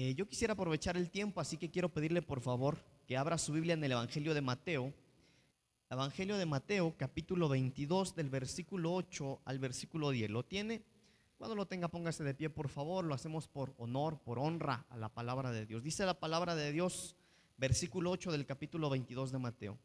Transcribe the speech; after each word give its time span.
Eh, 0.00 0.14
yo 0.14 0.28
quisiera 0.28 0.52
aprovechar 0.52 0.96
el 0.96 1.10
tiempo, 1.10 1.40
así 1.40 1.56
que 1.56 1.72
quiero 1.72 1.88
pedirle 1.88 2.22
por 2.22 2.40
favor 2.40 2.78
que 3.04 3.16
abra 3.16 3.36
su 3.36 3.52
Biblia 3.52 3.74
en 3.74 3.82
el 3.82 3.90
Evangelio 3.90 4.32
de 4.32 4.40
Mateo. 4.40 4.94
Evangelio 5.90 6.38
de 6.38 6.46
Mateo, 6.46 6.94
capítulo 6.96 7.48
22, 7.48 8.14
del 8.14 8.30
versículo 8.30 8.94
8 8.94 9.40
al 9.44 9.58
versículo 9.58 10.10
10. 10.10 10.30
¿Lo 10.30 10.44
tiene? 10.44 10.84
Cuando 11.36 11.56
lo 11.56 11.66
tenga, 11.66 11.88
póngase 11.88 12.22
de 12.22 12.32
pie, 12.32 12.48
por 12.48 12.68
favor. 12.68 13.04
Lo 13.04 13.12
hacemos 13.12 13.48
por 13.48 13.74
honor, 13.76 14.20
por 14.20 14.38
honra 14.38 14.86
a 14.88 14.96
la 14.96 15.08
palabra 15.08 15.50
de 15.50 15.66
Dios. 15.66 15.82
Dice 15.82 16.06
la 16.06 16.14
palabra 16.14 16.54
de 16.54 16.70
Dios, 16.70 17.16
versículo 17.56 18.12
8 18.12 18.30
del 18.30 18.46
capítulo 18.46 18.90
22 18.90 19.32
de 19.32 19.38
Mateo. 19.40 19.78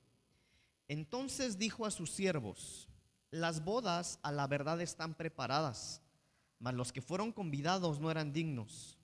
Entonces 0.87 1.57
dijo 1.57 1.87
a 1.87 1.91
sus 1.91 2.11
siervos, 2.11 2.87
las 3.31 3.65
bodas 3.65 4.19
a 4.21 4.31
la 4.31 4.45
verdad 4.45 4.79
están 4.79 5.15
preparadas, 5.15 6.03
mas 6.59 6.75
los 6.75 6.93
que 6.93 7.01
fueron 7.01 7.31
convidados 7.31 7.99
no 7.99 8.11
eran 8.11 8.31
dignos. 8.31 8.99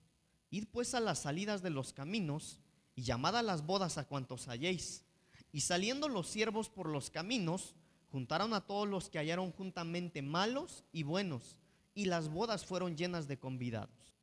Id 0.50 0.66
pues 0.70 0.94
a 0.94 1.00
las 1.00 1.20
salidas 1.20 1.62
de 1.62 1.70
los 1.70 1.92
caminos 1.92 2.60
y 2.94 3.02
llamad 3.02 3.36
a 3.36 3.42
las 3.42 3.64
bodas 3.64 3.98
a 3.98 4.06
cuantos 4.06 4.48
halléis. 4.48 5.04
Y 5.52 5.60
saliendo 5.60 6.08
los 6.08 6.28
siervos 6.28 6.68
por 6.68 6.88
los 6.88 7.10
caminos, 7.10 7.74
juntaron 8.10 8.52
a 8.54 8.60
todos 8.60 8.88
los 8.88 9.08
que 9.08 9.18
hallaron 9.18 9.52
juntamente 9.52 10.22
malos 10.22 10.84
y 10.92 11.02
buenos, 11.02 11.56
y 11.94 12.06
las 12.06 12.28
bodas 12.28 12.64
fueron 12.64 12.96
llenas 12.96 13.28
de 13.28 13.38
convidados. 13.38 14.14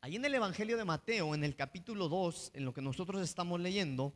Ahí 0.00 0.16
en 0.16 0.24
el 0.24 0.34
Evangelio 0.34 0.76
de 0.76 0.84
Mateo, 0.84 1.34
en 1.34 1.42
el 1.42 1.56
capítulo 1.56 2.08
2, 2.08 2.52
en 2.54 2.64
lo 2.64 2.72
que 2.72 2.80
nosotros 2.80 3.20
estamos 3.20 3.60
leyendo, 3.60 4.14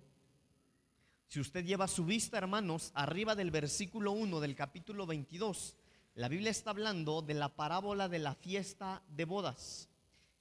si 1.27 1.41
usted 1.41 1.65
lleva 1.65 1.89
su 1.89 2.05
vista, 2.05 2.39
hermanos, 2.39 2.93
arriba 2.95 3.35
del 3.35 3.51
versículo 3.51 4.13
1 4.13 4.39
del 4.39 4.55
capítulo 4.55 5.07
22, 5.07 5.77
la 6.15 6.29
Biblia 6.29 6.51
está 6.51 6.71
hablando 6.71 7.23
de 7.23 7.35
la 7.35 7.49
parábola 7.49 8.09
de 8.09 8.19
la 8.19 8.35
fiesta 8.35 9.03
de 9.09 9.25
bodas. 9.25 9.89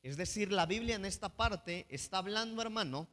Es 0.04 0.18
decir, 0.18 0.52
la 0.52 0.66
Biblia 0.66 0.96
en 0.96 1.06
esta 1.06 1.30
parte 1.30 1.86
está 1.90 2.18
hablando, 2.18 2.62
hermano, 2.62 3.08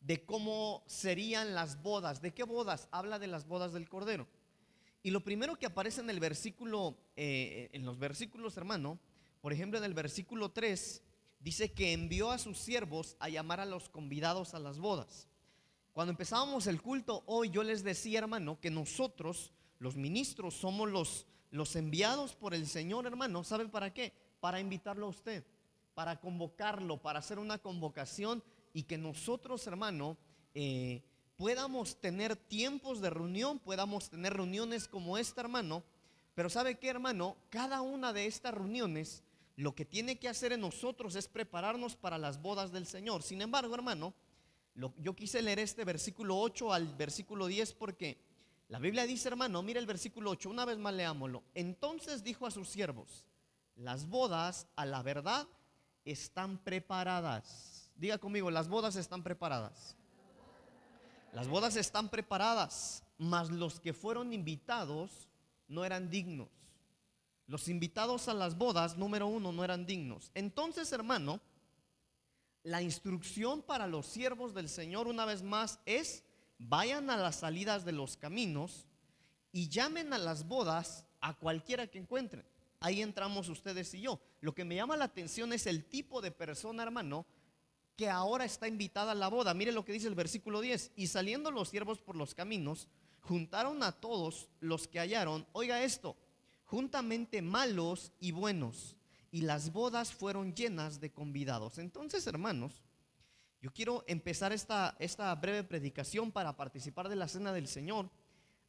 de 0.00 0.24
cómo 0.24 0.82
serían 0.86 1.54
las 1.54 1.82
bodas. 1.82 2.22
¿De 2.22 2.32
qué 2.32 2.44
bodas? 2.44 2.88
Habla 2.90 3.18
de 3.18 3.26
las 3.26 3.46
bodas 3.46 3.72
del 3.72 3.88
Cordero. 3.88 4.26
Y 5.02 5.10
lo 5.10 5.22
primero 5.22 5.56
que 5.56 5.66
aparece 5.66 6.00
en 6.00 6.08
el 6.08 6.20
versículo, 6.20 6.96
eh, 7.16 7.68
en 7.72 7.84
los 7.84 7.98
versículos, 7.98 8.56
hermano, 8.56 8.98
por 9.42 9.52
ejemplo, 9.52 9.78
en 9.78 9.84
el 9.84 9.92
versículo 9.92 10.50
3, 10.50 11.02
dice 11.40 11.72
que 11.72 11.92
envió 11.92 12.30
a 12.30 12.38
sus 12.38 12.58
siervos 12.58 13.16
a 13.20 13.28
llamar 13.28 13.60
a 13.60 13.66
los 13.66 13.90
convidados 13.90 14.54
a 14.54 14.58
las 14.58 14.78
bodas. 14.78 15.28
Cuando 15.92 16.10
empezábamos 16.10 16.66
el 16.66 16.80
culto 16.80 17.22
hoy, 17.26 17.50
yo 17.50 17.62
les 17.62 17.84
decía, 17.84 18.20
hermano, 18.20 18.58
que 18.60 18.70
nosotros, 18.70 19.52
los 19.78 19.94
ministros, 19.94 20.54
somos 20.54 20.90
los, 20.90 21.26
los 21.50 21.76
enviados 21.76 22.34
por 22.34 22.54
el 22.54 22.66
Señor, 22.66 23.06
hermano. 23.06 23.44
¿Saben 23.44 23.70
para 23.70 23.92
qué? 23.92 24.14
Para 24.40 24.58
invitarlo 24.58 25.06
a 25.06 25.10
usted, 25.10 25.44
para 25.94 26.20
convocarlo, 26.20 27.00
para 27.00 27.20
hacer 27.20 27.38
una 27.38 27.58
convocación 27.58 28.42
y 28.72 28.84
que 28.84 28.98
nosotros, 28.98 29.66
hermano, 29.66 30.16
eh, 30.54 31.02
podamos 31.36 32.00
tener 32.00 32.36
tiempos 32.36 33.00
de 33.00 33.10
reunión, 33.10 33.58
podamos 33.58 34.10
tener 34.10 34.34
reuniones 34.34 34.88
como 34.88 35.18
esta, 35.18 35.40
hermano. 35.40 35.82
Pero 36.34 36.50
¿sabe 36.50 36.78
qué, 36.78 36.88
hermano? 36.88 37.36
Cada 37.48 37.80
una 37.80 38.12
de 38.12 38.26
estas 38.26 38.54
reuniones 38.54 39.22
lo 39.56 39.74
que 39.74 39.84
tiene 39.84 40.16
que 40.16 40.28
hacer 40.28 40.52
en 40.52 40.60
nosotros 40.60 41.14
es 41.14 41.28
prepararnos 41.28 41.94
para 41.94 42.18
las 42.18 42.42
bodas 42.42 42.72
del 42.72 42.86
Señor. 42.86 43.22
Sin 43.22 43.40
embargo, 43.40 43.74
hermano, 43.74 44.12
yo 44.74 45.14
quise 45.14 45.40
leer 45.42 45.60
este 45.60 45.84
versículo 45.84 46.38
8 46.38 46.72
al 46.72 46.88
versículo 46.96 47.46
10 47.46 47.74
porque 47.74 48.18
la 48.68 48.80
Biblia 48.80 49.06
dice, 49.06 49.28
hermano, 49.28 49.62
mira 49.62 49.78
el 49.78 49.86
versículo 49.86 50.30
8, 50.30 50.50
una 50.50 50.64
vez 50.64 50.78
más 50.78 50.94
leámoslo. 50.94 51.44
Entonces 51.54 52.24
dijo 52.24 52.46
a 52.46 52.50
sus 52.50 52.68
siervos, 52.68 53.24
las 53.76 54.08
bodas 54.08 54.66
a 54.74 54.86
la 54.86 55.02
verdad 55.02 55.46
están 56.04 56.58
preparadas. 56.58 57.90
Diga 57.96 58.18
conmigo, 58.18 58.50
las 58.50 58.68
bodas 58.68 58.96
están 58.96 59.22
preparadas. 59.22 59.96
Las 61.32 61.48
bodas 61.48 61.76
están 61.76 62.08
preparadas, 62.08 63.02
mas 63.18 63.50
los 63.50 63.80
que 63.80 63.92
fueron 63.92 64.32
invitados 64.32 65.28
no 65.68 65.84
eran 65.84 66.10
dignos. 66.10 66.48
Los 67.46 67.68
invitados 67.68 68.28
a 68.28 68.34
las 68.34 68.56
bodas, 68.56 68.96
número 68.96 69.26
uno, 69.26 69.52
no 69.52 69.64
eran 69.64 69.84
dignos. 69.84 70.30
Entonces, 70.34 70.92
hermano, 70.92 71.40
la 72.62 72.80
instrucción 72.80 73.62
para 73.62 73.86
los 73.86 74.06
siervos 74.06 74.54
del 74.54 74.68
Señor 74.68 75.06
una 75.06 75.24
vez 75.24 75.42
más 75.42 75.80
es, 75.84 76.24
vayan 76.58 77.10
a 77.10 77.16
las 77.16 77.36
salidas 77.36 77.84
de 77.84 77.92
los 77.92 78.16
caminos 78.16 78.86
y 79.52 79.68
llamen 79.68 80.12
a 80.12 80.18
las 80.18 80.46
bodas 80.48 81.06
a 81.20 81.34
cualquiera 81.34 81.86
que 81.86 81.98
encuentren. 81.98 82.44
Ahí 82.84 83.00
entramos 83.00 83.48
ustedes 83.48 83.94
y 83.94 84.02
yo. 84.02 84.20
Lo 84.42 84.54
que 84.54 84.62
me 84.62 84.74
llama 84.74 84.98
la 84.98 85.06
atención 85.06 85.54
es 85.54 85.66
el 85.66 85.86
tipo 85.86 86.20
de 86.20 86.30
persona, 86.30 86.82
hermano, 86.82 87.24
que 87.96 88.10
ahora 88.10 88.44
está 88.44 88.68
invitada 88.68 89.12
a 89.12 89.14
la 89.14 89.28
boda. 89.28 89.54
Mire 89.54 89.72
lo 89.72 89.86
que 89.86 89.94
dice 89.94 90.06
el 90.06 90.14
versículo 90.14 90.60
10. 90.60 90.92
Y 90.94 91.06
saliendo 91.06 91.50
los 91.50 91.70
siervos 91.70 92.02
por 92.02 92.14
los 92.14 92.34
caminos, 92.34 92.88
juntaron 93.20 93.82
a 93.82 93.92
todos 93.92 94.50
los 94.60 94.86
que 94.86 94.98
hallaron, 94.98 95.46
oiga 95.52 95.82
esto, 95.82 96.14
juntamente 96.64 97.40
malos 97.40 98.12
y 98.20 98.32
buenos 98.32 98.96
y 99.30 99.40
las 99.40 99.72
bodas 99.72 100.12
fueron 100.12 100.54
llenas 100.54 101.00
de 101.00 101.10
convidados. 101.10 101.78
Entonces, 101.78 102.26
hermanos, 102.26 102.82
yo 103.62 103.72
quiero 103.72 104.04
empezar 104.06 104.52
esta, 104.52 104.94
esta 104.98 105.34
breve 105.36 105.64
predicación 105.64 106.30
para 106.30 106.54
participar 106.54 107.08
de 107.08 107.16
la 107.16 107.28
cena 107.28 107.54
del 107.54 107.66
Señor, 107.66 108.10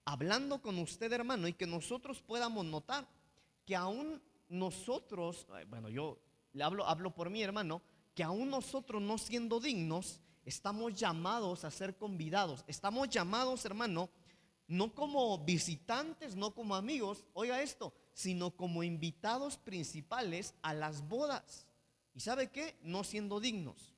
hablando 0.06 0.62
con 0.62 0.80
usted, 0.80 1.12
hermano, 1.12 1.50
y 1.50 1.54
que 1.54 1.68
nosotros 1.68 2.22
podamos 2.22 2.66
notar 2.66 3.06
que 3.66 3.76
aún 3.76 4.22
nosotros, 4.48 5.48
bueno, 5.68 5.90
yo 5.90 6.20
le 6.53 6.64
hablo, 6.64 6.86
hablo 6.86 7.14
por 7.14 7.30
mí, 7.30 7.42
hermano, 7.42 7.81
que 8.14 8.24
aún 8.24 8.50
nosotros 8.50 9.02
no 9.02 9.18
siendo 9.18 9.59
dignos, 9.59 10.22
estamos 10.46 10.94
llamados 10.94 11.66
a 11.66 11.72
ser 11.72 11.98
convidados. 11.98 12.64
Estamos 12.68 13.09
llamados, 13.09 13.66
hermano, 13.66 14.09
no 14.68 14.94
como 14.94 15.38
visitantes, 15.40 16.36
no 16.36 16.54
como 16.54 16.75
amigos, 16.75 17.25
oiga 17.34 17.62
esto, 17.62 17.94
sino 18.14 18.52
como 18.52 18.84
invitados 18.84 19.58
principales 19.58 20.56
a 20.62 20.74
las 20.74 21.08
bodas. 21.08 21.68
¿Y 22.14 22.22
sabe 22.22 22.50
qué? 22.50 22.78
No 22.81 23.04
siendo 23.04 23.40
dignos. 23.40 23.94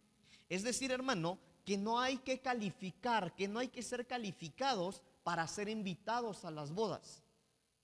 Es 0.49 0.63
decir, 0.63 0.91
hermano, 0.91 1.37
que 1.63 1.77
no 1.77 1.99
hay 1.99 2.17
que 2.17 2.39
calificar, 2.39 3.35
que 3.35 3.47
no 3.47 3.59
hay 3.59 3.67
que 3.67 3.83
ser 3.83 4.07
calificados 4.07 5.03
para 5.23 5.45
ser 5.47 5.69
invitados 5.69 6.45
a 6.45 6.51
las 6.51 6.71
bodas, 6.71 7.23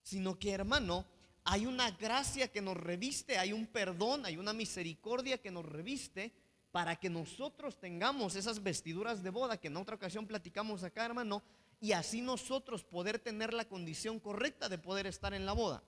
sino 0.02 0.40
que, 0.40 0.52
hermano, 0.52 1.06
hay 1.46 1.66
una 1.66 1.92
gracia 1.92 2.48
que 2.48 2.62
nos 2.62 2.78
reviste, 2.78 3.38
hay 3.38 3.54
un 3.54 3.68
perdón, 3.68 4.26
hay 4.26 4.38
una 4.38 4.54
misericordia 4.54 5.40
que 5.40 5.52
nos 5.52 5.66
reviste 5.66 6.34
para 6.72 6.96
que 6.96 7.10
nosotros 7.10 7.80
tengamos 7.80 8.36
esas 8.36 8.64
vestiduras 8.64 9.22
de 9.22 9.30
boda 9.30 9.58
que 9.58 9.68
en 9.68 9.78
otra 9.78 9.96
ocasión 9.96 10.26
platicamos 10.26 10.84
acá, 10.84 11.06
hermano, 11.06 11.44
y 11.80 11.92
así 11.92 12.22
nosotros 12.22 12.84
poder 12.84 13.20
tener 13.20 13.54
la 13.54 13.66
condición 13.66 14.20
correcta 14.20 14.70
de 14.70 14.78
poder 14.78 15.06
estar 15.06 15.34
en 15.34 15.46
la 15.46 15.54
boda. 15.54 15.84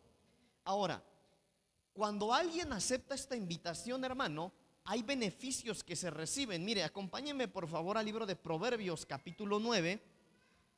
Ahora, 0.65 1.01
cuando 1.93 2.33
alguien 2.33 2.73
acepta 2.73 3.15
esta 3.15 3.35
invitación, 3.35 4.03
hermano, 4.03 4.51
hay 4.83 5.01
beneficios 5.01 5.83
que 5.83 5.95
se 5.95 6.11
reciben. 6.11 6.65
Mire, 6.65 6.83
acompáñenme 6.83 7.47
por 7.47 7.67
favor 7.67 7.97
al 7.97 8.05
libro 8.05 8.25
de 8.25 8.35
Proverbios 8.35 9.05
capítulo 9.05 9.59
9. 9.59 10.01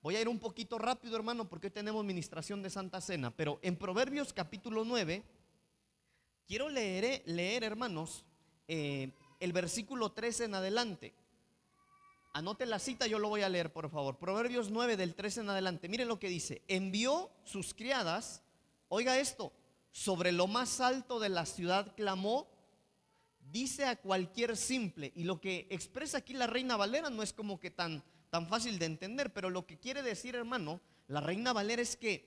Voy 0.02 0.16
a 0.16 0.22
ir 0.22 0.30
un 0.30 0.40
poquito 0.40 0.78
rápido, 0.78 1.16
hermano, 1.16 1.50
porque 1.50 1.68
hoy 1.68 1.72
tenemos 1.72 2.06
ministración 2.06 2.62
de 2.62 2.70
Santa 2.70 3.02
Cena. 3.02 3.32
Pero 3.32 3.60
en 3.62 3.76
Proverbios 3.76 4.32
capítulo 4.32 4.86
9, 4.86 5.24
quiero 6.48 6.70
leer, 6.70 7.24
leer 7.26 7.64
hermanos, 7.64 8.24
eh, 8.68 9.12
el 9.40 9.54
versículo 9.54 10.12
13 10.12 10.46
en 10.46 10.56
adelante. 10.56 11.14
Anote 12.34 12.68
la 12.68 12.78
cita, 12.78 13.08
yo 13.08 13.18
lo 13.18 13.30
voy 13.30 13.42
a 13.42 13.50
leer, 13.50 13.74
por 13.74 13.90
favor. 13.90 14.18
Proverbios 14.18 14.70
9 14.70 14.96
del 14.96 15.16
13 15.16 15.42
en 15.42 15.50
adelante. 15.50 15.90
Miren 15.90 16.08
lo 16.08 16.20
que 16.20 16.30
dice. 16.30 16.62
Envió 16.68 17.32
sus 17.44 17.74
criadas, 17.74 18.44
oiga 18.90 19.18
esto, 19.18 19.52
sobre 19.92 20.32
lo 20.32 20.46
más 20.46 20.80
alto 20.80 21.20
de 21.20 21.30
la 21.30 21.48
ciudad 21.48 21.96
clamó, 21.96 22.48
dice 23.52 23.86
a 23.86 23.96
cualquier 23.96 24.56
simple, 24.56 25.12
y 25.16 25.24
lo 25.24 25.42
que 25.42 25.66
expresa 25.72 26.20
aquí 26.20 26.34
la 26.34 26.46
reina 26.46 26.78
Valera 26.78 27.10
no 27.10 27.24
es 27.24 27.34
como 27.34 27.60
que 27.60 27.72
tan, 27.72 28.04
tan 28.30 28.48
fácil 28.48 28.80
de 28.80 28.86
entender, 28.86 29.34
pero 29.34 29.50
lo 29.50 29.66
que 29.66 29.78
quiere 29.78 30.04
decir, 30.04 30.36
hermano, 30.36 30.82
la 31.08 31.22
reina 31.22 31.54
Valera 31.54 31.82
es 31.82 31.96
que 31.96 32.26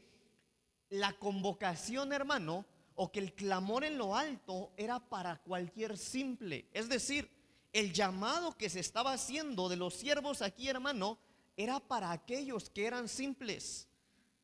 la 0.88 1.12
convocación, 1.14 2.12
hermano, 2.12 2.64
o 2.94 3.12
que 3.12 3.20
el 3.20 3.34
clamor 3.34 3.84
en 3.84 3.98
lo 3.98 4.16
alto 4.16 4.72
era 4.76 4.98
para 5.00 5.36
cualquier 5.36 5.96
simple. 5.96 6.68
Es 6.72 6.88
decir, 6.88 7.30
el 7.72 7.92
llamado 7.92 8.56
que 8.56 8.68
se 8.68 8.80
estaba 8.80 9.12
haciendo 9.12 9.68
de 9.68 9.76
los 9.76 9.94
siervos 9.94 10.42
aquí, 10.42 10.68
hermano, 10.68 11.18
era 11.56 11.80
para 11.80 12.10
aquellos 12.10 12.70
que 12.70 12.86
eran 12.86 13.08
simples. 13.08 13.88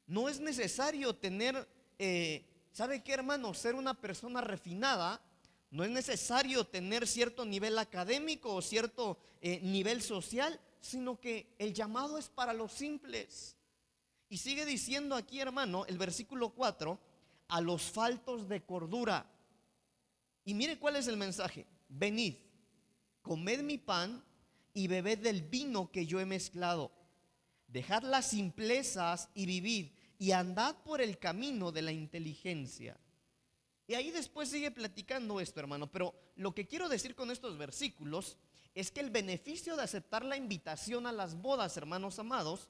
No 0.06 0.28
es 0.28 0.40
necesario 0.40 1.14
tener 1.14 1.68
eh, 1.98 2.44
¿Sabe 2.76 3.02
qué, 3.02 3.14
hermano? 3.14 3.54
Ser 3.54 3.74
una 3.74 3.94
persona 3.94 4.42
refinada 4.42 5.22
no 5.70 5.82
es 5.82 5.88
necesario 5.88 6.66
tener 6.66 7.06
cierto 7.06 7.46
nivel 7.46 7.78
académico 7.78 8.54
o 8.54 8.60
cierto 8.60 9.18
eh, 9.40 9.60
nivel 9.62 10.02
social, 10.02 10.60
sino 10.80 11.20
que 11.20 11.54
el 11.58 11.74
llamado 11.74 12.18
es 12.18 12.28
para 12.28 12.52
los 12.52 12.72
simples. 12.72 13.56
Y 14.28 14.38
sigue 14.38 14.66
diciendo 14.66 15.14
aquí, 15.14 15.40
hermano, 15.40 15.86
el 15.86 15.98
versículo 15.98 16.50
4, 16.50 16.98
a 17.48 17.60
los 17.60 17.82
faltos 17.82 18.48
de 18.48 18.62
cordura. 18.64 19.30
Y 20.44 20.54
mire 20.54 20.78
cuál 20.78 20.96
es 20.96 21.06
el 21.06 21.16
mensaje. 21.16 21.66
Venid, 21.88 22.34
comed 23.22 23.62
mi 23.62 23.78
pan 23.78 24.24
y 24.74 24.88
bebed 24.88 25.18
del 25.18 25.42
vino 25.42 25.90
que 25.90 26.06
yo 26.06 26.20
he 26.20 26.26
mezclado. 26.26 26.92
Dejad 27.68 28.02
las 28.02 28.30
simplezas 28.30 29.28
y 29.34 29.46
vivid 29.46 29.88
y 30.18 30.32
andad 30.32 30.76
por 30.82 31.00
el 31.00 31.18
camino 31.18 31.72
de 31.72 31.82
la 31.82 31.92
inteligencia. 31.92 32.98
Y 33.86 33.94
ahí 33.94 34.10
después 34.10 34.48
sigue 34.48 34.70
platicando 34.70 35.40
esto, 35.40 35.60
hermano. 35.60 35.90
Pero 35.90 36.14
lo 36.36 36.54
que 36.54 36.66
quiero 36.66 36.88
decir 36.88 37.14
con 37.14 37.30
estos 37.30 37.56
versículos 37.56 38.36
es 38.76 38.90
que 38.90 39.00
el 39.00 39.08
beneficio 39.08 39.74
de 39.74 39.82
aceptar 39.82 40.22
la 40.22 40.36
invitación 40.36 41.06
a 41.06 41.12
las 41.12 41.34
bodas, 41.34 41.78
hermanos 41.78 42.18
amados, 42.18 42.68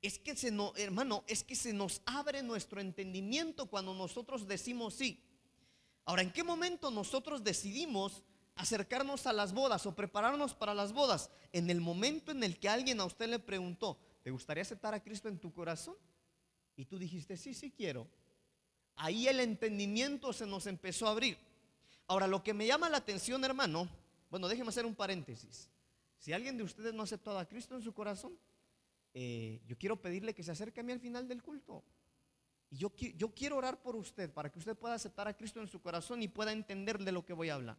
es 0.00 0.18
que 0.18 0.34
se 0.34 0.50
no, 0.50 0.72
hermano, 0.76 1.24
es 1.26 1.44
que 1.44 1.54
se 1.54 1.74
nos 1.74 2.00
abre 2.06 2.42
nuestro 2.42 2.80
entendimiento 2.80 3.66
cuando 3.66 3.92
nosotros 3.92 4.48
decimos 4.48 4.94
sí. 4.94 5.22
Ahora, 6.06 6.22
¿en 6.22 6.32
qué 6.32 6.42
momento 6.42 6.90
nosotros 6.90 7.44
decidimos 7.44 8.22
acercarnos 8.54 9.26
a 9.26 9.34
las 9.34 9.52
bodas 9.52 9.84
o 9.84 9.94
prepararnos 9.94 10.54
para 10.54 10.72
las 10.72 10.94
bodas? 10.94 11.28
En 11.52 11.68
el 11.68 11.82
momento 11.82 12.32
en 12.32 12.42
el 12.42 12.58
que 12.58 12.70
alguien 12.70 12.98
a 13.00 13.04
usted 13.04 13.28
le 13.28 13.38
preguntó, 13.38 13.98
¿te 14.22 14.30
gustaría 14.30 14.62
aceptar 14.62 14.94
a 14.94 15.02
Cristo 15.02 15.28
en 15.28 15.38
tu 15.38 15.52
corazón? 15.52 15.96
Y 16.76 16.86
tú 16.86 16.98
dijiste, 16.98 17.36
sí, 17.36 17.52
sí 17.52 17.70
quiero. 17.70 18.08
Ahí 18.96 19.28
el 19.28 19.40
entendimiento 19.40 20.32
se 20.32 20.46
nos 20.46 20.66
empezó 20.66 21.08
a 21.08 21.10
abrir. 21.10 21.36
Ahora, 22.06 22.26
lo 22.26 22.42
que 22.42 22.54
me 22.54 22.66
llama 22.66 22.88
la 22.88 22.96
atención, 22.96 23.44
hermano, 23.44 23.86
bueno, 24.30 24.48
déjeme 24.48 24.68
hacer 24.68 24.86
un 24.86 24.94
paréntesis. 24.94 25.70
Si 26.18 26.32
alguien 26.32 26.56
de 26.56 26.64
ustedes 26.64 26.92
no 26.92 27.02
ha 27.02 27.04
aceptado 27.04 27.38
a 27.38 27.46
Cristo 27.46 27.76
en 27.76 27.82
su 27.82 27.92
corazón, 27.92 28.38
eh, 29.14 29.60
yo 29.66 29.78
quiero 29.78 30.00
pedirle 30.00 30.34
que 30.34 30.42
se 30.42 30.50
acerque 30.50 30.80
a 30.80 30.82
mí 30.82 30.92
al 30.92 31.00
final 31.00 31.26
del 31.26 31.42
culto. 31.42 31.84
Y 32.70 32.76
yo, 32.76 32.92
yo 33.16 33.34
quiero 33.34 33.56
orar 33.56 33.80
por 33.80 33.96
usted 33.96 34.30
para 34.30 34.50
que 34.50 34.58
usted 34.58 34.76
pueda 34.76 34.94
aceptar 34.94 35.26
a 35.28 35.36
Cristo 35.36 35.60
en 35.60 35.68
su 35.68 35.80
corazón 35.80 36.22
y 36.22 36.28
pueda 36.28 36.52
entender 36.52 36.98
de 36.98 37.12
lo 37.12 37.24
que 37.24 37.32
voy 37.32 37.48
a 37.48 37.54
hablar. 37.54 37.78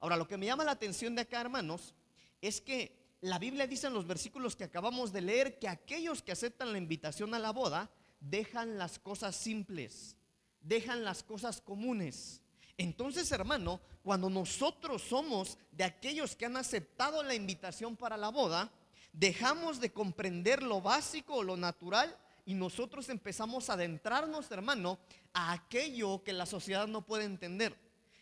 Ahora, 0.00 0.16
lo 0.16 0.26
que 0.26 0.36
me 0.36 0.46
llama 0.46 0.64
la 0.64 0.72
atención 0.72 1.14
de 1.14 1.22
acá, 1.22 1.40
hermanos, 1.40 1.94
es 2.40 2.60
que 2.60 2.98
la 3.20 3.38
Biblia 3.38 3.66
dice 3.66 3.86
en 3.86 3.94
los 3.94 4.06
versículos 4.06 4.56
que 4.56 4.64
acabamos 4.64 5.12
de 5.12 5.20
leer 5.20 5.58
que 5.58 5.68
aquellos 5.68 6.22
que 6.22 6.32
aceptan 6.32 6.72
la 6.72 6.78
invitación 6.78 7.34
a 7.34 7.38
la 7.38 7.52
boda 7.52 7.90
dejan 8.20 8.78
las 8.78 8.98
cosas 8.98 9.36
simples, 9.36 10.16
dejan 10.60 11.04
las 11.04 11.22
cosas 11.22 11.60
comunes. 11.60 12.42
Entonces, 12.78 13.30
hermano, 13.32 13.80
cuando 14.04 14.30
nosotros 14.30 15.02
somos 15.02 15.58
de 15.72 15.82
aquellos 15.84 16.36
que 16.36 16.46
han 16.46 16.56
aceptado 16.56 17.22
la 17.24 17.34
invitación 17.34 17.96
para 17.96 18.16
la 18.16 18.30
boda, 18.30 18.70
dejamos 19.12 19.80
de 19.80 19.92
comprender 19.92 20.62
lo 20.62 20.80
básico 20.80 21.42
lo 21.42 21.56
natural 21.56 22.16
y 22.46 22.54
nosotros 22.54 23.08
empezamos 23.08 23.68
a 23.68 23.74
adentrarnos, 23.74 24.50
hermano, 24.52 24.98
a 25.34 25.52
aquello 25.52 26.22
que 26.22 26.32
la 26.32 26.46
sociedad 26.46 26.86
no 26.86 27.04
puede 27.04 27.24
entender. 27.24 27.76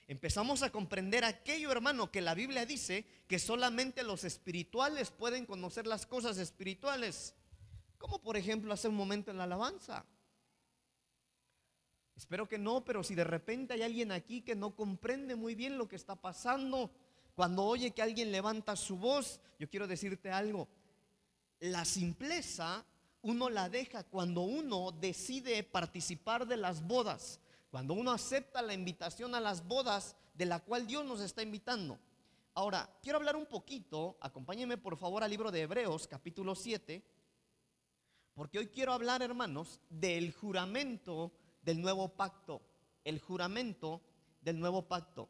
Empezamos 0.09 0.63
a 0.63 0.71
comprender 0.71 1.25
aquello, 1.25 1.71
hermano, 1.71 2.11
que 2.11 2.23
la 2.23 2.35
Biblia 2.35 2.65
dice 2.65 3.05
que 3.29 3.39
solamente 3.39 4.05
los 4.05 4.25
espirituales 4.25 5.11
pueden 5.11 5.45
conocer 5.45 5.87
las 5.87 6.07
cosas 6.07 6.39
espirituales. 6.39 7.35
Como 7.99 8.21
por 8.21 8.37
ejemplo 8.37 8.73
hace 8.73 8.89
un 8.89 8.95
momento 8.95 9.31
en 9.31 9.37
la 9.37 9.45
alabanza. 9.45 10.07
Espero 12.17 12.49
que 12.49 12.59
no, 12.59 12.83
pero 12.85 13.05
si 13.05 13.15
de 13.15 13.25
repente 13.25 13.75
hay 13.75 13.83
alguien 13.83 14.11
aquí 14.11 14.41
que 14.41 14.57
no 14.57 14.75
comprende 14.75 15.37
muy 15.37 15.55
bien 15.55 15.77
lo 15.77 15.87
que 15.87 15.97
está 15.97 16.17
pasando, 16.17 16.91
cuando 17.35 17.63
oye 17.63 17.91
que 17.91 18.01
alguien 18.01 18.33
levanta 18.33 18.75
su 18.75 18.97
voz, 18.97 19.39
yo 19.59 19.69
quiero 19.69 19.87
decirte 19.87 20.31
algo. 20.31 20.67
La 21.61 21.85
simpleza 21.85 22.85
uno 23.21 23.51
la 23.51 23.69
deja 23.69 24.05
cuando 24.05 24.43
uno 24.43 24.93
decide 24.93 25.63
participar 25.63 26.47
de 26.47 26.57
las 26.57 26.87
bodas, 26.87 27.41
cuando 27.71 27.93
uno 27.93 28.13
acepta 28.13 28.63
la 28.63 28.73
invitación 28.73 29.35
a 29.35 29.41
las 29.41 29.67
bodas 29.67 30.17
de 30.35 30.47
la 30.47 30.61
cual 30.61 30.87
Dios 30.87 31.05
nos 31.05 31.21
está 31.21 31.43
invitando. 31.43 31.99
Ahora, 32.55 32.89
quiero 33.03 33.19
hablar 33.19 33.37
un 33.37 33.47
poquito, 33.47 34.17
acompáñenme 34.21 34.79
por 34.79 34.97
favor 34.97 35.23
al 35.23 35.31
libro 35.31 35.51
de 35.51 35.63
Hebreos 35.63 36.07
capítulo 36.07 36.55
7, 36.55 37.03
porque 38.33 38.59
hoy 38.59 38.69
quiero 38.69 38.93
hablar, 38.93 39.21
hermanos, 39.23 39.81
del 39.91 40.33
juramento 40.33 41.33
del 41.67 41.83
nuevo 41.83 42.09
pacto, 42.09 42.63
el 43.03 43.19
juramento 43.19 44.01
del 44.41 44.61
nuevo 44.61 44.87
pacto. 44.87 45.29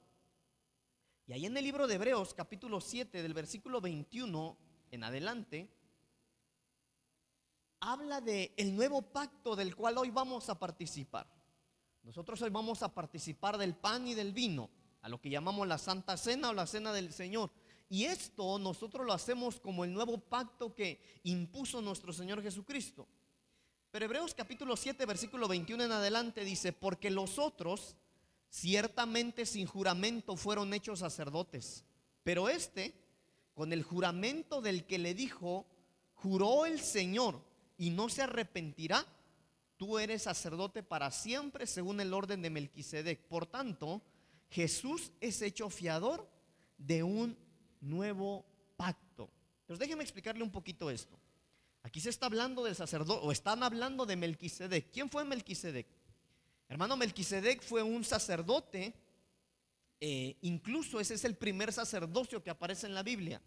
Y 1.26 1.32
ahí 1.32 1.46
en 1.46 1.56
el 1.56 1.64
libro 1.64 1.86
de 1.86 1.94
Hebreos 1.94 2.34
capítulo 2.34 2.82
7 2.82 3.22
del 3.22 3.32
versículo 3.32 3.80
21 3.80 4.58
en 4.90 5.02
adelante, 5.02 5.74
habla 7.80 8.20
de 8.20 8.52
el 8.58 8.76
nuevo 8.76 9.00
pacto 9.00 9.56
del 9.56 9.74
cual 9.74 9.96
hoy 9.96 10.10
vamos 10.10 10.50
a 10.50 10.58
participar. 10.58 11.26
Nosotros 12.02 12.42
hoy 12.42 12.50
vamos 12.50 12.82
a 12.82 12.94
participar 12.94 13.56
del 13.56 13.74
pan 13.74 14.06
y 14.06 14.12
del 14.12 14.34
vino, 14.34 14.68
a 15.00 15.08
lo 15.08 15.18
que 15.18 15.30
llamamos 15.30 15.66
la 15.66 15.78
Santa 15.78 16.18
Cena 16.18 16.50
o 16.50 16.52
la 16.52 16.66
Cena 16.66 16.92
del 16.92 17.14
Señor. 17.14 17.50
Y 17.88 18.04
esto 18.04 18.58
nosotros 18.58 19.06
lo 19.06 19.14
hacemos 19.14 19.58
como 19.58 19.86
el 19.86 19.94
nuevo 19.94 20.18
pacto 20.18 20.74
que 20.74 21.00
impuso 21.22 21.80
nuestro 21.80 22.12
Señor 22.12 22.42
Jesucristo. 22.42 23.08
Hebreos 24.02 24.34
capítulo 24.34 24.76
7, 24.76 25.06
versículo 25.06 25.48
21 25.48 25.84
en 25.84 25.92
adelante 25.92 26.44
dice, 26.44 26.72
porque 26.72 27.10
los 27.10 27.38
otros 27.38 27.96
ciertamente 28.48 29.46
sin 29.46 29.66
juramento 29.66 30.36
fueron 30.36 30.74
hechos 30.74 31.00
sacerdotes, 31.00 31.84
pero 32.22 32.48
este, 32.48 32.94
con 33.54 33.72
el 33.72 33.82
juramento 33.82 34.60
del 34.60 34.84
que 34.84 34.98
le 34.98 35.14
dijo, 35.14 35.66
juró 36.14 36.66
el 36.66 36.80
Señor 36.80 37.40
y 37.78 37.90
no 37.90 38.08
se 38.08 38.22
arrepentirá, 38.22 39.06
tú 39.76 39.98
eres 39.98 40.22
sacerdote 40.22 40.82
para 40.82 41.10
siempre 41.10 41.66
según 41.66 42.00
el 42.00 42.12
orden 42.12 42.42
de 42.42 42.50
Melquisedec. 42.50 43.20
Por 43.28 43.46
tanto, 43.46 44.02
Jesús 44.50 45.12
es 45.20 45.42
hecho 45.42 45.70
fiador 45.70 46.28
de 46.78 47.02
un 47.02 47.36
nuevo 47.80 48.44
pacto. 48.76 49.30
Entonces 49.60 49.80
déjeme 49.80 50.02
explicarle 50.02 50.42
un 50.42 50.52
poquito 50.52 50.90
esto. 50.90 51.18
Aquí 51.86 52.00
se 52.00 52.10
está 52.10 52.26
hablando 52.26 52.64
del 52.64 52.74
sacerdote, 52.74 53.20
o 53.24 53.30
están 53.30 53.62
hablando 53.62 54.04
de 54.06 54.16
Melquisedec. 54.16 54.90
¿Quién 54.90 55.08
fue 55.08 55.24
Melquisedec? 55.24 55.86
Hermano, 56.68 56.96
Melquisedec 56.96 57.62
fue 57.62 57.80
un 57.84 58.02
sacerdote, 58.02 58.92
eh, 60.00 60.36
incluso 60.40 60.98
ese 60.98 61.14
es 61.14 61.24
el 61.24 61.36
primer 61.36 61.72
sacerdocio 61.72 62.42
que 62.42 62.50
aparece 62.50 62.88
en 62.88 62.94
la 62.94 63.04
Biblia. 63.04 63.40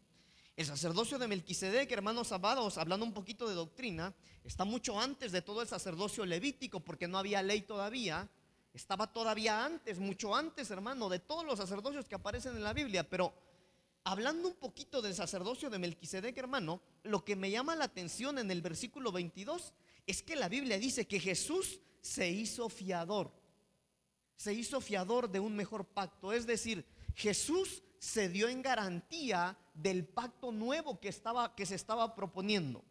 El 0.55 0.65
sacerdocio 0.65 1.19
de 1.19 1.27
Melquisedec, 1.27 1.91
hermanos 1.91 2.31
amados, 2.31 2.77
hablando 2.77 3.05
un 3.05 3.13
poquito 3.13 3.45
de 3.45 3.55
doctrina, 3.55 4.15
está 4.45 4.63
mucho 4.63 4.97
antes 4.97 5.33
de 5.33 5.41
todo 5.41 5.61
el 5.61 5.67
sacerdocio 5.67 6.25
levítico, 6.25 6.79
porque 6.79 7.09
no 7.09 7.17
había 7.17 7.43
ley 7.43 7.63
todavía. 7.63 8.29
Estaba 8.73 9.11
todavía 9.11 9.65
antes, 9.65 9.99
mucho 9.99 10.33
antes, 10.33 10.71
hermano, 10.71 11.09
de 11.09 11.19
todos 11.19 11.43
los 11.43 11.59
sacerdocios 11.59 12.07
que 12.07 12.15
aparecen 12.15 12.55
en 12.55 12.63
la 12.63 12.71
Biblia. 12.71 13.03
Pero 13.03 13.33
hablando 14.03 14.47
un 14.47 14.55
poquito 14.55 15.01
del 15.01 15.15
sacerdocio 15.15 15.69
de 15.69 15.79
Melquisedec, 15.79 16.37
hermano, 16.37 16.81
lo 17.03 17.23
que 17.23 17.35
me 17.35 17.51
llama 17.51 17.75
la 17.75 17.85
atención 17.85 18.39
en 18.39 18.51
el 18.51 18.61
versículo 18.61 19.11
22 19.11 19.73
es 20.07 20.23
que 20.23 20.35
la 20.35 20.49
Biblia 20.49 20.79
dice 20.79 21.07
que 21.07 21.19
Jesús 21.19 21.79
se 22.01 22.29
hizo 22.29 22.69
fiador. 22.69 23.31
Se 24.35 24.53
hizo 24.53 24.81
fiador 24.81 25.29
de 25.29 25.39
un 25.39 25.55
mejor 25.55 25.85
pacto. 25.85 26.33
Es 26.33 26.47
decir, 26.47 26.85
Jesús 27.13 27.83
se 27.99 28.29
dio 28.29 28.47
en 28.47 28.61
garantía 28.61 29.57
del 29.73 30.05
pacto 30.05 30.51
nuevo 30.51 30.99
que, 30.99 31.09
estaba, 31.09 31.55
que 31.55 31.65
se 31.65 31.75
estaba 31.75 32.15
proponiendo. 32.15 32.83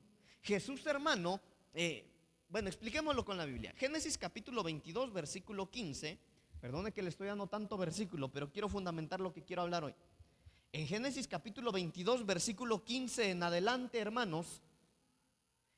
Jesús, 0.42 0.86
hermano, 0.86 1.40
eh, 1.74 2.08
bueno, 2.48 2.68
expliquémoslo 2.68 3.24
con 3.24 3.36
la 3.36 3.44
Biblia. 3.44 3.74
Génesis 3.76 4.16
capítulo 4.16 4.62
22, 4.62 5.12
versículo 5.12 5.70
15. 5.70 6.18
Perdone 6.60 6.92
que 6.92 7.02
le 7.02 7.08
estoy 7.08 7.28
dando 7.28 7.46
tanto 7.46 7.76
versículo, 7.76 8.30
pero 8.30 8.50
quiero 8.50 8.68
fundamentar 8.68 9.20
lo 9.20 9.32
que 9.32 9.44
quiero 9.44 9.62
hablar 9.62 9.84
hoy. 9.84 9.94
En 10.70 10.86
Génesis 10.86 11.26
capítulo 11.26 11.72
22, 11.72 12.26
versículo 12.26 12.84
15 12.84 13.30
en 13.30 13.42
adelante, 13.42 13.98
hermanos, 13.98 14.60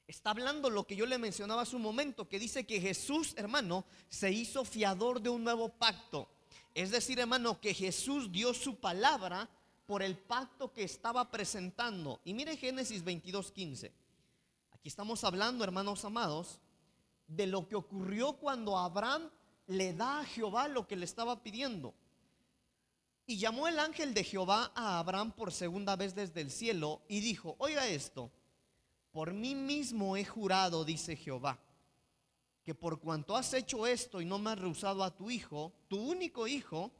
está 0.09 0.31
hablando 0.31 0.69
lo 0.69 0.85
que 0.85 0.97
yo 0.97 1.07
le 1.07 1.17
mencionaba 1.17 1.63
hace 1.63 1.77
un 1.77 1.83
momento, 1.83 2.29
que 2.29 2.41
dice 2.41 2.67
que 2.67 2.81
Jesús, 2.81 3.35
hermano, 3.37 3.85
se 4.09 4.33
hizo 4.33 4.65
fiador 4.65 5.21
de 5.21 5.29
un 5.29 5.45
nuevo 5.45 5.69
pacto. 5.69 6.29
Es 6.75 6.91
decir, 6.91 7.21
hermano, 7.21 7.61
que 7.61 7.73
Jesús 7.73 8.33
dio 8.33 8.53
su 8.53 8.81
palabra 8.81 9.49
por 9.87 10.03
el 10.03 10.19
pacto 10.19 10.73
que 10.73 10.83
estaba 10.83 11.31
presentando. 11.31 12.21
Y 12.25 12.35
mire 12.35 12.57
Génesis 12.57 13.05
22, 13.05 13.53
15. 13.53 13.93
Aquí 14.73 14.89
estamos 14.89 15.23
hablando, 15.23 15.63
hermanos 15.63 16.05
amados, 16.05 16.59
de 17.29 17.47
lo 17.47 17.69
que 17.69 17.77
ocurrió 17.77 18.33
cuando 18.33 18.77
Abraham 18.77 19.31
le 19.69 19.93
da 19.93 20.21
a 20.21 20.25
Jehová 20.25 20.67
lo 20.67 20.89
que 20.89 20.97
le 20.97 21.05
estaba 21.05 21.45
pidiendo. 21.45 21.95
Y 23.31 23.37
llamó 23.39 23.69
el 23.69 23.79
ángel 23.79 24.13
de 24.13 24.25
Jehová 24.25 24.73
a 24.75 24.99
Abraham 24.99 25.31
por 25.31 25.53
segunda 25.53 25.95
vez 25.95 26.17
desde 26.17 26.41
el 26.41 26.51
cielo 26.51 27.01
y 27.07 27.21
dijo, 27.21 27.55
oiga 27.61 27.87
esto, 27.87 28.33
por 29.13 29.33
mí 29.33 29.55
mismo 29.55 30.17
he 30.17 30.25
jurado, 30.25 30.85
dice 30.85 31.15
Jehová, 31.15 31.61
que 32.65 32.75
por 32.75 32.99
cuanto 32.99 33.37
has 33.37 33.55
hecho 33.55 33.87
esto 33.87 34.21
y 34.21 34.25
no 34.25 34.41
me 34.41 34.51
has 34.51 34.59
rehusado 34.59 35.05
a 35.05 35.15
tu 35.15 35.31
hijo, 35.31 35.73
tu 35.87 35.97
único 35.97 36.49
hijo, 36.49 36.91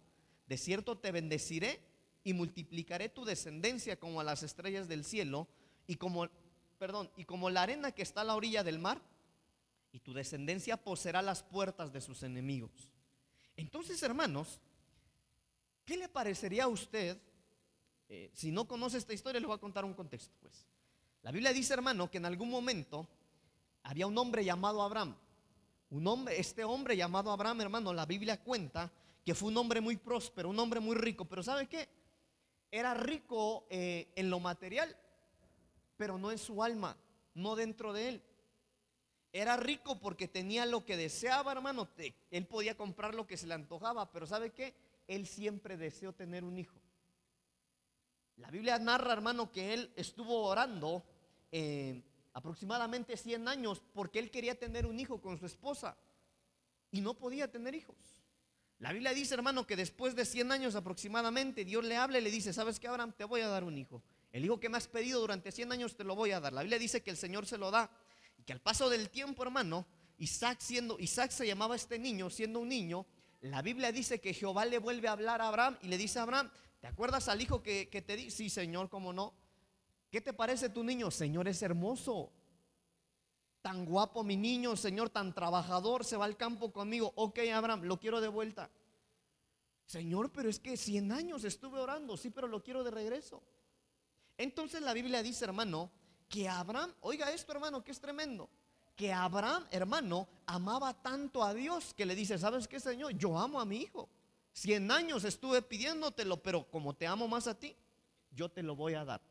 de 0.47 0.57
cierto 0.57 0.97
te 0.97 1.11
bendeciré 1.11 1.81
y 2.23 2.33
multiplicaré 2.33 3.09
tu 3.09 3.25
descendencia 3.25 3.99
como 3.99 4.21
a 4.21 4.25
las 4.25 4.45
estrellas 4.45 4.87
del 4.87 5.05
cielo 5.05 5.49
y 5.89 5.97
como, 5.97 6.29
perdón, 6.79 7.11
y 7.17 7.25
como 7.25 7.51
la 7.51 7.63
arena 7.63 7.91
que 7.91 8.03
está 8.03 8.21
a 8.21 8.25
la 8.25 8.37
orilla 8.37 8.63
del 8.63 8.79
mar, 8.79 9.03
y 9.91 9.99
tu 9.99 10.13
descendencia 10.13 10.77
poseerá 10.77 11.23
las 11.23 11.43
puertas 11.43 11.93
de 11.93 12.01
sus 12.01 12.23
enemigos. 12.23 12.93
Entonces, 13.57 14.01
hermanos, 14.05 14.61
¿Qué 15.91 15.97
le 15.97 16.09
parecería 16.09 16.63
a 16.63 16.69
usted 16.69 17.19
eh, 18.09 18.31
si 18.33 18.53
no 18.53 18.69
conoce 18.69 18.97
esta 18.97 19.13
historia, 19.13 19.41
le 19.41 19.47
voy 19.49 19.57
a 19.57 19.61
contar 19.61 19.85
un 19.85 19.93
contexto. 19.93 20.33
Pues. 20.41 20.65
La 21.23 21.33
Biblia 21.33 21.53
dice, 21.53 21.75
hermano, 21.75 22.09
que 22.09 22.19
en 22.19 22.27
algún 22.27 22.49
momento 22.49 23.09
había 23.83 24.07
un 24.07 24.17
hombre 24.17 24.45
llamado 24.45 24.83
Abraham. 24.83 25.17
Un 25.91 26.07
hombre, 26.07 26.39
este 26.39 26.63
hombre 26.63 26.97
llamado 26.97 27.33
Abraham, 27.33 27.63
hermano, 27.63 27.93
la 27.93 28.07
Biblia 28.07 28.41
cuenta 28.41 28.89
que 29.25 29.35
fue 29.35 29.49
un 29.49 29.57
hombre 29.57 29.81
muy 29.81 29.97
próspero, 29.97 30.49
un 30.49 30.61
hombre 30.61 30.79
muy 30.79 30.95
rico, 30.95 31.25
pero 31.25 31.43
¿sabe 31.43 31.67
qué? 31.67 31.89
Era 32.71 32.95
rico 32.95 33.67
eh, 33.69 34.13
en 34.15 34.31
lo 34.31 34.39
material, 34.39 34.97
pero 35.97 36.19
no 36.19 36.31
en 36.31 36.39
su 36.39 36.63
alma, 36.63 36.97
no 37.35 37.57
dentro 37.57 37.93
de 37.93 38.11
él. 38.11 38.23
Era 39.33 39.57
rico 39.57 39.99
porque 39.99 40.29
tenía 40.29 40.67
lo 40.67 40.85
que 40.85 40.97
deseaba, 40.97 41.51
hermano. 41.51 41.89
Él 42.31 42.47
podía 42.47 42.77
comprar 42.77 43.13
lo 43.13 43.27
que 43.27 43.37
se 43.37 43.49
le 43.49 43.55
antojaba, 43.55 44.09
pero 44.13 44.25
¿sabe 44.25 44.51
qué? 44.51 44.73
Él 45.11 45.27
siempre 45.27 45.77
deseó 45.77 46.13
tener 46.13 46.45
un 46.45 46.57
hijo. 46.57 46.81
La 48.37 48.49
Biblia 48.49 48.79
narra, 48.79 49.13
hermano, 49.13 49.51
que 49.51 49.75
él 49.75 49.93
estuvo 49.97 50.45
orando 50.45 51.05
eh, 51.51 52.01
aproximadamente 52.33 53.17
100 53.17 53.49
años 53.49 53.83
porque 53.93 54.21
él 54.21 54.31
quería 54.31 54.57
tener 54.57 54.87
un 54.87 55.01
hijo 55.01 55.21
con 55.21 55.37
su 55.37 55.47
esposa 55.47 55.97
y 56.93 57.01
no 57.01 57.15
podía 57.15 57.51
tener 57.51 57.75
hijos. 57.75 57.97
La 58.79 58.93
Biblia 58.93 59.13
dice, 59.13 59.35
hermano, 59.35 59.67
que 59.67 59.75
después 59.75 60.15
de 60.15 60.25
100 60.25 60.53
años 60.53 60.77
aproximadamente, 60.77 61.65
Dios 61.65 61.85
le 61.85 61.97
habla 61.97 62.21
y 62.21 62.23
le 62.23 62.31
dice, 62.31 62.53
¿sabes 62.53 62.79
qué, 62.79 62.87
Abraham? 62.87 63.13
Te 63.13 63.25
voy 63.25 63.41
a 63.41 63.49
dar 63.49 63.65
un 63.65 63.77
hijo. 63.77 64.05
El 64.31 64.45
hijo 64.45 64.61
que 64.61 64.69
me 64.69 64.79
has 64.79 64.87
pedido 64.87 65.19
durante 65.19 65.51
100 65.51 65.73
años 65.73 65.97
te 65.97 66.05
lo 66.05 66.15
voy 66.15 66.31
a 66.31 66.39
dar. 66.39 66.53
La 66.53 66.63
Biblia 66.63 66.79
dice 66.79 67.03
que 67.03 67.11
el 67.11 67.17
Señor 67.17 67.47
se 67.47 67.59
lo 67.59 67.73
da 67.73 67.91
y 68.39 68.45
que 68.45 68.53
al 68.53 68.61
paso 68.61 68.89
del 68.89 69.11
tiempo, 69.11 69.43
hermano, 69.43 69.89
Isaac 70.19 70.61
siendo, 70.61 71.01
Isaac 71.01 71.33
se 71.33 71.49
llamaba 71.49 71.75
este 71.75 71.99
niño, 71.99 72.31
siendo 72.31 72.61
un 72.61 72.69
niño, 72.69 73.07
la 73.41 73.63
Biblia 73.63 73.91
dice 73.91 74.21
que 74.21 74.35
Jehová 74.35 74.67
le 74.67 74.79
vuelve 74.79 75.09
a 75.09 75.13
hablar 75.13 75.41
a 75.41 75.49
Abraham 75.49 75.79
y 75.83 75.89
le 75.89 75.97
dice 75.97 76.19
a 76.19 76.23
Abraham, 76.23 76.51
¿te 76.81 76.87
acuerdas 76.87 77.29
al 77.29 77.41
hijo 77.41 77.63
que, 77.63 77.87
te 77.87 78.17
di? 78.17 78.31
Sí, 78.31 78.51
Señor, 78.51 78.91
¿cómo 78.91 79.13
no? 79.13 79.35
¿Qué 80.11 80.21
te 80.21 80.33
parece 80.33 80.69
tu 80.69 80.85
niño? 80.85 81.11
Señor, 81.11 81.49
es 81.49 81.63
hermoso. 81.63 82.33
Tan 83.63 83.85
guapo 83.85 84.25
mi 84.25 84.37
niño, 84.37 84.77
Señor, 84.77 85.11
tan 85.11 85.35
trabajador, 85.35 86.05
se 86.05 86.17
va 86.17 86.25
al 86.27 86.37
campo 86.37 86.73
conmigo. 86.73 87.13
Ok, 87.17 87.39
Abraham, 87.53 87.83
lo 87.85 87.99
quiero 87.99 88.21
de 88.21 88.29
vuelta. 88.29 88.71
Señor, 89.87 90.31
pero 90.33 90.49
es 90.49 90.59
que 90.59 90.77
100 90.77 91.13
años 91.13 91.45
estuve 91.45 91.81
orando, 91.81 92.17
sí, 92.17 92.31
pero 92.31 92.47
lo 92.47 92.63
quiero 92.63 92.85
de 92.85 92.91
regreso. 92.91 93.43
Entonces 94.37 94.83
la 94.83 94.93
Biblia 94.93 95.23
dice, 95.23 95.45
hermano, 95.45 95.91
que 96.29 96.49
Abraham, 96.49 96.95
oiga 97.01 97.33
esto, 97.33 97.53
hermano, 97.53 97.83
que 97.83 97.91
es 97.91 98.01
tremendo, 98.01 98.49
que 99.01 99.15
Abraham, 99.15 99.65
hermano, 99.71 100.29
amaba 100.45 100.93
tanto 100.93 101.43
a 101.43 101.55
Dios 101.55 101.95
que 101.95 102.05
le 102.05 102.15
dice, 102.15 102.39
¿sabes 102.39 102.69
qué, 102.69 102.79
Señor? 102.79 103.17
Yo 103.17 103.39
amo 103.39 103.59
a 103.59 103.65
mi 103.65 103.79
hijo. 103.79 104.11
100 104.53 104.91
años 104.91 105.25
estuve 105.25 105.63
pidiéndotelo, 105.63 106.43
pero 106.43 106.71
como 106.71 106.95
te 106.95 107.07
amo 107.07 107.27
más 107.27 107.47
a 107.47 107.59
ti, 107.59 107.75
yo 108.31 108.51
te 108.51 108.63
lo 108.63 108.77
voy 108.77 108.93
a 108.93 109.07
dar. 109.07 109.23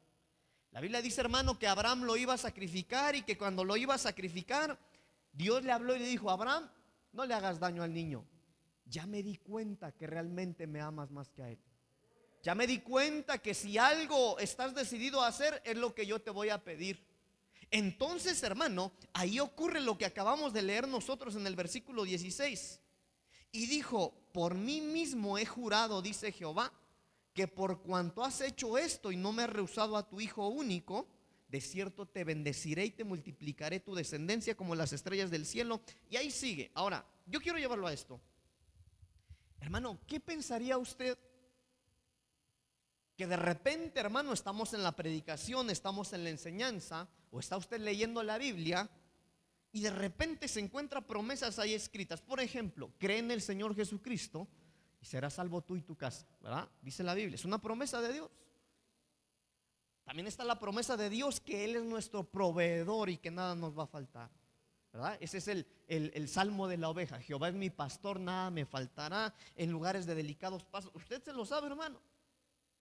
La 0.71 0.81
Biblia 0.81 1.03
dice, 1.03 1.21
hermano, 1.21 1.59
que 1.59 1.67
Abraham 1.67 2.01
lo 2.05 2.17
iba 2.17 2.33
a 2.33 2.37
sacrificar 2.39 3.15
y 3.15 3.21
que 3.21 3.37
cuando 3.37 3.63
lo 3.63 3.77
iba 3.77 3.93
a 3.93 3.99
sacrificar, 3.99 4.75
Dios 5.33 5.63
le 5.63 5.71
habló 5.71 5.95
y 5.95 5.99
le 5.99 6.07
dijo, 6.07 6.31
Abraham, 6.31 6.67
no 7.11 7.25
le 7.27 7.35
hagas 7.35 7.59
daño 7.59 7.83
al 7.83 7.93
niño 7.93 8.25
ya 8.89 9.05
me 9.05 9.21
di 9.21 9.37
cuenta 9.37 9.91
que 9.91 10.07
realmente 10.07 10.65
me 10.65 10.81
amas 10.81 11.11
más 11.11 11.29
que 11.29 11.43
a 11.43 11.49
Él. 11.49 11.59
Ya 12.41 12.55
me 12.55 12.65
di 12.65 12.79
cuenta 12.79 13.37
que 13.37 13.53
si 13.53 13.77
algo 13.77 14.39
estás 14.39 14.73
decidido 14.73 15.21
a 15.21 15.27
hacer, 15.27 15.61
es 15.63 15.77
lo 15.77 15.93
que 15.93 16.05
yo 16.05 16.19
te 16.19 16.31
voy 16.31 16.49
a 16.49 16.63
pedir. 16.63 17.05
Entonces, 17.71 18.41
hermano, 18.43 18.91
ahí 19.13 19.39
ocurre 19.39 19.81
lo 19.81 19.97
que 19.97 20.05
acabamos 20.05 20.53
de 20.53 20.63
leer 20.63 20.87
nosotros 20.87 21.35
en 21.35 21.45
el 21.45 21.55
versículo 21.55 22.03
16. 22.03 22.79
Y 23.51 23.67
dijo, 23.67 24.13
por 24.33 24.55
mí 24.55 24.81
mismo 24.81 25.37
he 25.37 25.45
jurado, 25.45 26.01
dice 26.01 26.31
Jehová, 26.31 26.71
que 27.33 27.47
por 27.47 27.81
cuanto 27.81 28.23
has 28.23 28.41
hecho 28.41 28.77
esto 28.77 29.11
y 29.11 29.17
no 29.17 29.31
me 29.31 29.43
has 29.43 29.49
rehusado 29.49 29.97
a 29.97 30.07
tu 30.07 30.19
Hijo 30.19 30.47
único, 30.47 31.07
de 31.47 31.61
cierto 31.61 32.05
te 32.05 32.23
bendeciré 32.23 32.85
y 32.85 32.91
te 32.91 33.03
multiplicaré 33.03 33.79
tu 33.79 33.95
descendencia 33.95 34.55
como 34.55 34.75
las 34.75 34.93
estrellas 34.93 35.31
del 35.31 35.45
cielo. 35.45 35.81
Y 36.09 36.17
ahí 36.17 36.31
sigue. 36.31 36.71
Ahora, 36.75 37.05
yo 37.25 37.39
quiero 37.39 37.57
llevarlo 37.57 37.87
a 37.87 37.93
esto. 37.93 38.19
Hermano, 39.59 39.99
¿qué 40.07 40.19
pensaría 40.19 40.77
usted? 40.77 41.17
Que 43.15 43.27
de 43.27 43.35
repente, 43.35 43.99
hermano, 43.99 44.31
estamos 44.31 44.73
en 44.73 44.83
la 44.83 44.95
predicación, 44.95 45.69
estamos 45.69 46.13
en 46.13 46.23
la 46.23 46.29
enseñanza, 46.29 47.09
o 47.31 47.39
está 47.39 47.57
usted 47.57 47.79
leyendo 47.79 48.23
la 48.23 48.37
Biblia, 48.37 48.89
y 49.71 49.81
de 49.81 49.91
repente 49.91 50.47
se 50.47 50.59
encuentra 50.59 51.01
promesas 51.01 51.59
ahí 51.59 51.73
escritas. 51.73 52.21
Por 52.21 52.39
ejemplo, 52.39 52.91
cree 52.97 53.19
en 53.19 53.31
el 53.31 53.41
Señor 53.41 53.75
Jesucristo 53.75 54.47
y 55.01 55.05
serás 55.05 55.35
salvo 55.35 55.61
tú 55.61 55.75
y 55.75 55.81
tu 55.81 55.95
casa, 55.95 56.25
¿verdad? 56.41 56.67
Dice 56.81 57.03
la 57.03 57.13
Biblia, 57.13 57.35
es 57.35 57.45
una 57.45 57.61
promesa 57.61 58.01
de 58.01 58.13
Dios. 58.13 58.29
También 60.03 60.27
está 60.27 60.43
la 60.43 60.57
promesa 60.57 60.97
de 60.97 61.09
Dios 61.09 61.39
que 61.39 61.65
Él 61.65 61.75
es 61.75 61.83
nuestro 61.83 62.23
proveedor 62.23 63.09
y 63.09 63.17
que 63.17 63.29
nada 63.29 63.53
nos 63.53 63.77
va 63.77 63.83
a 63.83 63.87
faltar. 63.87 64.31
Ese 65.19 65.37
es 65.37 65.47
el, 65.47 65.67
el, 65.87 66.27
salmo 66.27 66.67
de 66.67 66.77
la 66.77 66.89
oveja. 66.89 67.19
Jehová 67.19 67.49
es 67.49 67.53
mi 67.53 67.69
pastor, 67.69 68.19
nada 68.19 68.49
me 68.49 68.65
faltará 68.65 69.35
en 69.55 69.71
lugares 69.71 70.07
de 70.07 70.15
delicados 70.15 70.63
pasos. 70.63 70.91
Usted 70.95 71.21
se 71.23 71.31
lo 71.31 71.45
sabe, 71.45 71.67
hermano. 71.67 72.01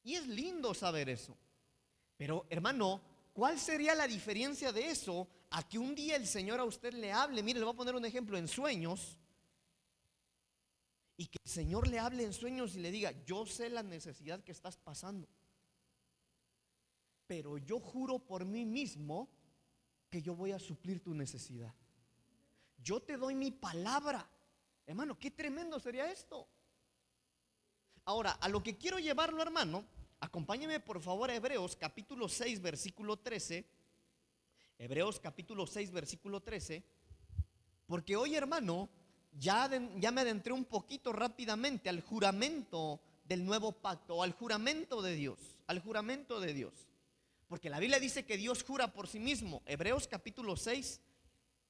Y 0.02 0.14
es 0.14 0.26
lindo 0.26 0.72
saber 0.72 1.10
eso. 1.10 1.36
Pero, 2.16 2.46
hermano, 2.48 3.02
¿cuál 3.38 3.56
sería 3.56 3.94
la 3.94 4.08
diferencia 4.08 4.72
de 4.72 4.90
eso 4.90 5.28
a 5.50 5.62
que 5.62 5.78
un 5.78 5.94
día 5.94 6.16
el 6.16 6.26
Señor 6.26 6.58
a 6.58 6.64
usted 6.64 6.92
le 6.92 7.12
hable? 7.12 7.40
Mire, 7.40 7.60
le 7.60 7.64
voy 7.64 7.72
a 7.72 7.76
poner 7.76 7.94
un 7.94 8.04
ejemplo 8.04 8.36
en 8.36 8.48
sueños. 8.48 9.16
Y 11.16 11.26
que 11.26 11.38
el 11.44 11.48
Señor 11.48 11.86
le 11.86 12.00
hable 12.00 12.24
en 12.24 12.32
sueños 12.32 12.74
y 12.74 12.80
le 12.80 12.90
diga, 12.90 13.12
yo 13.24 13.46
sé 13.46 13.70
la 13.70 13.84
necesidad 13.84 14.42
que 14.42 14.50
estás 14.50 14.76
pasando. 14.76 15.28
Pero 17.28 17.58
yo 17.58 17.78
juro 17.78 18.18
por 18.18 18.44
mí 18.44 18.66
mismo 18.66 19.28
que 20.10 20.20
yo 20.20 20.34
voy 20.34 20.50
a 20.50 20.58
suplir 20.58 21.00
tu 21.00 21.14
necesidad. 21.14 21.72
Yo 22.82 22.98
te 22.98 23.16
doy 23.16 23.36
mi 23.36 23.52
palabra. 23.52 24.28
Hermano, 24.84 25.16
qué 25.16 25.30
tremendo 25.30 25.78
sería 25.78 26.10
esto. 26.10 26.48
Ahora, 28.04 28.32
a 28.32 28.48
lo 28.48 28.64
que 28.64 28.76
quiero 28.76 28.98
llevarlo, 28.98 29.40
hermano, 29.40 29.84
acompáñeme 30.20 30.80
por 30.80 31.00
favor 31.00 31.30
a 31.30 31.34
Hebreos 31.34 31.76
capítulo 31.76 32.28
6, 32.28 32.60
versículo 32.60 33.16
13. 33.16 33.64
Hebreos 34.78 35.20
capítulo 35.20 35.66
6, 35.66 35.90
versículo 35.90 36.40
13. 36.40 36.82
Porque 37.86 38.16
hoy, 38.16 38.34
hermano, 38.34 38.88
ya, 39.32 39.68
ya 39.96 40.10
me 40.10 40.20
adentré 40.20 40.52
un 40.52 40.64
poquito 40.64 41.12
rápidamente 41.12 41.88
al 41.88 42.02
juramento 42.02 43.00
del 43.24 43.44
nuevo 43.44 43.72
pacto, 43.72 44.16
o 44.16 44.22
al 44.22 44.32
juramento 44.32 45.02
de 45.02 45.14
Dios, 45.14 45.38
al 45.66 45.80
juramento 45.80 46.40
de 46.40 46.54
Dios. 46.54 46.72
Porque 47.46 47.70
la 47.70 47.78
Biblia 47.78 48.00
dice 48.00 48.24
que 48.24 48.36
Dios 48.36 48.62
jura 48.62 48.92
por 48.92 49.08
sí 49.08 49.18
mismo. 49.18 49.62
Hebreos 49.66 50.06
capítulo 50.06 50.56
6, 50.56 51.00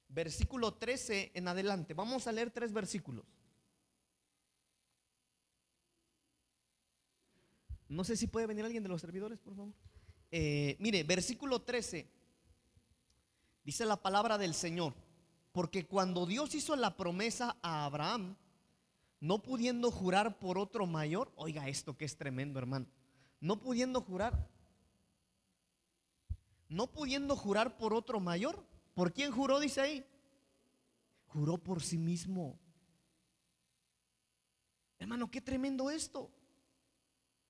versículo 0.09 0.73
13 0.73 1.31
en 1.33 1.47
adelante. 1.47 1.93
Vamos 1.93 2.27
a 2.27 2.31
leer 2.31 2.51
tres 2.51 2.73
versículos. 2.73 3.25
No 7.89 8.05
sé 8.05 8.15
si 8.15 8.27
puede 8.27 8.47
venir 8.47 8.63
alguien 8.63 8.83
de 8.83 8.87
los 8.87 9.01
servidores, 9.01 9.37
por 9.39 9.55
favor. 9.55 9.73
Eh, 10.31 10.77
mire, 10.79 11.03
versículo 11.03 11.61
13. 11.61 12.07
Dice 13.65 13.85
la 13.85 13.97
palabra 13.97 14.37
del 14.37 14.53
Señor. 14.53 14.93
Porque 15.51 15.85
cuando 15.85 16.25
Dios 16.25 16.55
hizo 16.55 16.75
la 16.77 16.95
promesa 16.95 17.57
a 17.61 17.83
Abraham, 17.83 18.37
no 19.19 19.41
pudiendo 19.41 19.91
jurar 19.91 20.39
por 20.39 20.57
otro 20.57 20.85
mayor, 20.85 21.33
oiga 21.35 21.67
esto 21.67 21.97
que 21.97 22.05
es 22.05 22.15
tremendo, 22.15 22.59
hermano. 22.59 22.85
No 23.41 23.59
pudiendo 23.59 23.99
jurar, 24.01 24.47
no 26.69 26.87
pudiendo 26.87 27.35
jurar 27.35 27.77
por 27.77 27.93
otro 27.93 28.19
mayor, 28.19 28.63
¿Por 28.99 29.13
quién 29.13 29.31
juró? 29.31 29.61
Dice 29.61 29.79
ahí. 29.79 30.05
Juró 31.27 31.57
por 31.57 31.81
sí 31.81 31.97
mismo. 31.97 32.59
Hermano, 34.97 35.31
qué 35.31 35.39
tremendo 35.39 35.89
esto. 35.89 36.29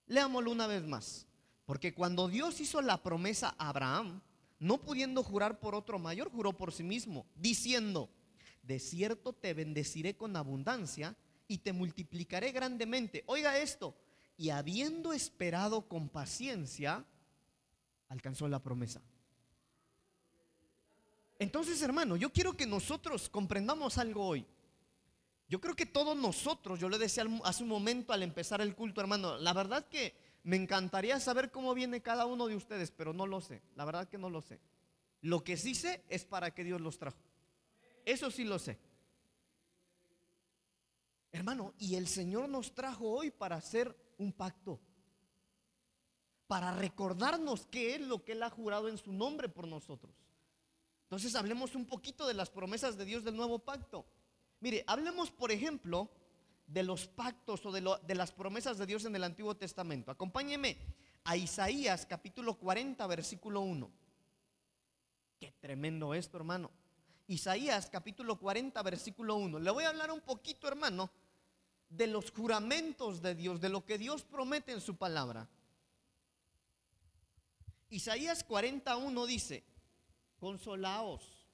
Leámoslo 0.09 0.51
una 0.51 0.67
vez 0.67 0.85
más. 0.85 1.25
Porque 1.65 1.93
cuando 1.93 2.27
Dios 2.27 2.59
hizo 2.59 2.81
la 2.81 3.01
promesa 3.01 3.55
a 3.57 3.69
Abraham, 3.69 4.21
no 4.59 4.81
pudiendo 4.81 5.23
jurar 5.23 5.59
por 5.59 5.75
otro 5.75 5.99
mayor, 5.99 6.29
juró 6.29 6.51
por 6.57 6.73
sí 6.73 6.83
mismo, 6.83 7.25
diciendo, 7.35 8.09
de 8.63 8.79
cierto 8.79 9.33
te 9.33 9.53
bendeciré 9.53 10.17
con 10.17 10.35
abundancia 10.35 11.15
y 11.47 11.59
te 11.59 11.71
multiplicaré 11.71 12.51
grandemente. 12.51 13.23
Oiga 13.27 13.57
esto, 13.59 13.95
y 14.35 14.49
habiendo 14.49 15.13
esperado 15.13 15.87
con 15.87 16.09
paciencia, 16.09 17.05
alcanzó 18.09 18.47
la 18.47 18.59
promesa. 18.59 19.01
Entonces, 21.37 21.81
hermano, 21.81 22.17
yo 22.17 22.33
quiero 22.33 22.57
que 22.57 22.65
nosotros 22.65 23.29
comprendamos 23.29 23.97
algo 23.97 24.25
hoy. 24.25 24.45
Yo 25.49 25.59
creo 25.59 25.75
que 25.75 25.87
todos 25.87 26.15
nosotros, 26.15 26.79
yo 26.79 26.87
le 26.87 26.99
decía 26.99 27.25
hace 27.43 27.63
un 27.63 27.69
momento 27.69 28.13
al 28.13 28.21
empezar 28.21 28.61
el 28.61 28.75
culto, 28.75 29.01
hermano, 29.01 29.37
la 29.37 29.51
verdad 29.51 29.87
que 29.87 30.15
me 30.43 30.55
encantaría 30.55 31.19
saber 31.19 31.49
cómo 31.51 31.73
viene 31.73 32.01
cada 32.01 32.27
uno 32.27 32.47
de 32.47 32.55
ustedes, 32.55 32.91
pero 32.91 33.13
no 33.13 33.25
lo 33.25 33.41
sé, 33.41 33.61
la 33.75 33.83
verdad 33.83 34.07
que 34.07 34.19
no 34.19 34.29
lo 34.29 34.41
sé. 34.41 34.59
Lo 35.21 35.43
que 35.43 35.57
sí 35.57 35.73
sé 35.75 36.03
es 36.07 36.23
para 36.23 36.53
qué 36.53 36.63
Dios 36.63 36.79
los 36.79 36.99
trajo. 36.99 37.17
Eso 38.05 38.29
sí 38.31 38.43
lo 38.45 38.59
sé. 38.59 38.79
Hermano, 41.31 41.73
y 41.79 41.95
el 41.95 42.07
Señor 42.07 42.47
nos 42.47 42.73
trajo 42.73 43.09
hoy 43.09 43.31
para 43.31 43.55
hacer 43.57 43.95
un 44.17 44.31
pacto. 44.31 44.79
para 46.49 46.71
recordarnos 46.73 47.67
qué 47.67 47.93
es 47.93 48.01
lo 48.01 48.23
que 48.23 48.31
Él 48.31 48.41
ha 48.41 48.49
jurado 48.49 48.89
en 48.89 48.97
su 48.97 49.13
nombre 49.13 49.49
por 49.49 49.67
nosotros. 49.67 50.15
Entonces 51.03 51.35
hablemos 51.35 51.75
un 51.75 51.85
poquito 51.85 52.25
de 52.27 52.33
las 52.33 52.49
promesas 52.49 52.97
de 52.97 53.05
Dios 53.05 53.23
del 53.23 53.35
nuevo 53.35 53.59
pacto. 53.59 54.03
Mire, 54.61 54.83
hablemos 54.87 55.31
por 55.31 55.51
ejemplo 55.51 56.09
de 56.67 56.83
los 56.83 57.07
pactos 57.07 57.65
o 57.65 57.71
de, 57.71 58.15
las 58.15 58.31
promesas 58.31 58.77
de 58.77 58.85
Dios 58.85 59.05
en 59.05 59.15
el 59.15 59.23
Antiguo 59.23 59.55
Testamento. 59.55 60.11
Acompáñeme 60.11 60.77
a 61.23 61.37
Isaías 61.37 62.05
capítulo 62.05 62.55
40, 62.55 63.07
versículo 63.07 63.61
1. 63.61 63.89
Qué 65.39 65.53
tremendo 65.59 66.13
esto, 66.13 66.37
hermano. 66.37 66.69
Isaías 67.27 67.89
capítulo 67.89 68.37
40, 68.37 68.81
versículo 68.83 69.35
1. 69.35 69.59
Le 69.59 69.71
voy 69.71 69.85
a 69.85 69.89
hablar 69.89 70.11
un 70.11 70.21
poquito, 70.21 70.67
hermano, 70.67 71.09
de 71.89 72.07
los 72.07 72.31
juramentos 72.31 73.21
de 73.21 73.35
Dios, 73.35 73.61
de 73.61 73.69
lo 73.69 73.85
que 73.85 73.97
Dios 73.97 74.23
promete 74.23 74.71
en 74.71 74.81
su 74.81 74.95
palabra. 74.95 75.47
Isaías 77.89 78.43
41 78.43 79.25
dice, 79.25 79.63
consolaos, 80.39 81.47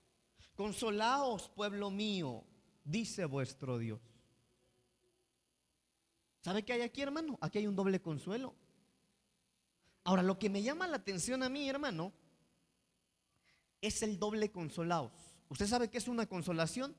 consolaos 0.56 1.48
pueblo 1.50 1.90
mío, 1.90 2.44
dice 2.86 3.26
vuestro 3.26 3.78
Dios. 3.78 4.00
¿Sabe 6.42 6.64
qué 6.64 6.74
hay 6.74 6.82
aquí, 6.82 7.02
hermano? 7.02 7.38
Aquí 7.42 7.58
hay 7.58 7.68
un 7.68 7.76
doble 7.76 8.02
consuelo. 8.02 8.56
Ahora, 10.04 10.22
lo 10.22 10.38
que 10.38 10.50
me 10.50 10.62
llama 10.62 10.88
la 10.88 10.98
atención 10.98 11.42
a 11.42 11.50
mí, 11.50 11.68
hermano, 11.68 12.14
es 13.82 14.04
el 14.04 14.20
doble 14.20 14.52
consolaos. 14.52 15.12
¿Usted 15.50 15.66
sabe 15.66 15.90
qué 15.90 15.98
es 15.98 16.08
una 16.08 16.28
consolación? 16.28 16.96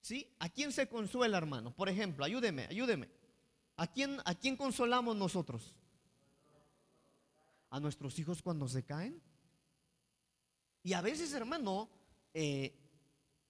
¿Sí? 0.00 0.32
¿A 0.38 0.48
quién 0.48 0.72
se 0.72 0.88
consuela, 0.88 1.38
hermano? 1.38 1.74
Por 1.74 1.88
ejemplo, 1.88 2.24
ayúdeme, 2.24 2.66
ayúdeme. 2.66 3.08
¿A 3.76 3.88
quién, 3.88 4.18
¿A 4.24 4.34
quién 4.36 4.56
consolamos 4.56 5.16
nosotros? 5.16 5.74
¿A 7.70 7.80
nuestros 7.80 8.16
hijos 8.18 8.42
cuando 8.42 8.68
se 8.68 8.84
caen? 8.84 9.20
Y 10.84 10.92
a 10.92 11.00
veces, 11.00 11.32
hermano, 11.32 11.88
eh, 12.34 12.81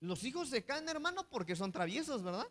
los 0.02 0.24
hijos 0.24 0.48
se 0.48 0.64
caen, 0.64 0.88
hermano, 0.88 1.28
porque 1.30 1.54
son 1.54 1.70
traviesos, 1.70 2.24
¿verdad? 2.24 2.48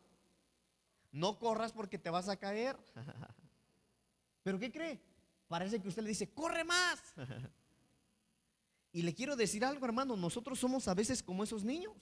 No 1.11 1.37
corras 1.37 1.73
porque 1.73 1.99
te 1.99 2.09
vas 2.09 2.29
a 2.29 2.37
caer. 2.37 2.77
¿Pero 4.43 4.57
qué 4.57 4.71
cree? 4.71 5.01
Parece 5.49 5.81
que 5.81 5.89
usted 5.89 6.01
le 6.01 6.09
dice, 6.09 6.29
corre 6.29 6.63
más. 6.63 7.13
y 8.93 9.01
le 9.01 9.13
quiero 9.13 9.35
decir 9.35 9.65
algo, 9.65 9.85
hermano, 9.85 10.15
nosotros 10.15 10.59
somos 10.59 10.87
a 10.87 10.93
veces 10.93 11.21
como 11.21 11.43
esos 11.43 11.65
niños. 11.65 11.97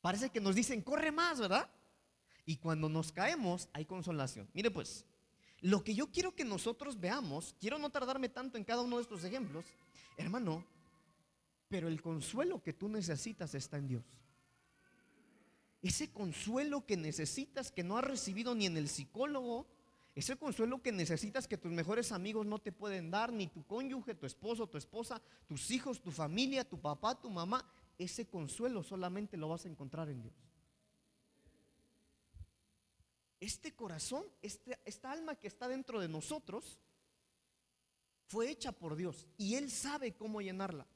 Parece 0.00 0.30
que 0.30 0.40
nos 0.40 0.56
dicen, 0.56 0.82
corre 0.82 1.12
más, 1.12 1.38
¿verdad? 1.38 1.70
Y 2.44 2.56
cuando 2.56 2.88
nos 2.88 3.12
caemos, 3.12 3.68
hay 3.72 3.84
consolación. 3.84 4.50
Mire 4.52 4.72
pues, 4.72 5.06
lo 5.60 5.84
que 5.84 5.94
yo 5.94 6.10
quiero 6.10 6.34
que 6.34 6.44
nosotros 6.44 6.98
veamos, 6.98 7.54
quiero 7.60 7.78
no 7.78 7.90
tardarme 7.90 8.28
tanto 8.28 8.58
en 8.58 8.64
cada 8.64 8.82
uno 8.82 8.96
de 8.96 9.02
estos 9.02 9.22
ejemplos, 9.22 9.64
hermano, 10.16 10.66
pero 11.70 11.86
el 11.86 12.02
consuelo 12.02 12.62
que 12.62 12.72
tú 12.72 12.88
necesitas 12.88 13.54
está 13.54 13.78
en 13.78 13.86
Dios. 13.86 14.04
Ese 15.80 16.10
consuelo 16.10 16.84
que 16.84 16.96
necesitas 16.96 17.70
que 17.70 17.84
no 17.84 17.96
has 17.96 18.04
recibido 18.04 18.54
ni 18.56 18.66
en 18.66 18.76
el 18.76 18.88
psicólogo, 18.88 19.68
ese 20.16 20.36
consuelo 20.36 20.82
que 20.82 20.90
necesitas 20.90 21.46
que 21.46 21.56
tus 21.56 21.70
mejores 21.70 22.10
amigos 22.10 22.44
no 22.44 22.58
te 22.58 22.72
pueden 22.72 23.10
dar, 23.10 23.32
ni 23.32 23.46
tu 23.46 23.64
cónyuge, 23.64 24.16
tu 24.16 24.26
esposo, 24.26 24.66
tu 24.66 24.76
esposa, 24.76 25.22
tus 25.46 25.70
hijos, 25.70 26.02
tu 26.02 26.10
familia, 26.10 26.68
tu 26.68 26.78
papá, 26.78 27.18
tu 27.18 27.30
mamá, 27.30 27.64
ese 27.96 28.26
consuelo 28.26 28.82
solamente 28.82 29.36
lo 29.36 29.48
vas 29.48 29.64
a 29.64 29.68
encontrar 29.68 30.08
en 30.10 30.22
Dios. 30.22 30.34
Este 33.38 33.72
corazón, 33.72 34.24
este, 34.42 34.76
esta 34.84 35.12
alma 35.12 35.36
que 35.36 35.46
está 35.46 35.68
dentro 35.68 36.00
de 36.00 36.08
nosotros, 36.08 36.80
fue 38.26 38.50
hecha 38.50 38.72
por 38.72 38.96
Dios 38.96 39.28
y 39.38 39.54
Él 39.54 39.70
sabe 39.70 40.14
cómo 40.14 40.40
llenarla. 40.40 40.86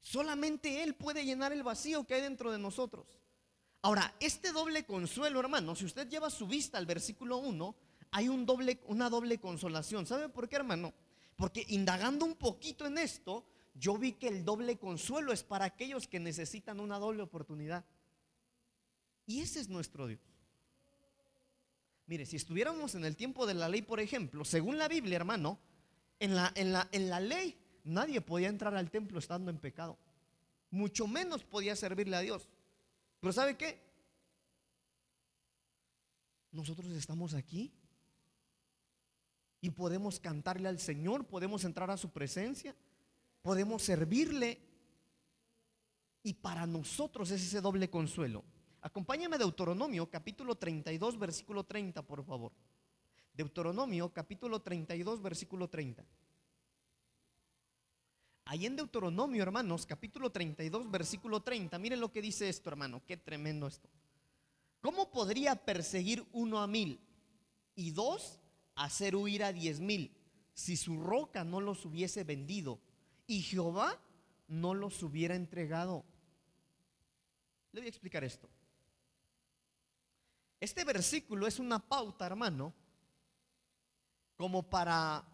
Solamente 0.00 0.82
Él 0.82 0.94
puede 0.94 1.24
llenar 1.24 1.52
el 1.52 1.62
vacío 1.62 2.06
que 2.06 2.14
hay 2.14 2.22
dentro 2.22 2.50
de 2.50 2.58
nosotros. 2.58 3.06
Ahora, 3.82 4.14
este 4.20 4.52
doble 4.52 4.84
consuelo, 4.84 5.40
hermano, 5.40 5.74
si 5.74 5.84
usted 5.84 6.08
lleva 6.08 6.30
su 6.30 6.46
vista 6.46 6.78
al 6.78 6.86
versículo 6.86 7.38
1, 7.38 7.74
hay 8.10 8.28
un 8.28 8.44
doble, 8.44 8.80
una 8.86 9.08
doble 9.08 9.38
consolación. 9.38 10.06
¿Sabe 10.06 10.28
por 10.28 10.48
qué, 10.48 10.56
hermano? 10.56 10.92
Porque 11.36 11.64
indagando 11.68 12.24
un 12.24 12.34
poquito 12.34 12.86
en 12.86 12.98
esto, 12.98 13.46
yo 13.74 13.96
vi 13.96 14.12
que 14.12 14.28
el 14.28 14.44
doble 14.44 14.78
consuelo 14.78 15.32
es 15.32 15.42
para 15.42 15.64
aquellos 15.64 16.08
que 16.08 16.20
necesitan 16.20 16.80
una 16.80 16.98
doble 16.98 17.22
oportunidad. 17.22 17.84
Y 19.26 19.40
ese 19.40 19.60
es 19.60 19.68
nuestro 19.68 20.06
Dios. 20.06 20.20
Mire, 22.06 22.26
si 22.26 22.36
estuviéramos 22.36 22.96
en 22.96 23.04
el 23.04 23.16
tiempo 23.16 23.46
de 23.46 23.54
la 23.54 23.68
ley, 23.68 23.82
por 23.82 24.00
ejemplo, 24.00 24.44
según 24.44 24.76
la 24.76 24.88
Biblia, 24.88 25.16
hermano, 25.16 25.60
en 26.18 26.34
la, 26.34 26.52
en 26.56 26.72
la, 26.72 26.88
en 26.90 27.08
la 27.08 27.20
ley 27.20 27.56
nadie 27.84 28.20
podía 28.20 28.48
entrar 28.48 28.74
al 28.74 28.90
templo 28.90 29.18
estando 29.18 29.50
en 29.50 29.58
pecado. 29.58 29.98
Mucho 30.70 31.06
menos 31.06 31.44
podía 31.44 31.74
servirle 31.74 32.16
a 32.16 32.20
Dios. 32.20 32.48
Pero 33.20 33.32
¿sabe 33.32 33.56
qué? 33.56 33.80
Nosotros 36.52 36.90
estamos 36.92 37.34
aquí 37.34 37.72
y 39.60 39.70
podemos 39.70 40.18
cantarle 40.18 40.68
al 40.68 40.78
Señor, 40.78 41.26
podemos 41.26 41.64
entrar 41.64 41.90
a 41.90 41.96
su 41.96 42.10
presencia, 42.10 42.74
podemos 43.42 43.82
servirle. 43.82 44.58
Y 46.22 46.34
para 46.34 46.66
nosotros 46.66 47.30
es 47.30 47.42
ese 47.42 47.60
doble 47.60 47.88
consuelo. 47.88 48.44
Acompáñame 48.82 49.36
a 49.36 49.38
Deuteronomio 49.38 50.10
capítulo 50.10 50.54
32 50.54 51.18
versículo 51.18 51.64
30, 51.64 52.02
por 52.02 52.24
favor. 52.24 52.52
Deuteronomio 53.32 54.12
capítulo 54.12 54.60
32 54.60 55.22
versículo 55.22 55.68
30. 55.68 56.04
Ahí 58.50 58.66
en 58.66 58.74
Deuteronomio, 58.74 59.44
hermanos, 59.44 59.86
capítulo 59.86 60.28
32, 60.32 60.90
versículo 60.90 61.40
30, 61.40 61.78
miren 61.78 62.00
lo 62.00 62.10
que 62.10 62.20
dice 62.20 62.48
esto, 62.48 62.68
hermano, 62.68 63.00
qué 63.06 63.16
tremendo 63.16 63.68
esto. 63.68 63.88
¿Cómo 64.80 65.12
podría 65.12 65.54
perseguir 65.54 66.26
uno 66.32 66.60
a 66.60 66.66
mil 66.66 66.98
y 67.76 67.92
dos 67.92 68.40
hacer 68.74 69.14
huir 69.14 69.44
a 69.44 69.52
diez 69.52 69.78
mil 69.78 70.16
si 70.52 70.76
su 70.76 71.00
roca 71.00 71.44
no 71.44 71.60
los 71.60 71.86
hubiese 71.86 72.24
vendido 72.24 72.80
y 73.28 73.40
Jehová 73.42 74.02
no 74.48 74.74
los 74.74 75.00
hubiera 75.04 75.36
entregado? 75.36 76.04
Le 77.70 77.82
voy 77.82 77.86
a 77.86 77.90
explicar 77.90 78.24
esto. 78.24 78.50
Este 80.58 80.82
versículo 80.82 81.46
es 81.46 81.60
una 81.60 81.78
pauta, 81.78 82.26
hermano, 82.26 82.74
como 84.36 84.68
para 84.68 85.24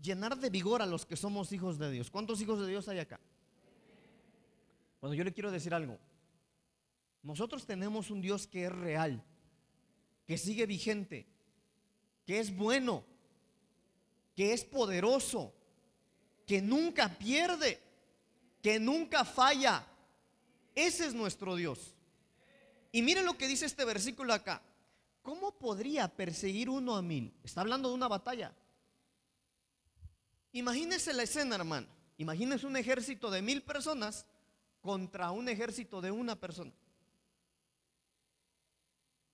llenar 0.00 0.38
de 0.38 0.50
vigor 0.50 0.82
a 0.82 0.86
los 0.86 1.06
que 1.06 1.16
somos 1.16 1.52
hijos 1.52 1.78
de 1.78 1.90
Dios. 1.90 2.10
¿Cuántos 2.10 2.40
hijos 2.40 2.60
de 2.60 2.68
Dios 2.68 2.88
hay 2.88 2.98
acá? 2.98 3.20
Bueno, 5.00 5.14
yo 5.14 5.24
le 5.24 5.32
quiero 5.32 5.50
decir 5.50 5.74
algo. 5.74 5.98
Nosotros 7.22 7.66
tenemos 7.66 8.10
un 8.10 8.20
Dios 8.20 8.46
que 8.46 8.66
es 8.66 8.72
real, 8.72 9.22
que 10.26 10.38
sigue 10.38 10.66
vigente, 10.66 11.26
que 12.26 12.40
es 12.40 12.54
bueno, 12.54 13.04
que 14.34 14.52
es 14.52 14.64
poderoso, 14.64 15.52
que 16.46 16.60
nunca 16.60 17.08
pierde, 17.18 17.80
que 18.62 18.80
nunca 18.80 19.24
falla. 19.24 19.86
Ese 20.74 21.06
es 21.06 21.14
nuestro 21.14 21.54
Dios. 21.56 21.94
Y 22.90 23.02
miren 23.02 23.24
lo 23.24 23.38
que 23.38 23.48
dice 23.48 23.66
este 23.66 23.84
versículo 23.84 24.32
acá. 24.32 24.62
¿Cómo 25.22 25.52
podría 25.52 26.08
perseguir 26.08 26.68
uno 26.68 26.96
a 26.96 27.02
mil? 27.02 27.32
Está 27.44 27.60
hablando 27.60 27.88
de 27.88 27.94
una 27.94 28.08
batalla. 28.08 28.52
Imagínese 30.52 31.12
la 31.12 31.22
escena, 31.22 31.56
hermano. 31.56 31.88
Imagínese 32.18 32.66
un 32.66 32.76
ejército 32.76 33.30
de 33.30 33.42
mil 33.42 33.62
personas 33.62 34.26
contra 34.80 35.30
un 35.30 35.48
ejército 35.48 36.00
de 36.00 36.10
una 36.10 36.38
persona. 36.38 36.72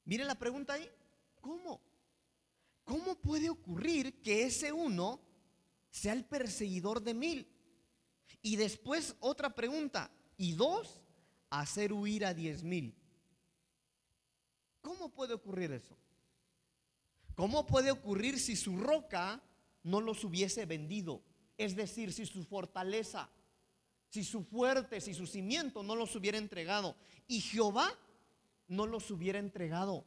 Mire 0.04 0.24
la 0.24 0.36
pregunta 0.36 0.74
ahí. 0.74 0.88
¿Cómo? 1.40 1.80
¿Cómo 2.84 3.16
puede 3.16 3.50
ocurrir 3.50 4.22
que 4.22 4.44
ese 4.44 4.72
uno 4.72 5.20
sea 5.90 6.12
el 6.12 6.24
perseguidor 6.24 7.02
de 7.02 7.14
mil? 7.14 7.48
Y 8.40 8.56
después 8.56 9.16
otra 9.20 9.54
pregunta. 9.54 10.10
Y 10.36 10.52
dos, 10.52 11.02
hacer 11.50 11.92
huir 11.92 12.24
a 12.24 12.32
diez 12.32 12.62
mil. 12.62 12.94
¿Cómo 14.80 15.10
puede 15.10 15.34
ocurrir 15.34 15.72
eso? 15.72 15.96
¿Cómo 17.34 17.66
puede 17.66 17.90
ocurrir 17.90 18.38
si 18.38 18.56
su 18.56 18.78
roca 18.78 19.42
no 19.82 20.00
los 20.00 20.24
hubiese 20.24 20.66
vendido. 20.66 21.22
Es 21.56 21.74
decir, 21.76 22.12
si 22.12 22.26
su 22.26 22.44
fortaleza, 22.44 23.28
si 24.08 24.24
su 24.24 24.42
fuerte, 24.42 25.00
si 25.00 25.14
su 25.14 25.26
cimiento 25.26 25.82
no 25.82 25.96
los 25.96 26.14
hubiera 26.16 26.38
entregado 26.38 26.96
y 27.26 27.40
Jehová 27.40 27.92
no 28.68 28.86
los 28.86 29.10
hubiera 29.10 29.38
entregado. 29.38 30.04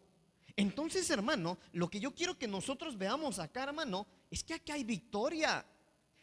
Entonces, 0.55 1.10
hermano, 1.10 1.57
lo 1.71 1.89
que 1.89 1.99
yo 1.99 2.13
quiero 2.13 2.38
que 2.38 2.47
nosotros 2.47 2.97
veamos 2.97 3.39
acá, 3.39 3.63
hermano, 3.63 4.07
es 4.29 4.43
que 4.43 4.53
aquí 4.53 4.71
hay 4.71 4.84
victoria. 4.84 5.65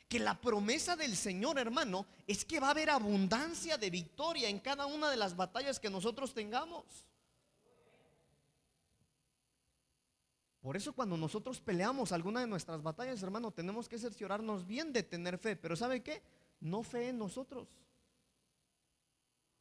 Que 0.08 0.18
la 0.18 0.40
promesa 0.40 0.96
del 0.96 1.14
Señor, 1.14 1.58
hermano, 1.58 2.06
es 2.26 2.42
que 2.44 2.60
va 2.60 2.68
a 2.68 2.70
haber 2.70 2.88
abundancia 2.88 3.76
de 3.76 3.90
victoria 3.90 4.48
en 4.48 4.58
cada 4.58 4.86
una 4.86 5.10
de 5.10 5.18
las 5.18 5.36
batallas 5.36 5.78
que 5.78 5.90
nosotros 5.90 6.32
tengamos. 6.32 7.04
Por 10.68 10.76
eso 10.76 10.92
cuando 10.92 11.16
nosotros 11.16 11.62
peleamos 11.62 12.12
alguna 12.12 12.42
de 12.42 12.46
nuestras 12.46 12.82
batallas, 12.82 13.22
hermano, 13.22 13.50
tenemos 13.50 13.88
que 13.88 13.98
cerciorarnos 13.98 14.66
bien 14.66 14.92
de 14.92 15.02
tener 15.02 15.38
fe. 15.38 15.56
Pero 15.56 15.74
¿sabe 15.74 16.02
qué? 16.02 16.20
No 16.60 16.82
fe 16.82 17.08
en 17.08 17.16
nosotros. 17.16 17.66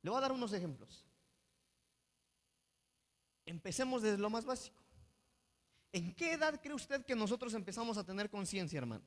Le 0.02 0.10
voy 0.10 0.18
a 0.18 0.22
dar 0.22 0.34
unos 0.34 0.52
ejemplos. 0.52 1.06
Empecemos 3.46 4.02
desde 4.02 4.18
lo 4.18 4.30
más 4.30 4.44
básico. 4.44 4.84
¿En 5.94 6.14
qué 6.14 6.34
edad 6.34 6.60
cree 6.62 6.74
usted 6.74 7.06
que 7.06 7.16
nosotros 7.16 7.54
empezamos 7.54 7.98
a 7.98 8.04
tener 8.04 8.30
conciencia, 8.30 8.78
hermano? 8.78 9.06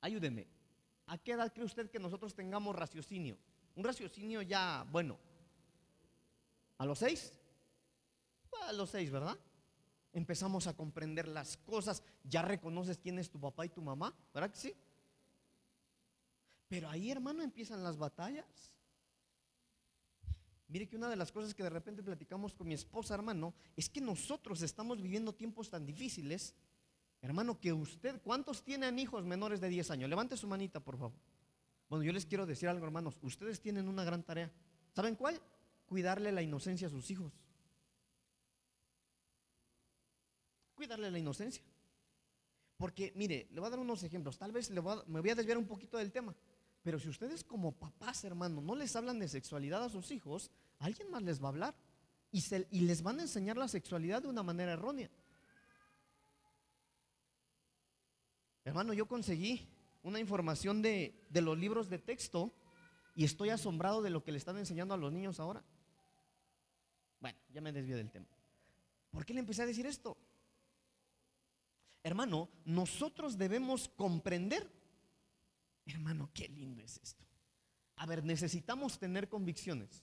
Ayúdeme. 0.00 0.48
¿A 1.06 1.18
qué 1.18 1.34
edad 1.34 1.52
cree 1.52 1.66
usted 1.66 1.88
que 1.88 2.00
nosotros 2.00 2.34
tengamos 2.34 2.74
raciocinio? 2.74 3.38
Un 3.76 3.84
raciocinio 3.84 4.42
ya, 4.42 4.84
bueno. 4.90 5.16
¿A 6.78 6.84
los 6.84 6.98
seis? 6.98 7.32
A 8.62 8.72
los 8.72 8.90
seis, 8.90 9.08
¿verdad? 9.08 9.38
Empezamos 10.14 10.66
a 10.68 10.74
comprender 10.74 11.28
las 11.28 11.58
cosas. 11.58 12.02
Ya 12.22 12.40
reconoces 12.40 12.96
quién 12.96 13.18
es 13.18 13.28
tu 13.28 13.38
papá 13.38 13.66
y 13.66 13.68
tu 13.68 13.82
mamá, 13.82 14.16
¿verdad 14.32 14.50
que 14.50 14.56
sí? 14.56 14.74
Pero 16.68 16.88
ahí, 16.88 17.10
hermano, 17.10 17.42
empiezan 17.42 17.82
las 17.82 17.98
batallas. 17.98 18.72
Mire 20.68 20.88
que 20.88 20.96
una 20.96 21.10
de 21.10 21.16
las 21.16 21.30
cosas 21.30 21.52
que 21.52 21.62
de 21.62 21.70
repente 21.70 22.02
platicamos 22.02 22.54
con 22.54 22.66
mi 22.66 22.74
esposa, 22.74 23.14
hermano, 23.14 23.54
es 23.76 23.88
que 23.88 24.00
nosotros 24.00 24.62
estamos 24.62 25.02
viviendo 25.02 25.34
tiempos 25.34 25.68
tan 25.68 25.84
difíciles, 25.84 26.54
hermano, 27.20 27.60
que 27.60 27.72
usted, 27.72 28.20
¿cuántos 28.22 28.62
tienen 28.64 28.98
hijos 28.98 29.24
menores 29.24 29.60
de 29.60 29.68
10 29.68 29.90
años? 29.90 30.08
Levante 30.08 30.36
su 30.36 30.46
manita, 30.46 30.80
por 30.80 30.96
favor. 30.96 31.18
Bueno, 31.88 32.04
yo 32.04 32.12
les 32.12 32.24
quiero 32.24 32.46
decir 32.46 32.68
algo, 32.68 32.84
hermanos, 32.84 33.18
ustedes 33.22 33.60
tienen 33.60 33.88
una 33.88 34.04
gran 34.04 34.22
tarea. 34.22 34.50
¿Saben 34.94 35.16
cuál? 35.16 35.40
Cuidarle 35.86 36.32
la 36.32 36.42
inocencia 36.42 36.86
a 36.86 36.90
sus 36.90 37.10
hijos. 37.10 37.32
Cuidarle 40.74 41.10
la 41.10 41.18
inocencia. 41.18 41.62
Porque, 42.76 43.12
mire, 43.14 43.46
le 43.50 43.60
voy 43.60 43.68
a 43.68 43.70
dar 43.70 43.78
unos 43.78 44.02
ejemplos. 44.02 44.36
Tal 44.36 44.52
vez 44.52 44.70
me 44.70 44.80
voy 44.80 45.30
a 45.30 45.34
desviar 45.34 45.58
un 45.58 45.66
poquito 45.66 45.98
del 45.98 46.12
tema. 46.12 46.34
Pero 46.82 46.98
si 46.98 47.08
ustedes 47.08 47.42
como 47.42 47.72
papás, 47.72 48.24
hermano, 48.24 48.60
no 48.60 48.74
les 48.74 48.94
hablan 48.94 49.18
de 49.18 49.26
sexualidad 49.26 49.82
a 49.82 49.88
sus 49.88 50.10
hijos, 50.10 50.50
alguien 50.78 51.10
más 51.10 51.22
les 51.22 51.42
va 51.42 51.46
a 51.46 51.48
hablar. 51.48 51.74
Y, 52.30 52.80
les 52.80 53.02
van 53.02 53.20
a 53.20 53.22
enseñar 53.22 53.56
la 53.56 53.68
sexualidad 53.68 54.22
de 54.22 54.28
una 54.28 54.42
manera 54.42 54.72
errónea. 54.72 55.08
Hermano, 58.64 58.92
yo 58.92 59.06
conseguí 59.06 59.68
una 60.02 60.18
información 60.18 60.82
de, 60.82 61.26
de 61.30 61.40
los 61.40 61.56
libros 61.56 61.88
de 61.88 61.98
texto 61.98 62.52
y 63.14 63.24
estoy 63.24 63.50
asombrado 63.50 64.02
de 64.02 64.10
lo 64.10 64.24
que 64.24 64.32
le 64.32 64.38
están 64.38 64.58
enseñando 64.58 64.94
a 64.94 64.96
los 64.96 65.12
niños 65.12 65.38
ahora. 65.38 65.62
Bueno, 67.20 67.38
ya 67.50 67.60
me 67.60 67.72
desvío 67.72 67.96
del 67.96 68.10
tema. 68.10 68.26
¿Por 69.10 69.24
qué 69.24 69.32
le 69.32 69.40
empecé 69.40 69.62
a 69.62 69.66
decir 69.66 69.86
esto? 69.86 70.18
Hermano, 72.04 72.48
nosotros 72.64 73.36
debemos 73.36 73.88
comprender 73.88 74.70
Hermano, 75.86 76.30
qué 76.32 76.48
lindo 76.48 76.82
es 76.82 76.98
esto. 77.02 77.24
A 77.96 78.06
ver, 78.06 78.24
necesitamos 78.24 78.98
tener 78.98 79.28
convicciones. 79.28 80.02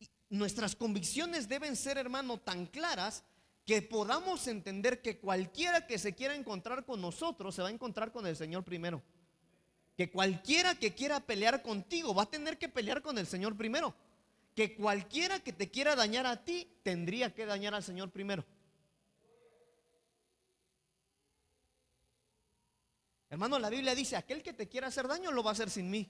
Y 0.00 0.08
nuestras 0.30 0.74
convicciones 0.74 1.48
deben 1.48 1.76
ser, 1.76 1.98
hermano, 1.98 2.38
tan 2.38 2.66
claras 2.66 3.24
que 3.64 3.80
podamos 3.80 4.46
entender 4.46 5.00
que 5.00 5.18
cualquiera 5.18 5.86
que 5.86 5.98
se 5.98 6.14
quiera 6.14 6.34
encontrar 6.34 6.84
con 6.84 7.00
nosotros 7.00 7.54
se 7.54 7.62
va 7.62 7.68
a 7.68 7.72
encontrar 7.72 8.12
con 8.12 8.26
el 8.26 8.36
Señor 8.36 8.64
primero. 8.64 9.02
Que 9.96 10.10
cualquiera 10.10 10.74
que 10.74 10.92
quiera 10.92 11.20
pelear 11.20 11.62
contigo 11.62 12.14
va 12.14 12.24
a 12.24 12.30
tener 12.30 12.58
que 12.58 12.68
pelear 12.68 13.00
con 13.00 13.16
el 13.16 13.26
Señor 13.26 13.56
primero. 13.56 13.94
Que 14.54 14.74
cualquiera 14.74 15.40
que 15.40 15.52
te 15.52 15.70
quiera 15.70 15.96
dañar 15.96 16.26
a 16.26 16.44
ti 16.44 16.68
tendría 16.82 17.32
que 17.32 17.46
dañar 17.46 17.74
al 17.74 17.82
Señor 17.82 18.10
primero. 18.10 18.44
Hermano, 23.34 23.58
la 23.58 23.68
Biblia 23.68 23.96
dice, 23.96 24.14
aquel 24.14 24.44
que 24.44 24.52
te 24.52 24.68
quiera 24.68 24.86
hacer 24.86 25.08
daño 25.08 25.32
lo 25.32 25.42
va 25.42 25.50
a 25.50 25.54
hacer 25.54 25.68
sin 25.68 25.90
mí. 25.90 26.08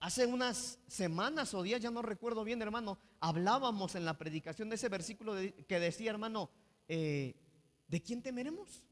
Hace 0.00 0.26
unas 0.26 0.78
semanas 0.86 1.54
o 1.54 1.62
días, 1.62 1.80
ya 1.80 1.90
no 1.90 2.02
recuerdo 2.02 2.44
bien, 2.44 2.60
hermano, 2.60 2.98
hablábamos 3.20 3.94
en 3.94 4.04
la 4.04 4.18
predicación 4.18 4.68
de 4.68 4.74
ese 4.74 4.90
versículo 4.90 5.32
que 5.66 5.80
decía, 5.80 6.10
hermano, 6.10 6.50
eh, 6.88 7.36
¿de 7.86 8.02
quién 8.02 8.20
temeremos? 8.20 8.84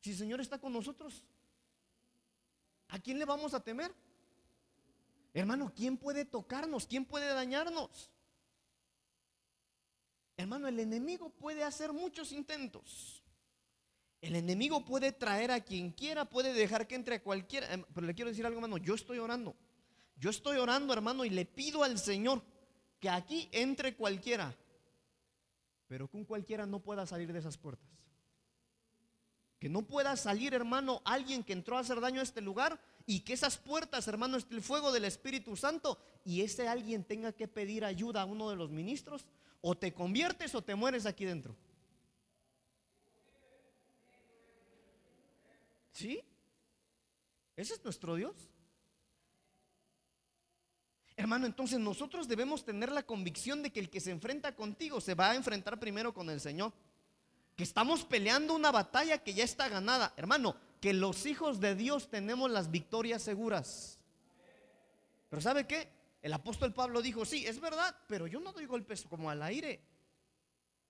Si 0.00 0.10
el 0.10 0.16
Señor 0.16 0.40
está 0.40 0.58
con 0.58 0.72
nosotros, 0.72 1.22
¿a 2.88 2.98
quién 2.98 3.20
le 3.20 3.24
vamos 3.24 3.54
a 3.54 3.62
temer? 3.62 3.94
Hermano, 5.32 5.72
¿quién 5.76 5.96
puede 5.96 6.24
tocarnos? 6.24 6.88
¿Quién 6.88 7.04
puede 7.04 7.28
dañarnos? 7.28 8.10
Hermano, 10.36 10.66
el 10.66 10.80
enemigo 10.80 11.30
puede 11.30 11.62
hacer 11.62 11.92
muchos 11.92 12.32
intentos. 12.32 13.22
El 14.20 14.34
enemigo 14.34 14.84
puede 14.84 15.12
traer 15.12 15.50
a 15.50 15.60
quien 15.60 15.90
quiera, 15.90 16.24
puede 16.24 16.52
dejar 16.52 16.86
que 16.86 16.94
entre 16.94 17.16
a 17.16 17.22
cualquiera. 17.22 17.72
Em, 17.72 17.84
pero 17.94 18.06
le 18.06 18.14
quiero 18.14 18.30
decir 18.30 18.46
algo, 18.46 18.58
hermano, 18.58 18.78
yo 18.78 18.94
estoy 18.94 19.18
orando. 19.18 19.54
Yo 20.18 20.30
estoy 20.30 20.56
orando, 20.56 20.92
hermano, 20.92 21.24
y 21.24 21.30
le 21.30 21.44
pido 21.44 21.82
al 21.82 21.98
Señor 21.98 22.42
que 22.98 23.10
aquí 23.10 23.48
entre 23.52 23.94
cualquiera, 23.94 24.56
pero 25.86 26.08
que 26.08 26.16
un 26.16 26.24
cualquiera 26.24 26.64
no 26.64 26.80
pueda 26.80 27.06
salir 27.06 27.32
de 27.32 27.38
esas 27.38 27.58
puertas. 27.58 27.86
Que 29.58 29.68
no 29.68 29.82
pueda 29.82 30.16
salir, 30.16 30.54
hermano, 30.54 31.02
alguien 31.04 31.42
que 31.42 31.52
entró 31.52 31.76
a 31.76 31.80
hacer 31.80 32.00
daño 32.00 32.20
a 32.20 32.24
este 32.24 32.40
lugar 32.40 32.80
y 33.06 33.20
que 33.20 33.34
esas 33.34 33.58
puertas, 33.58 34.08
hermano, 34.08 34.36
esté 34.36 34.54
el 34.54 34.62
fuego 34.62 34.92
del 34.92 35.04
Espíritu 35.04 35.56
Santo 35.56 35.98
y 36.24 36.40
ese 36.40 36.68
alguien 36.68 37.04
tenga 37.04 37.32
que 37.32 37.48
pedir 37.48 37.84
ayuda 37.84 38.22
a 38.22 38.26
uno 38.26 38.50
de 38.50 38.56
los 38.56 38.70
ministros. 38.70 39.26
O 39.60 39.74
te 39.76 39.92
conviertes 39.92 40.54
o 40.54 40.62
te 40.62 40.74
mueres 40.74 41.06
aquí 41.06 41.24
dentro. 41.24 41.56
¿Sí? 45.96 46.22
Ese 47.56 47.72
es 47.72 47.82
nuestro 47.82 48.16
Dios. 48.16 48.34
Hermano, 51.16 51.46
entonces 51.46 51.78
nosotros 51.78 52.28
debemos 52.28 52.66
tener 52.66 52.92
la 52.92 53.02
convicción 53.02 53.62
de 53.62 53.72
que 53.72 53.80
el 53.80 53.88
que 53.88 54.00
se 54.00 54.10
enfrenta 54.10 54.54
contigo 54.54 55.00
se 55.00 55.14
va 55.14 55.30
a 55.30 55.36
enfrentar 55.36 55.80
primero 55.80 56.12
con 56.12 56.28
el 56.28 56.38
Señor. 56.38 56.74
Que 57.56 57.64
estamos 57.64 58.04
peleando 58.04 58.54
una 58.54 58.70
batalla 58.70 59.24
que 59.24 59.32
ya 59.32 59.42
está 59.42 59.70
ganada. 59.70 60.12
Hermano, 60.18 60.54
que 60.82 60.92
los 60.92 61.24
hijos 61.24 61.60
de 61.60 61.74
Dios 61.74 62.10
tenemos 62.10 62.50
las 62.50 62.70
victorias 62.70 63.22
seguras. 63.22 63.98
Pero 65.30 65.40
¿sabe 65.40 65.66
qué? 65.66 65.88
El 66.20 66.34
apóstol 66.34 66.74
Pablo 66.74 67.00
dijo, 67.00 67.24
sí, 67.24 67.46
es 67.46 67.58
verdad, 67.58 67.96
pero 68.06 68.26
yo 68.26 68.38
no 68.38 68.52
doy 68.52 68.66
golpes 68.66 69.02
como 69.04 69.30
al 69.30 69.42
aire. 69.42 69.80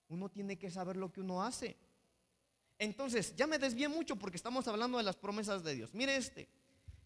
Uno 0.08 0.28
tiene 0.28 0.58
que 0.58 0.68
saber 0.68 0.96
lo 0.96 1.12
que 1.12 1.20
uno 1.20 1.44
hace. 1.44 1.76
Entonces, 2.78 3.34
ya 3.36 3.46
me 3.46 3.58
desvié 3.58 3.88
mucho 3.88 4.16
porque 4.16 4.36
estamos 4.36 4.68
hablando 4.68 4.98
de 4.98 5.04
las 5.04 5.16
promesas 5.16 5.62
de 5.64 5.74
Dios. 5.74 5.94
Mire 5.94 6.16
este, 6.16 6.48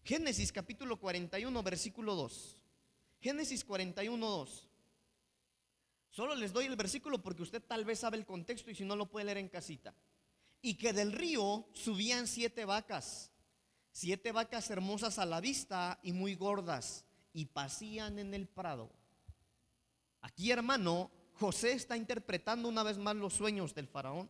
Génesis 0.03 0.51
capítulo 0.51 0.99
41, 0.99 1.63
versículo 1.63 2.15
2. 2.15 2.61
Génesis 3.19 3.63
41, 3.63 4.29
2. 4.29 4.69
Solo 6.09 6.35
les 6.35 6.51
doy 6.51 6.65
el 6.65 6.75
versículo 6.75 7.21
porque 7.21 7.43
usted 7.43 7.63
tal 7.63 7.85
vez 7.85 7.99
sabe 7.99 8.17
el 8.17 8.25
contexto 8.25 8.69
y 8.69 8.75
si 8.75 8.83
no 8.83 8.95
lo 8.95 9.05
puede 9.05 9.25
leer 9.25 9.37
en 9.37 9.47
casita. 9.47 9.93
Y 10.61 10.75
que 10.75 10.91
del 10.91 11.13
río 11.13 11.67
subían 11.73 12.27
siete 12.27 12.65
vacas, 12.65 13.31
siete 13.91 14.31
vacas 14.31 14.69
hermosas 14.69 15.19
a 15.19 15.25
la 15.25 15.39
vista 15.39 15.99
y 16.03 16.11
muy 16.11 16.35
gordas, 16.35 17.05
y 17.33 17.45
pasían 17.45 18.19
en 18.19 18.33
el 18.33 18.47
prado. 18.47 18.91
Aquí, 20.21 20.51
hermano, 20.51 21.09
José 21.33 21.71
está 21.73 21.95
interpretando 21.95 22.67
una 22.67 22.83
vez 22.83 22.97
más 22.97 23.15
los 23.15 23.33
sueños 23.33 23.73
del 23.73 23.87
faraón. 23.87 24.29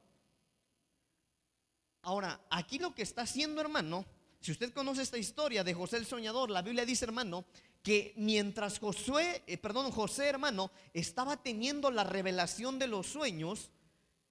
Ahora, 2.04 2.40
aquí 2.50 2.80
lo 2.80 2.96
que 2.96 3.04
está 3.04 3.22
haciendo, 3.22 3.62
hermano, 3.62 4.06
si 4.40 4.52
usted 4.52 4.74
conoce 4.74 5.04
esta 5.04 5.20
historia 5.20 5.64
de 5.64 5.74
José 5.74 5.98
el 5.98 6.06
soñador, 6.06 6.50
la 6.50 6.64
Biblia 6.64 6.84
dice, 6.84 7.06
hermano, 7.06 7.46
que 7.84 8.14
mientras 8.18 8.80
Josué, 8.80 9.44
eh, 9.46 9.58
perdón, 9.58 9.92
José, 9.92 10.28
hermano, 10.28 10.72
estaba 10.94 11.38
teniendo 11.38 11.92
la 11.92 12.04
revelación 12.04 12.80
de 12.80 12.88
los 12.88 13.08
sueños, 13.08 13.70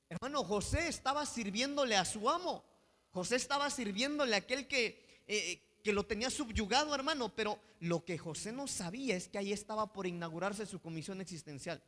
hermano, 0.09 0.43
José 0.43 0.89
estaba 0.89 1.27
sirviéndole 1.27 1.97
a 1.97 2.05
su 2.05 2.29
amo. 2.29 2.65
José 3.13 3.37
estaba 3.37 3.71
sirviéndole 3.71 4.35
a 4.35 4.39
aquel 4.39 4.67
que, 4.67 5.23
eh, 5.29 5.63
que 5.83 5.93
lo 5.93 6.07
tenía 6.07 6.31
subyugado, 6.31 6.95
hermano, 6.95 7.35
pero 7.35 7.61
lo 7.79 8.05
que 8.05 8.19
José 8.19 8.51
no 8.51 8.67
sabía 8.67 9.17
es 9.17 9.29
que 9.29 9.39
ahí 9.39 9.53
estaba 9.53 9.93
por 9.93 10.09
inaugurarse 10.09 10.67
su 10.67 10.81
comisión 10.81 11.21
existencial. 11.21 11.83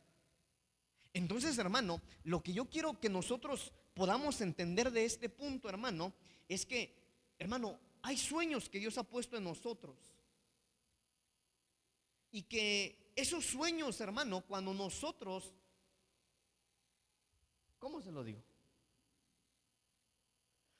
Entonces, 1.13 1.57
hermano, 1.57 2.01
lo 2.23 2.41
que 2.41 2.53
yo 2.53 2.65
quiero 2.65 2.99
que 2.99 3.09
nosotros 3.09 3.71
podamos 3.93 4.41
entender 4.41 4.91
de 4.91 5.05
este 5.05 5.29
punto, 5.29 5.69
hermano, 5.69 6.13
es 6.47 6.65
que, 6.65 6.95
hermano, 7.37 7.79
hay 8.01 8.17
sueños 8.17 8.69
que 8.69 8.79
Dios 8.79 8.97
ha 8.97 9.03
puesto 9.03 9.37
en 9.37 9.43
nosotros. 9.43 9.97
Y 12.31 12.43
que 12.43 13.11
esos 13.15 13.45
sueños, 13.45 13.99
hermano, 14.01 14.41
cuando 14.41 14.73
nosotros, 14.73 15.53
¿cómo 17.77 18.01
se 18.01 18.11
lo 18.11 18.23
digo? 18.23 18.41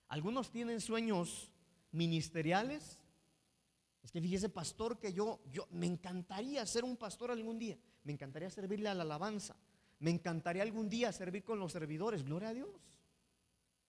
Algunos 0.08 0.52
tienen 0.52 0.82
sueños 0.82 1.52
ministeriales. 1.92 3.00
Es 4.04 4.12
que 4.12 4.22
fíjese, 4.22 4.50
pastor, 4.50 5.00
que 5.00 5.14
yo, 5.14 5.40
yo 5.52 5.68
me 5.72 5.86
encantaría 5.86 6.66
ser 6.66 6.84
un 6.84 6.98
pastor 6.98 7.32
algún 7.32 7.60
día. 7.60 7.78
Me 8.04 8.12
encantaría 8.12 8.50
servirle 8.50 8.90
a 8.90 8.94
la 8.94 9.04
alabanza 9.04 9.56
me 10.04 10.12
encantaría 10.12 10.64
algún 10.64 10.90
día 10.90 11.14
servir 11.14 11.46
con 11.46 11.60
los 11.60 11.72
servidores, 11.72 12.26
gloria 12.26 12.50
a 12.50 12.54
Dios. 12.54 12.70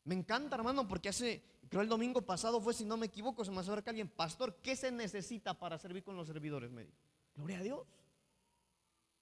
Me 0.04 0.14
encanta, 0.14 0.56
hermano, 0.56 0.86
porque 0.86 1.08
hace, 1.08 1.42
creo 1.68 1.82
el 1.82 1.88
domingo 1.88 2.22
pasado 2.22 2.60
fue, 2.60 2.74
si 2.74 2.84
no 2.84 2.96
me 2.96 3.06
equivoco, 3.06 3.44
se 3.44 3.50
me 3.50 3.60
acerca 3.60 3.90
alguien, 3.90 4.08
pastor, 4.08 4.56
¿qué 4.62 4.76
se 4.76 4.92
necesita 4.92 5.58
para 5.58 5.78
servir 5.78 6.04
con 6.04 6.16
los 6.16 6.26
servidores? 6.26 6.70
Me 6.70 6.84
dijo, 6.84 6.96
gloria 7.34 7.58
a 7.58 7.62
Dios. 7.62 7.86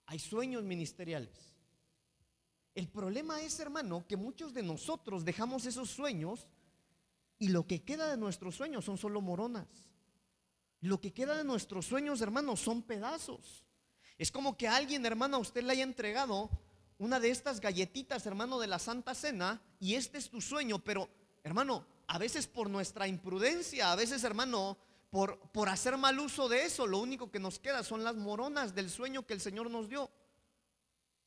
Hay 0.06 0.18
sueños 0.18 0.64
ministeriales. 0.64 1.54
El 2.74 2.88
problema 2.88 3.40
es, 3.42 3.60
hermano, 3.60 4.06
que 4.08 4.16
muchos 4.16 4.52
de 4.52 4.62
nosotros 4.62 5.24
dejamos 5.24 5.66
esos 5.66 5.90
sueños 5.90 6.48
y 7.38 7.48
lo 7.48 7.66
que 7.66 7.82
queda 7.82 8.10
de 8.10 8.16
nuestros 8.16 8.56
sueños 8.56 8.84
son 8.84 8.98
solo 8.98 9.20
moronas. 9.20 9.68
Lo 10.80 11.00
que 11.00 11.12
queda 11.12 11.36
de 11.36 11.44
nuestros 11.44 11.86
sueños, 11.86 12.20
hermano, 12.20 12.56
son 12.56 12.82
pedazos. 12.82 13.64
Es 14.18 14.32
como 14.32 14.56
que 14.56 14.68
alguien, 14.68 15.04
hermano, 15.06 15.36
a 15.36 15.40
usted 15.40 15.62
le 15.62 15.72
haya 15.72 15.84
entregado 15.84 16.50
una 16.98 17.20
de 17.20 17.30
estas 17.30 17.60
galletitas, 17.60 18.26
hermano, 18.26 18.58
de 18.58 18.66
la 18.66 18.78
Santa 18.78 19.14
Cena, 19.14 19.60
y 19.80 19.94
este 19.94 20.18
es 20.18 20.30
tu 20.30 20.40
sueño, 20.40 20.78
pero, 20.78 21.08
hermano, 21.42 21.86
a 22.06 22.18
veces 22.18 22.46
por 22.46 22.70
nuestra 22.70 23.08
imprudencia, 23.08 23.92
a 23.92 23.96
veces, 23.96 24.22
hermano, 24.24 24.78
por, 25.10 25.38
por 25.50 25.68
hacer 25.68 25.96
mal 25.96 26.18
uso 26.20 26.48
de 26.48 26.64
eso, 26.64 26.86
lo 26.86 26.98
único 26.98 27.30
que 27.30 27.38
nos 27.38 27.58
queda 27.58 27.82
son 27.82 28.04
las 28.04 28.16
moronas 28.16 28.74
del 28.74 28.90
sueño 28.90 29.26
que 29.26 29.34
el 29.34 29.40
Señor 29.40 29.70
nos 29.70 29.88
dio. 29.88 30.10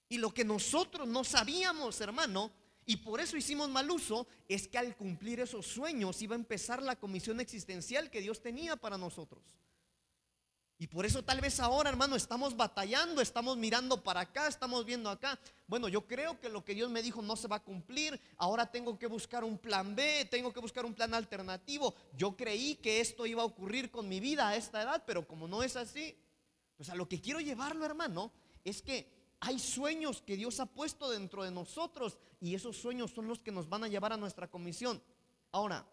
Y 0.09 0.17
lo 0.17 0.33
que 0.33 0.45
nosotros 0.45 1.07
no 1.07 1.23
sabíamos, 1.23 1.99
hermano, 2.01 2.51
y 2.85 2.97
por 2.97 3.19
eso 3.19 3.35
hicimos 3.35 3.69
mal 3.69 3.89
uso, 3.89 4.27
es 4.47 4.67
que 4.67 4.77
al 4.77 4.95
cumplir 4.95 5.39
esos 5.39 5.65
sueños 5.65 6.21
iba 6.21 6.35
a 6.35 6.39
empezar 6.39 6.83
la 6.83 6.95
comisión 6.95 7.39
existencial 7.39 8.11
que 8.11 8.21
Dios 8.21 8.41
tenía 8.41 8.75
para 8.75 8.97
nosotros. 8.97 9.43
Y 10.77 10.87
por 10.87 11.05
eso 11.05 11.23
tal 11.23 11.39
vez 11.39 11.61
ahora, 11.61 11.89
hermano, 11.89 12.17
estamos 12.17 12.57
batallando, 12.57 13.21
estamos 13.21 13.55
mirando 13.55 14.03
para 14.03 14.21
acá, 14.21 14.47
estamos 14.47 14.85
viendo 14.85 15.09
acá. 15.09 15.39
Bueno, 15.67 15.87
yo 15.87 16.05
creo 16.05 16.39
que 16.39 16.49
lo 16.49 16.65
que 16.65 16.73
Dios 16.73 16.89
me 16.89 17.01
dijo 17.01 17.21
no 17.21 17.37
se 17.37 17.47
va 17.47 17.57
a 17.57 17.63
cumplir. 17.63 18.19
Ahora 18.35 18.69
tengo 18.69 18.99
que 18.99 19.07
buscar 19.07 19.45
un 19.45 19.57
plan 19.57 19.95
B, 19.95 20.27
tengo 20.29 20.51
que 20.51 20.59
buscar 20.59 20.85
un 20.85 20.93
plan 20.93 21.13
alternativo. 21.13 21.95
Yo 22.17 22.35
creí 22.35 22.75
que 22.75 22.99
esto 22.99 23.25
iba 23.25 23.41
a 23.41 23.45
ocurrir 23.45 23.89
con 23.89 24.09
mi 24.09 24.19
vida 24.19 24.49
a 24.49 24.57
esta 24.57 24.81
edad, 24.81 25.03
pero 25.07 25.25
como 25.25 25.47
no 25.47 25.63
es 25.63 25.77
así, 25.77 26.17
pues 26.75 26.89
a 26.89 26.95
lo 26.95 27.07
que 27.07 27.21
quiero 27.21 27.39
llevarlo, 27.39 27.85
hermano, 27.85 28.33
es 28.65 28.81
que 28.81 29.15
hay 29.39 29.59
sueños 29.59 30.21
que 30.21 30.35
Dios 30.35 30.59
ha 30.59 30.65
puesto 30.65 31.09
dentro 31.09 31.43
de 31.43 31.51
nosotros 31.51 32.17
y 32.41 32.53
esos 32.53 32.75
sueños 32.75 33.11
son 33.11 33.27
los 33.27 33.39
que 33.39 33.51
nos 33.51 33.69
van 33.69 33.85
a 33.85 33.87
llevar 33.87 34.11
a 34.11 34.17
nuestra 34.17 34.49
comisión. 34.49 35.01
Ahora, 35.51 35.87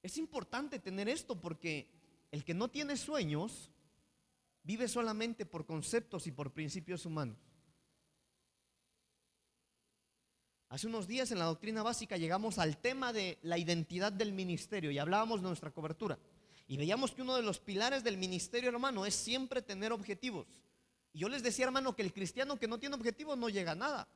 es 0.00 0.16
importante 0.18 0.78
tener 0.78 1.08
esto 1.08 1.40
porque 1.40 1.95
el 2.30 2.44
que 2.44 2.54
no 2.54 2.68
tiene 2.68 2.96
sueños 2.96 3.70
vive 4.62 4.88
solamente 4.88 5.46
por 5.46 5.64
conceptos 5.64 6.26
y 6.26 6.32
por 6.32 6.52
principios 6.52 7.06
humanos. 7.06 7.38
Hace 10.68 10.88
unos 10.88 11.06
días 11.06 11.30
en 11.30 11.38
la 11.38 11.44
doctrina 11.44 11.84
básica 11.84 12.16
llegamos 12.16 12.58
al 12.58 12.76
tema 12.78 13.12
de 13.12 13.38
la 13.42 13.56
identidad 13.56 14.12
del 14.12 14.32
ministerio 14.32 14.90
y 14.90 14.98
hablábamos 14.98 15.40
de 15.40 15.46
nuestra 15.46 15.70
cobertura. 15.70 16.18
Y 16.66 16.76
veíamos 16.76 17.12
que 17.12 17.22
uno 17.22 17.36
de 17.36 17.42
los 17.42 17.60
pilares 17.60 18.02
del 18.02 18.16
ministerio, 18.16 18.70
hermano, 18.70 19.06
es 19.06 19.14
siempre 19.14 19.62
tener 19.62 19.92
objetivos. 19.92 20.46
Y 21.12 21.20
yo 21.20 21.28
les 21.28 21.44
decía, 21.44 21.66
hermano, 21.66 21.94
que 21.94 22.02
el 22.02 22.12
cristiano 22.12 22.58
que 22.58 22.66
no 22.66 22.78
tiene 22.78 22.96
objetivos 22.96 23.38
no 23.38 23.48
llega 23.48 23.72
a 23.72 23.76
nada. 23.76 24.08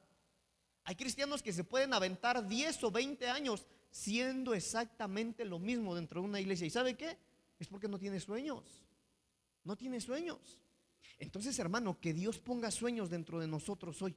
Hay 0.82 0.96
cristianos 0.96 1.42
que 1.42 1.52
se 1.52 1.62
pueden 1.62 1.94
aventar 1.94 2.46
10 2.46 2.82
o 2.82 2.90
20 2.90 3.28
años 3.28 3.66
siendo 3.90 4.52
exactamente 4.52 5.44
lo 5.44 5.60
mismo 5.60 5.94
dentro 5.94 6.20
de 6.20 6.26
una 6.26 6.40
iglesia. 6.40 6.66
¿Y 6.66 6.70
sabe 6.70 6.96
qué? 6.96 7.16
Es 7.60 7.68
porque 7.68 7.86
no 7.86 7.98
tiene 7.98 8.18
sueños. 8.18 8.64
No 9.62 9.76
tiene 9.76 10.00
sueños. 10.00 10.58
Entonces, 11.18 11.58
hermano, 11.58 12.00
que 12.00 12.14
Dios 12.14 12.38
ponga 12.38 12.70
sueños 12.70 13.10
dentro 13.10 13.38
de 13.38 13.46
nosotros 13.46 14.00
hoy. 14.00 14.16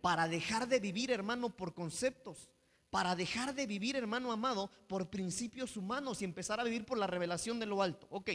Para 0.00 0.26
dejar 0.26 0.66
de 0.66 0.80
vivir, 0.80 1.10
hermano, 1.10 1.50
por 1.54 1.74
conceptos. 1.74 2.50
Para 2.88 3.14
dejar 3.14 3.54
de 3.54 3.66
vivir, 3.66 3.94
hermano 3.94 4.32
amado, 4.32 4.70
por 4.88 5.10
principios 5.10 5.76
humanos 5.76 6.22
y 6.22 6.24
empezar 6.24 6.58
a 6.58 6.64
vivir 6.64 6.86
por 6.86 6.96
la 6.96 7.06
revelación 7.06 7.60
de 7.60 7.66
lo 7.66 7.82
alto. 7.82 8.06
Ok, 8.10 8.30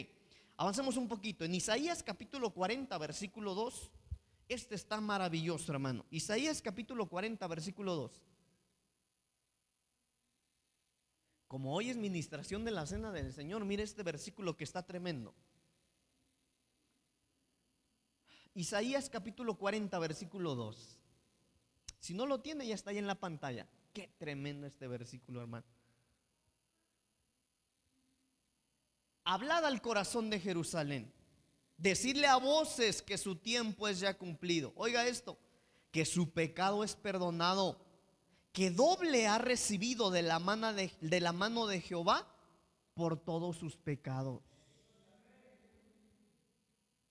avancemos 0.56 0.96
un 0.96 1.08
poquito. 1.08 1.44
En 1.44 1.54
Isaías 1.54 2.02
capítulo 2.04 2.50
40, 2.50 2.96
versículo 2.98 3.54
2. 3.54 3.90
Este 4.48 4.76
está 4.76 5.00
maravilloso, 5.00 5.72
hermano. 5.72 6.04
Isaías 6.10 6.62
capítulo 6.62 7.08
40, 7.08 7.44
versículo 7.48 7.96
2. 7.96 8.20
Como 11.52 11.74
hoy 11.74 11.90
es 11.90 11.98
ministración 11.98 12.64
de 12.64 12.70
la 12.70 12.86
cena 12.86 13.12
del 13.12 13.30
Señor, 13.30 13.62
mire 13.66 13.82
este 13.82 14.02
versículo 14.02 14.56
que 14.56 14.64
está 14.64 14.86
tremendo. 14.86 15.34
Isaías 18.54 19.10
capítulo 19.10 19.58
40, 19.58 19.98
versículo 19.98 20.54
2. 20.54 20.98
Si 21.98 22.14
no 22.14 22.24
lo 22.24 22.40
tiene, 22.40 22.66
ya 22.66 22.74
está 22.74 22.88
ahí 22.88 22.96
en 22.96 23.06
la 23.06 23.20
pantalla. 23.20 23.68
Qué 23.92 24.08
tremendo 24.16 24.66
este 24.66 24.88
versículo, 24.88 25.42
hermano. 25.42 25.66
Hablad 29.24 29.66
al 29.66 29.82
corazón 29.82 30.30
de 30.30 30.40
Jerusalén. 30.40 31.12
Decirle 31.76 32.28
a 32.28 32.36
voces 32.36 33.02
que 33.02 33.18
su 33.18 33.36
tiempo 33.36 33.88
es 33.88 34.00
ya 34.00 34.16
cumplido. 34.16 34.72
Oiga 34.74 35.06
esto, 35.06 35.38
que 35.90 36.06
su 36.06 36.30
pecado 36.30 36.82
es 36.82 36.96
perdonado 36.96 37.91
que 38.52 38.70
doble 38.70 39.26
ha 39.26 39.38
recibido 39.38 40.10
de 40.10 40.22
la, 40.22 40.38
mano 40.38 40.72
de, 40.72 40.92
de 41.00 41.20
la 41.20 41.32
mano 41.32 41.66
de 41.66 41.80
Jehová 41.80 42.26
por 42.94 43.18
todos 43.18 43.56
sus 43.56 43.76
pecados. 43.76 44.42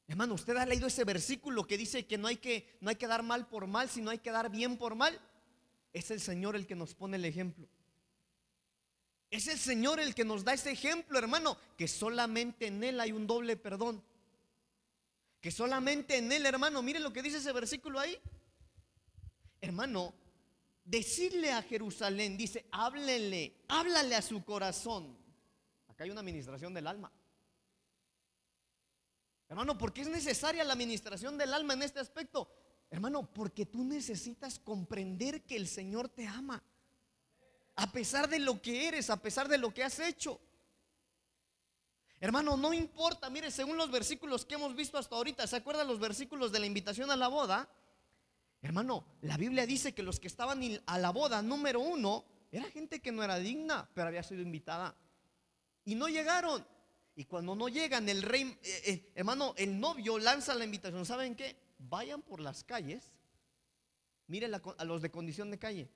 Hermano, 0.08 0.34
usted 0.34 0.58
ha 0.58 0.66
leído 0.66 0.88
ese 0.88 1.06
versículo 1.06 1.66
que 1.66 1.78
dice 1.78 2.06
que 2.06 2.18
no 2.18 2.28
hay 2.28 2.36
que 2.36 2.78
no 2.82 2.90
hay 2.90 2.98
que 2.98 3.08
dar 3.08 3.24
mal 3.24 3.48
por 3.48 3.66
mal, 3.66 3.90
sino 3.90 4.12
hay 4.12 4.18
que 4.18 4.30
dar 4.30 4.52
bien 4.52 4.78
por 4.78 4.94
mal. 4.94 5.18
Es 5.94 6.12
el 6.12 6.20
Señor 6.20 6.56
el 6.56 6.68
que 6.68 6.76
nos 6.76 6.94
pone 6.94 7.18
el 7.18 7.26
ejemplo. 7.26 7.68
Es 9.30 9.48
el 9.48 9.58
Señor 9.58 10.02
el 10.02 10.14
que 10.14 10.26
nos 10.26 10.44
da 10.44 10.54
ese 10.54 10.72
ejemplo, 10.72 11.18
hermano, 11.18 11.58
que 11.78 11.88
solamente 11.88 12.68
en 12.68 12.84
Él 12.84 13.00
hay 13.00 13.14
un 13.14 13.26
doble 13.26 13.56
perdón. 13.56 14.04
Que 15.40 15.50
solamente 15.50 16.18
en 16.18 16.30
Él, 16.32 16.46
hermano, 16.46 16.84
mire 16.84 17.00
lo 17.00 17.14
que 17.14 17.22
dice 17.22 17.38
ese 17.38 17.54
versículo 17.54 17.98
ahí. 17.98 18.20
Hermano, 19.62 20.14
decirle 20.84 21.52
a 21.52 21.62
Jerusalén, 21.62 22.38
dice, 22.38 22.66
háblele, 22.72 23.64
háblale 23.68 24.16
a 24.16 24.22
su 24.22 24.44
corazón. 24.44 25.18
Acá 25.88 26.04
hay 26.04 26.12
una 26.12 26.22
administración 26.22 26.74
del 26.74 26.88
alma. 26.88 27.12
Hermano, 29.48 29.78
¿por 29.78 29.92
qué 29.92 30.02
es 30.02 30.08
necesaria 30.08 30.64
la 30.64 30.74
administración 30.74 31.38
del 31.38 31.54
alma 31.54 31.74
en 31.74 31.84
este 31.84 32.00
aspecto? 32.00 32.50
Hermano, 32.90 33.34
porque 33.34 33.66
tú 33.66 33.84
necesitas 33.84 34.60
comprender 34.60 35.44
que 35.44 35.56
el 35.56 35.68
Señor 35.68 36.10
te 36.10 36.26
ama. 36.26 36.64
A 37.76 37.92
pesar 37.92 38.30
de 38.30 38.40
lo 38.40 38.62
que 38.62 38.88
eres, 38.88 39.10
a 39.10 39.22
pesar 39.22 39.48
de 39.48 39.58
lo 39.58 39.74
que 39.74 39.84
has 39.84 40.00
hecho. 40.00 40.40
Hermano, 42.20 42.56
no 42.56 42.74
importa, 42.74 43.30
mire, 43.30 43.50
según 43.50 43.78
los 43.78 43.90
versículos 43.90 44.46
que 44.46 44.56
hemos 44.56 44.76
visto 44.76 44.98
hasta 44.98 45.16
ahorita, 45.16 45.48
¿se 45.48 45.56
acuerdan 45.56 45.88
los 45.88 46.00
versículos 46.00 46.52
de 46.52 46.60
la 46.60 46.66
invitación 46.66 47.10
a 47.12 47.16
la 47.16 47.28
boda? 47.28 47.68
Hermano, 48.62 49.06
la 49.22 49.38
Biblia 49.38 49.66
dice 49.66 49.94
que 49.94 50.04
los 50.04 50.20
que 50.20 50.28
estaban 50.28 50.62
a 50.86 50.98
la 51.00 51.10
boda 51.10 51.42
número 51.42 51.80
uno 51.80 52.26
era 52.52 52.66
gente 52.70 53.02
que 53.02 53.12
no 53.12 53.24
era 53.24 53.38
digna, 53.38 53.90
pero 53.94 54.08
había 54.08 54.24
sido 54.24 54.42
invitada. 54.42 54.96
Y 55.86 55.96
no 55.96 56.10
llegaron. 56.10 56.66
Y 57.16 57.26
cuando 57.26 57.56
no 57.56 57.70
llegan, 57.70 58.08
el 58.08 58.22
rey, 58.22 58.44
eh, 58.64 58.82
eh, 58.86 59.12
hermano, 59.16 59.54
el 59.58 59.80
novio 59.80 60.20
lanza 60.20 60.54
la 60.54 60.64
invitación. 60.64 61.06
¿Saben 61.06 61.36
qué? 61.36 61.56
Vayan 61.80 62.22
por 62.22 62.40
las 62.40 62.64
calles. 62.64 63.12
Miren 64.28 64.54
a 64.54 64.86
los 64.86 65.02
de 65.02 65.12
condición 65.12 65.50
de 65.50 65.58
calle. 65.58 65.90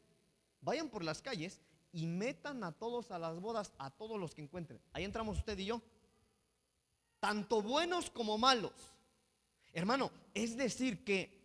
Vayan 0.61 0.89
por 0.89 1.03
las 1.03 1.21
calles 1.21 1.61
y 1.91 2.07
metan 2.07 2.63
a 2.63 2.71
todos 2.71 3.11
a 3.11 3.19
las 3.19 3.39
bodas, 3.39 3.73
a 3.77 3.91
todos 3.91 4.19
los 4.19 4.33
que 4.33 4.41
encuentren. 4.41 4.81
Ahí 4.91 5.03
entramos 5.03 5.37
usted 5.37 5.57
y 5.59 5.65
yo. 5.65 5.81
Tanto 7.19 7.61
buenos 7.61 8.09
como 8.09 8.37
malos. 8.37 8.73
Hermano, 9.71 10.11
es 10.33 10.57
decir 10.57 11.03
que 11.03 11.44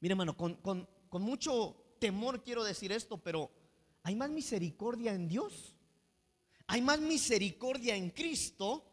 Mire, 0.00 0.12
hermano, 0.12 0.36
con, 0.36 0.88
mucho 1.12 1.76
temor 1.98 2.42
quiero 2.42 2.64
decir 2.64 2.90
esto, 2.90 3.18
pero 3.18 3.50
hay 4.02 4.16
más 4.16 4.30
misericordia 4.30 5.12
en 5.12 5.28
Dios. 5.28 5.76
Hay 6.66 6.80
más 6.80 7.00
misericordia 7.00 7.94
en 7.94 8.10
Cristo. 8.10 8.86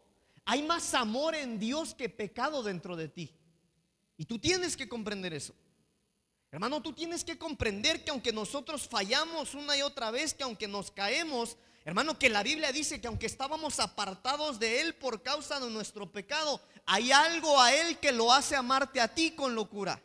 Hay 0.44 0.62
más 0.62 0.94
amor 0.94 1.34
en 1.34 1.58
Dios 1.58 1.94
que 1.94 2.08
pecado 2.08 2.62
dentro 2.62 2.94
de 2.96 3.08
ti. 3.08 3.34
Y 4.16 4.26
tú 4.26 4.38
tienes 4.38 4.76
que 4.76 4.88
comprender 4.88 5.32
eso. 5.32 5.54
Hermano, 6.50 6.82
tú 6.82 6.92
tienes 6.92 7.24
que 7.24 7.38
comprender 7.38 8.04
que 8.04 8.10
aunque 8.10 8.32
nosotros 8.32 8.88
fallamos 8.88 9.54
una 9.54 9.76
y 9.76 9.82
otra 9.82 10.10
vez, 10.10 10.32
que 10.32 10.42
aunque 10.42 10.66
nos 10.66 10.90
caemos, 10.90 11.56
hermano, 11.84 12.18
que 12.18 12.30
la 12.30 12.42
Biblia 12.42 12.72
dice 12.72 13.00
que 13.00 13.06
aunque 13.06 13.26
estábamos 13.26 13.80
apartados 13.80 14.58
de 14.58 14.80
Él 14.80 14.94
por 14.94 15.22
causa 15.22 15.60
de 15.60 15.70
nuestro 15.70 16.10
pecado, 16.10 16.60
hay 16.86 17.12
algo 17.12 17.60
a 17.60 17.74
Él 17.74 17.98
que 17.98 18.12
lo 18.12 18.32
hace 18.32 18.56
amarte 18.56 19.00
a 19.00 19.14
ti 19.14 19.32
con 19.32 19.54
locura. 19.54 20.02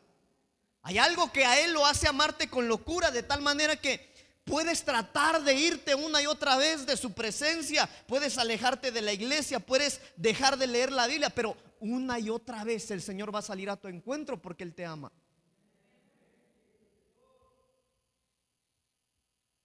Hay 0.83 0.97
algo 0.97 1.31
que 1.31 1.45
a 1.45 1.63
Él 1.63 1.73
lo 1.73 1.85
hace 1.85 2.07
amarte 2.07 2.49
con 2.49 2.67
locura, 2.67 3.09
de 3.09 3.23
tal 3.23 3.41
manera 3.41 3.77
que 3.77 4.13
puedes 4.43 4.83
tratar 4.83 5.41
de 5.41 5.53
irte 5.53 5.95
una 5.95 6.21
y 6.21 6.27
otra 6.27 6.57
vez 6.57 6.85
de 6.85 6.97
su 6.97 7.13
presencia, 7.13 7.89
puedes 8.05 8.37
alejarte 8.37 8.91
de 8.91 9.01
la 9.01 9.13
iglesia, 9.13 9.61
puedes 9.61 10.01
dejar 10.17 10.57
de 10.57 10.67
leer 10.67 10.91
la 10.91 11.07
Biblia, 11.07 11.29
pero 11.29 11.55
una 11.79 12.19
y 12.19 12.29
otra 12.29 12.65
vez 12.65 12.91
el 12.91 13.01
Señor 13.01 13.33
va 13.33 13.39
a 13.39 13.43
salir 13.43 13.69
a 13.69 13.77
tu 13.77 13.87
encuentro 13.87 14.41
porque 14.41 14.63
Él 14.63 14.73
te 14.75 14.85
ama. 14.85 15.09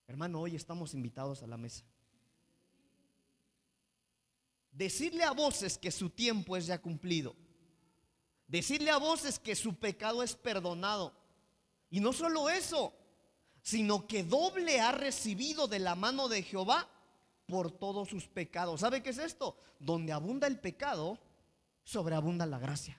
Hermano, 0.06 0.40
hoy 0.40 0.54
estamos 0.54 0.94
invitados 0.94 1.42
a 1.42 1.48
la 1.48 1.56
mesa. 1.56 1.84
Decirle 4.70 5.24
a 5.24 5.32
voces 5.32 5.76
que 5.76 5.90
su 5.90 6.10
tiempo 6.10 6.56
es 6.56 6.66
ya 6.66 6.80
cumplido. 6.80 7.34
Decirle 8.48 8.90
a 8.90 8.96
voces 8.96 9.38
que 9.38 9.54
su 9.54 9.74
pecado 9.74 10.22
es 10.22 10.34
perdonado. 10.34 11.12
Y 11.90 12.00
no 12.00 12.12
solo 12.12 12.48
eso, 12.48 12.94
sino 13.62 14.06
que 14.06 14.24
doble 14.24 14.80
ha 14.80 14.92
recibido 14.92 15.68
de 15.68 15.78
la 15.78 15.94
mano 15.94 16.28
de 16.28 16.42
Jehová 16.42 16.88
por 17.46 17.70
todos 17.70 18.08
sus 18.08 18.26
pecados. 18.26 18.80
¿Sabe 18.80 19.02
qué 19.02 19.10
es 19.10 19.18
esto? 19.18 19.56
Donde 19.78 20.12
abunda 20.12 20.46
el 20.46 20.58
pecado, 20.58 21.18
sobreabunda 21.84 22.46
la 22.46 22.58
gracia. 22.58 22.98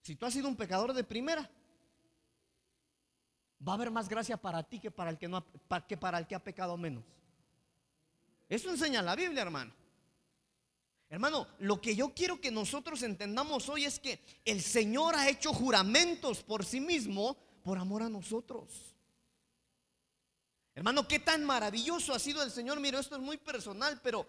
Si 0.00 0.16
tú 0.16 0.24
has 0.24 0.32
sido 0.32 0.48
un 0.48 0.56
pecador 0.56 0.94
de 0.94 1.04
primera, 1.04 1.50
va 3.66 3.72
a 3.72 3.74
haber 3.74 3.90
más 3.90 4.08
gracia 4.08 4.38
para 4.38 4.62
ti 4.62 4.80
que 4.80 4.90
para 4.90 5.10
el 5.10 5.18
que, 5.18 5.28
no, 5.28 5.44
para 5.44 6.18
el 6.18 6.26
que 6.26 6.34
ha 6.34 6.42
pecado 6.42 6.78
menos. 6.78 7.04
Eso 8.48 8.70
enseña 8.70 9.02
la 9.02 9.14
Biblia, 9.14 9.42
hermano. 9.42 9.74
Hermano, 11.10 11.46
lo 11.60 11.80
que 11.80 11.96
yo 11.96 12.14
quiero 12.14 12.40
que 12.40 12.50
nosotros 12.50 13.02
entendamos 13.02 13.68
hoy 13.68 13.86
es 13.86 13.98
que 13.98 14.20
el 14.44 14.60
Señor 14.60 15.14
ha 15.14 15.28
hecho 15.28 15.54
juramentos 15.54 16.42
por 16.42 16.66
sí 16.66 16.80
mismo 16.80 17.36
por 17.62 17.78
amor 17.78 18.02
a 18.02 18.10
nosotros. 18.10 18.94
Hermano, 20.74 21.08
qué 21.08 21.18
tan 21.18 21.44
maravilloso 21.44 22.12
ha 22.12 22.18
sido 22.18 22.42
el 22.42 22.50
Señor. 22.50 22.78
Mira, 22.78 23.00
esto 23.00 23.16
es 23.16 23.22
muy 23.22 23.38
personal, 23.38 24.00
pero 24.02 24.26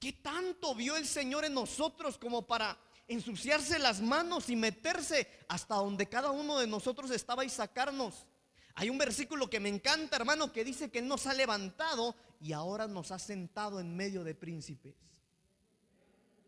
qué 0.00 0.12
tanto 0.14 0.74
vio 0.74 0.96
el 0.96 1.06
Señor 1.06 1.44
en 1.44 1.54
nosotros 1.54 2.18
como 2.18 2.46
para 2.46 2.76
ensuciarse 3.06 3.78
las 3.78 4.00
manos 4.00 4.50
y 4.50 4.56
meterse 4.56 5.28
hasta 5.48 5.76
donde 5.76 6.08
cada 6.08 6.30
uno 6.30 6.58
de 6.58 6.66
nosotros 6.66 7.10
estaba 7.12 7.44
y 7.44 7.48
sacarnos. 7.48 8.26
Hay 8.74 8.90
un 8.90 8.98
versículo 8.98 9.48
que 9.48 9.60
me 9.60 9.68
encanta, 9.68 10.16
hermano, 10.16 10.52
que 10.52 10.64
dice 10.64 10.90
que 10.90 10.98
Él 10.98 11.06
nos 11.06 11.26
ha 11.26 11.34
levantado 11.34 12.16
y 12.40 12.52
ahora 12.52 12.88
nos 12.88 13.12
ha 13.12 13.18
sentado 13.18 13.78
en 13.78 13.94
medio 13.94 14.24
de 14.24 14.34
príncipes. 14.34 15.11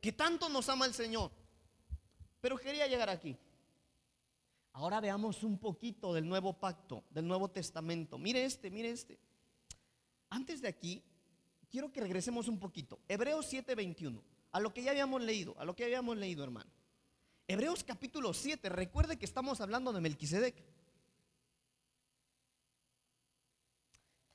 Que 0.05 0.13
tanto 0.13 0.51
nos 0.51 0.69
ama 0.69 0.85
el 0.85 0.93
Señor. 0.93 1.31
Pero 2.43 2.59
quería 2.59 2.87
llegar 2.87 3.09
aquí. 3.09 3.39
Ahora 4.75 5.01
veamos 5.01 5.43
un 5.43 5.59
poquito 5.59 6.13
del 6.13 6.29
nuevo 6.29 6.53
pacto, 6.53 7.05
del 7.09 7.27
Nuevo 7.27 7.51
Testamento. 7.51 8.19
Mire 8.19 8.45
este, 8.45 8.71
mire 8.71 8.91
este. 8.91 9.19
Antes 10.29 10.61
de 10.61 10.69
aquí, 10.69 11.03
quiero 11.71 11.91
que 11.91 12.03
regresemos 12.03 12.49
un 12.49 12.59
poquito. 12.61 13.01
Hebreos 13.09 13.51
7:21, 13.51 14.23
a 14.53 14.61
lo 14.61 14.75
que 14.75 14.83
ya 14.83 14.91
habíamos 14.91 15.23
leído, 15.23 15.59
a 15.59 15.65
lo 15.65 15.75
que 15.75 15.85
habíamos 15.85 16.19
leído, 16.19 16.45
hermano. 16.45 16.71
Hebreos 17.49 17.83
capítulo 17.83 18.35
7, 18.35 18.69
recuerde 18.69 19.17
que 19.17 19.25
estamos 19.25 19.63
hablando 19.63 19.91
de 19.95 20.03
Melquisedec. 20.03 20.63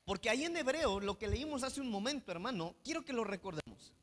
Porque 0.03 0.32
ahí 0.32 0.45
en 0.45 0.58
hebreo, 0.58 0.99
lo 0.99 1.19
que 1.19 1.27
leímos 1.27 1.62
hace 1.62 1.79
un 1.79 1.91
momento, 1.91 2.32
hermano, 2.32 2.73
quiero 2.84 3.05
que 3.05 3.13
lo 3.13 3.23
recordemos. 3.23 3.93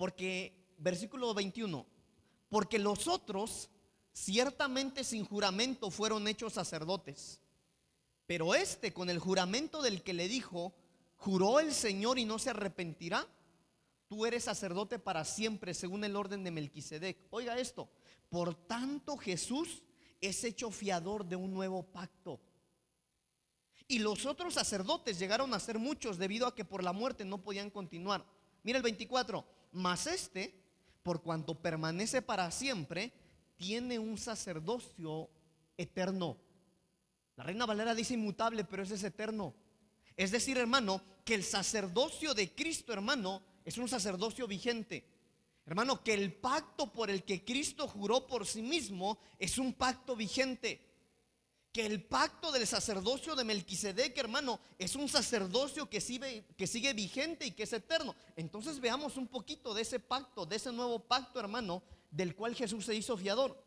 Porque, 0.00 0.54
versículo 0.78 1.34
21, 1.34 1.86
porque 2.48 2.78
los 2.78 3.06
otros 3.06 3.68
ciertamente 4.14 5.04
sin 5.04 5.26
juramento 5.26 5.90
fueron 5.90 6.26
hechos 6.26 6.54
sacerdotes. 6.54 7.38
Pero 8.24 8.54
este, 8.54 8.94
con 8.94 9.10
el 9.10 9.18
juramento 9.18 9.82
del 9.82 10.02
que 10.02 10.14
le 10.14 10.26
dijo, 10.26 10.72
juró 11.16 11.60
el 11.60 11.74
Señor 11.74 12.18
y 12.18 12.24
no 12.24 12.38
se 12.38 12.48
arrepentirá, 12.48 13.28
tú 14.08 14.24
eres 14.24 14.44
sacerdote 14.44 14.98
para 14.98 15.22
siempre, 15.26 15.74
según 15.74 16.02
el 16.02 16.16
orden 16.16 16.44
de 16.44 16.50
Melquisedec. 16.50 17.18
Oiga 17.28 17.58
esto, 17.58 17.90
por 18.30 18.54
tanto 18.54 19.18
Jesús 19.18 19.82
es 20.18 20.42
hecho 20.44 20.70
fiador 20.70 21.26
de 21.26 21.36
un 21.36 21.52
nuevo 21.52 21.82
pacto 21.82 22.40
y 23.86 23.98
los 23.98 24.24
otros 24.24 24.54
sacerdotes 24.54 25.18
llegaron 25.18 25.52
a 25.52 25.60
ser 25.60 25.78
muchos 25.78 26.16
debido 26.16 26.46
a 26.46 26.54
que 26.54 26.64
por 26.64 26.82
la 26.82 26.94
muerte 26.94 27.26
no 27.26 27.42
podían 27.42 27.68
continuar. 27.68 28.24
Mira 28.62 28.78
el 28.78 28.82
24. 28.82 29.59
Mas 29.72 30.06
este, 30.06 30.54
por 31.02 31.22
cuanto 31.22 31.54
permanece 31.54 32.22
para 32.22 32.50
siempre, 32.50 33.12
tiene 33.56 33.98
un 33.98 34.18
sacerdocio 34.18 35.28
eterno. 35.76 36.36
La 37.36 37.44
reina 37.44 37.66
Valera 37.66 37.94
dice 37.94 38.14
inmutable, 38.14 38.64
pero 38.64 38.82
ese 38.82 38.94
es 38.94 39.04
eterno. 39.04 39.54
Es 40.16 40.30
decir, 40.30 40.58
hermano, 40.58 41.02
que 41.24 41.34
el 41.34 41.44
sacerdocio 41.44 42.34
de 42.34 42.54
Cristo, 42.54 42.92
hermano, 42.92 43.42
es 43.64 43.78
un 43.78 43.88
sacerdocio 43.88 44.46
vigente. 44.46 45.04
Hermano, 45.66 46.02
que 46.02 46.14
el 46.14 46.32
pacto 46.32 46.92
por 46.92 47.10
el 47.10 47.22
que 47.24 47.44
Cristo 47.44 47.86
juró 47.86 48.26
por 48.26 48.46
sí 48.46 48.60
mismo 48.60 49.18
es 49.38 49.56
un 49.58 49.72
pacto 49.72 50.16
vigente 50.16 50.89
que 51.72 51.86
el 51.86 52.02
pacto 52.02 52.50
del 52.50 52.66
sacerdocio 52.66 53.36
de 53.36 53.44
Melquisedec, 53.44 54.16
hermano, 54.18 54.58
es 54.78 54.96
un 54.96 55.08
sacerdocio 55.08 55.88
que 55.88 56.00
sigue, 56.00 56.92
vigente 56.92 57.46
y 57.46 57.52
que 57.52 57.62
es 57.62 57.72
eterno. 57.72 58.14
Entonces 58.34 58.80
veamos 58.80 59.16
un 59.16 59.28
poquito 59.28 59.72
de 59.72 59.82
ese 59.82 60.00
pacto, 60.00 60.44
de 60.44 60.56
ese 60.56 60.72
nuevo 60.72 60.98
pacto, 60.98 61.38
hermano, 61.38 61.82
del 62.10 62.34
cual 62.34 62.56
Jesús 62.56 62.84
se 62.84 62.94
hizo 62.94 63.16
fiador. 63.16 63.62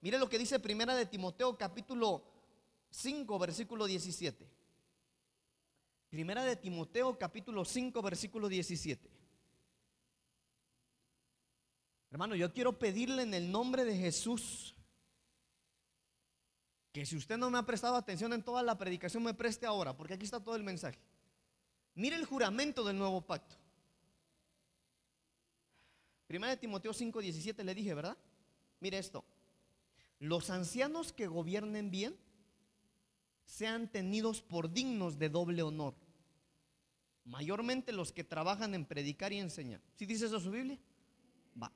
Mire 0.00 0.18
lo 0.18 0.28
que 0.28 0.38
dice 0.38 0.58
Primera 0.60 0.96
de 0.96 1.04
Timoteo 1.04 1.56
capítulo 1.58 2.24
5, 2.90 3.38
versículo 3.38 3.86
17. 3.86 4.48
Primera 6.08 6.44
de 6.44 6.56
Timoteo 6.56 7.18
capítulo 7.18 7.64
5, 7.64 8.02
versículo 8.02 8.48
17. 8.48 9.10
Hermano, 12.10 12.34
yo 12.34 12.52
quiero 12.52 12.78
pedirle 12.78 13.22
en 13.22 13.34
el 13.34 13.50
nombre 13.50 13.84
de 13.84 13.96
Jesús 13.96 14.71
que 16.92 17.06
si 17.06 17.16
usted 17.16 17.38
no 17.38 17.50
me 17.50 17.58
ha 17.58 17.62
prestado 17.66 17.96
atención 17.96 18.32
en 18.34 18.42
toda 18.42 18.62
la 18.62 18.76
predicación, 18.76 19.22
me 19.22 19.32
preste 19.32 19.64
ahora, 19.64 19.96
porque 19.96 20.14
aquí 20.14 20.24
está 20.24 20.40
todo 20.40 20.56
el 20.56 20.62
mensaje. 20.62 20.98
Mire 21.94 22.16
el 22.16 22.26
juramento 22.26 22.84
del 22.84 22.98
nuevo 22.98 23.22
pacto. 23.22 23.56
Primera 26.26 26.50
de 26.50 26.58
Timoteo 26.58 26.92
5, 26.92 27.20
17 27.20 27.64
le 27.64 27.74
dije, 27.74 27.94
¿verdad? 27.94 28.16
Mire 28.80 28.98
esto. 28.98 29.24
Los 30.18 30.50
ancianos 30.50 31.12
que 31.12 31.26
gobiernen 31.26 31.90
bien 31.90 32.16
sean 33.44 33.88
tenidos 33.88 34.42
por 34.42 34.70
dignos 34.72 35.18
de 35.18 35.28
doble 35.28 35.62
honor. 35.62 35.94
Mayormente 37.24 37.92
los 37.92 38.12
que 38.12 38.24
trabajan 38.24 38.74
en 38.74 38.84
predicar 38.84 39.32
y 39.32 39.38
enseñar. 39.38 39.80
¿Sí 39.94 40.06
dice 40.06 40.26
eso 40.26 40.40
su 40.40 40.50
Biblia? 40.50 40.78
Va. 41.60 41.72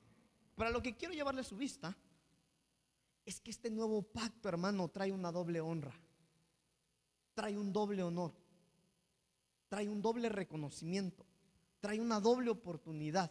Para 0.55 0.69
lo 0.69 0.81
que 0.81 0.95
quiero 0.95 1.13
llevarle 1.13 1.43
su 1.43 1.55
vista 1.55 1.95
es 3.27 3.41
que 3.41 3.51
este 3.51 3.69
nuevo 3.69 4.01
pacto, 4.03 4.47
hermano, 4.47 4.87
trae 4.87 5.11
una 5.11 5.33
doble 5.33 5.59
honra, 5.59 5.93
trae 7.33 7.57
un 7.57 7.73
doble 7.73 8.01
honor, 8.01 8.33
trae 9.67 9.89
un 9.89 10.01
doble 10.01 10.29
reconocimiento, 10.29 11.25
trae 11.81 11.99
una 11.99 12.21
doble 12.21 12.49
oportunidad, 12.49 13.29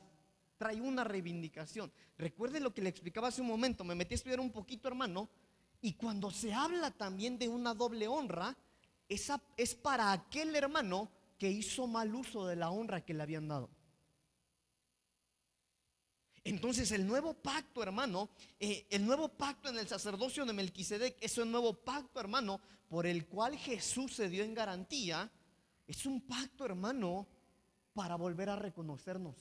trae 0.59 0.83
una 0.83 1.03
reivindicación. 1.03 1.91
Recuerde 2.19 2.61
lo 2.61 2.75
que 2.75 2.83
le 2.83 2.91
explicaba 2.91 3.29
hace 3.29 3.41
un 3.41 3.49
momento, 3.49 3.85
me 3.85 3.95
metí 3.95 4.13
a 4.13 4.17
estudiar 4.17 4.39
un 4.39 4.53
poquito, 4.53 4.87
hermano, 4.87 5.31
y 5.81 5.95
cuando 5.95 6.31
se 6.31 6.53
habla 6.53 6.91
también 6.91 7.39
de 7.39 7.49
una 7.49 7.73
doble 7.73 8.07
honra, 8.07 8.55
esa 9.09 9.43
es 9.57 9.75
para 9.75 10.13
aquel 10.13 10.55
hermano 10.55 11.11
que 11.39 11.51
hizo 11.51 11.87
mal 11.87 12.15
uso 12.15 12.47
de 12.47 12.57
la 12.57 12.71
honra 12.71 13.03
que 13.03 13.15
le 13.15 13.23
habían 13.23 13.49
dado. 13.49 13.71
Entonces 16.47 16.93
el 16.93 17.05
nuevo 17.05 17.35
pacto, 17.35 17.83
hermano, 17.83 18.31
eh, 18.61 18.87
el 18.91 19.05
nuevo 19.05 19.29
pacto 19.29 19.69
en 19.69 19.79
el 19.79 19.89
sacerdocio 19.89 20.45
de 20.45 20.53
Melquisedec 20.53 21.17
es 21.21 21.37
un 21.39 21.51
nuevo 21.51 21.75
pacto, 21.75 22.21
hermano, 22.21 22.61
por 22.89 23.05
el 23.05 23.27
cual 23.27 23.57
Jesús 23.57 24.15
se 24.15 24.29
dio 24.29 24.45
en 24.45 24.55
garantía. 24.55 25.29
Es 25.89 26.07
un 26.07 26.21
pacto, 26.21 26.65
hermano, 26.65 27.27
para 27.95 28.15
volver 28.15 28.49
a 28.49 28.55
reconocernos. 28.55 29.35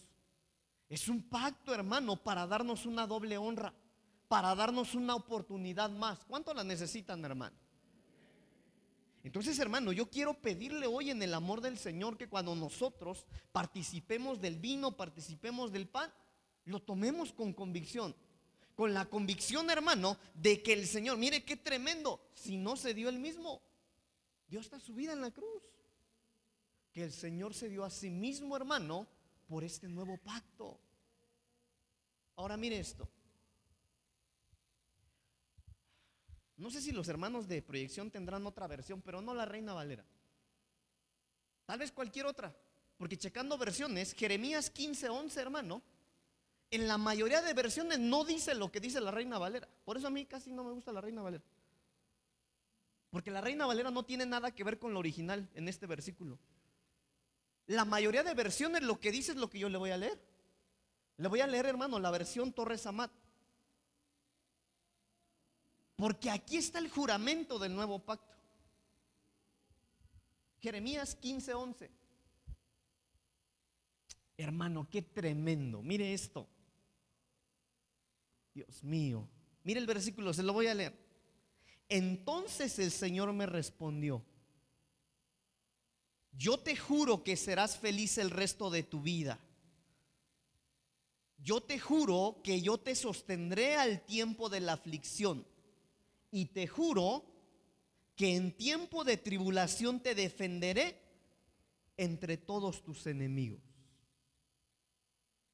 Es 0.89 1.07
un 1.07 1.21
pacto, 1.21 1.75
hermano, 1.75 2.15
para 2.15 2.47
darnos 2.47 2.87
una 2.87 3.05
doble 3.05 3.37
honra, 3.37 3.71
para 4.27 4.55
darnos 4.55 4.95
una 4.95 5.13
oportunidad 5.13 5.91
más. 5.91 6.25
¿Cuánto 6.25 6.55
la 6.55 6.63
necesitan, 6.63 7.23
hermano? 7.23 7.55
Entonces, 9.23 9.59
hermano, 9.59 9.91
yo 9.91 10.09
quiero 10.09 10.33
pedirle 10.33 10.87
hoy 10.87 11.11
en 11.11 11.21
el 11.21 11.35
amor 11.35 11.61
del 11.61 11.77
Señor 11.77 12.17
que 12.17 12.29
cuando 12.29 12.55
nosotros 12.55 13.27
participemos 13.51 14.41
del 14.41 14.57
vino, 14.57 14.97
participemos 14.97 15.71
del 15.71 15.87
pan, 15.87 16.11
lo 16.65 16.81
tomemos 16.81 17.31
con 17.31 17.53
convicción. 17.53 18.15
Con 18.75 18.93
la 18.93 19.05
convicción, 19.05 19.69
hermano, 19.69 20.17
de 20.33 20.61
que 20.61 20.73
el 20.73 20.85
Señor, 20.85 21.17
mire 21.17 21.45
qué 21.45 21.55
tremendo, 21.55 22.19
si 22.33 22.57
no 22.57 22.75
se 22.75 22.93
dio 22.93 23.07
el 23.07 23.19
mismo, 23.19 23.61
dio 24.47 24.59
hasta 24.59 24.79
su 24.79 24.93
vida 24.93 25.13
en 25.13 25.21
la 25.21 25.31
cruz. 25.31 25.63
Que 26.91 27.03
el 27.03 27.13
Señor 27.13 27.53
se 27.53 27.69
dio 27.69 27.83
a 27.85 27.89
sí 27.89 28.09
mismo, 28.09 28.55
hermano, 28.55 29.07
por 29.47 29.63
este 29.63 29.87
nuevo 29.87 30.17
pacto. 30.17 30.79
Ahora 32.35 32.57
mire 32.57 32.79
esto. 32.79 33.07
No 36.57 36.69
sé 36.69 36.81
si 36.81 36.91
los 36.91 37.07
hermanos 37.07 37.47
de 37.47 37.61
proyección 37.61 38.11
tendrán 38.11 38.45
otra 38.47 38.67
versión, 38.67 39.01
pero 39.01 39.21
no 39.21 39.33
la 39.33 39.45
Reina 39.45 39.73
Valera. 39.73 40.05
Tal 41.65 41.79
vez 41.79 41.91
cualquier 41.91 42.25
otra. 42.25 42.55
Porque 42.97 43.17
checando 43.17 43.57
versiones, 43.57 44.13
Jeremías 44.13 44.73
15:11, 44.73 45.37
hermano, 45.37 45.81
en 46.75 46.87
la 46.87 46.97
mayoría 46.97 47.41
de 47.41 47.53
versiones 47.53 47.99
no 47.99 48.23
dice 48.23 48.53
lo 48.55 48.71
que 48.71 48.79
dice 48.79 49.01
la 49.01 49.11
Reina 49.11 49.37
Valera. 49.37 49.67
Por 49.83 49.97
eso 49.97 50.07
a 50.07 50.09
mí 50.09 50.25
casi 50.25 50.51
no 50.51 50.63
me 50.63 50.71
gusta 50.71 50.91
la 50.91 51.01
Reina 51.01 51.21
Valera. 51.21 51.43
Porque 53.09 53.31
la 53.31 53.41
Reina 53.41 53.65
Valera 53.65 53.91
no 53.91 54.03
tiene 54.03 54.25
nada 54.25 54.51
que 54.51 54.63
ver 54.63 54.77
con 54.77 54.93
lo 54.93 54.99
original 54.99 55.49
en 55.53 55.67
este 55.67 55.87
versículo. 55.87 56.37
La 57.67 57.85
mayoría 57.85 58.23
de 58.23 58.33
versiones 58.33 58.83
lo 58.83 58.99
que 58.99 59.11
dice 59.11 59.31
es 59.31 59.37
lo 59.37 59.49
que 59.49 59.59
yo 59.59 59.69
le 59.69 59.77
voy 59.77 59.91
a 59.91 59.97
leer. 59.97 60.19
Le 61.17 61.27
voy 61.27 61.39
a 61.39 61.47
leer, 61.47 61.65
hermano, 61.65 61.99
la 61.99 62.11
versión 62.11 62.51
Torres 62.51 62.85
Amat. 62.85 63.11
Porque 65.95 66.29
aquí 66.29 66.57
está 66.57 66.79
el 66.79 66.89
juramento 66.89 67.57
del 67.57 67.73
nuevo 67.73 67.99
pacto. 67.99 68.35
Jeremías 70.59 71.17
15:11. 71.21 71.89
Hermano, 74.37 74.87
qué 74.89 75.01
tremendo. 75.01 75.81
Mire 75.81 76.13
esto. 76.13 76.49
Dios 78.55 78.83
mío. 78.83 79.27
Mire 79.63 79.81
el 79.81 79.85
versículo, 79.85 80.33
se 80.33 80.41
lo 80.41 80.53
voy 80.53 80.67
a 80.67 80.73
leer. 80.73 80.97
Entonces 81.89 82.79
el 82.79 82.89
Señor 82.89 83.31
me 83.33 83.45
respondió, 83.45 84.25
yo 86.31 86.57
te 86.57 86.75
juro 86.75 87.23
que 87.23 87.35
serás 87.35 87.77
feliz 87.77 88.17
el 88.17 88.31
resto 88.31 88.69
de 88.69 88.83
tu 88.83 89.01
vida. 89.01 89.39
Yo 91.37 91.61
te 91.61 91.79
juro 91.79 92.41
que 92.43 92.61
yo 92.61 92.77
te 92.77 92.95
sostendré 92.95 93.75
al 93.75 94.05
tiempo 94.05 94.49
de 94.49 94.61
la 94.61 94.73
aflicción. 94.73 95.45
Y 96.31 96.47
te 96.47 96.67
juro 96.67 97.25
que 98.15 98.35
en 98.35 98.55
tiempo 98.55 99.03
de 99.03 99.17
tribulación 99.17 100.01
te 100.01 100.15
defenderé 100.15 101.01
entre 101.97 102.37
todos 102.37 102.83
tus 102.83 103.05
enemigos. 103.05 103.61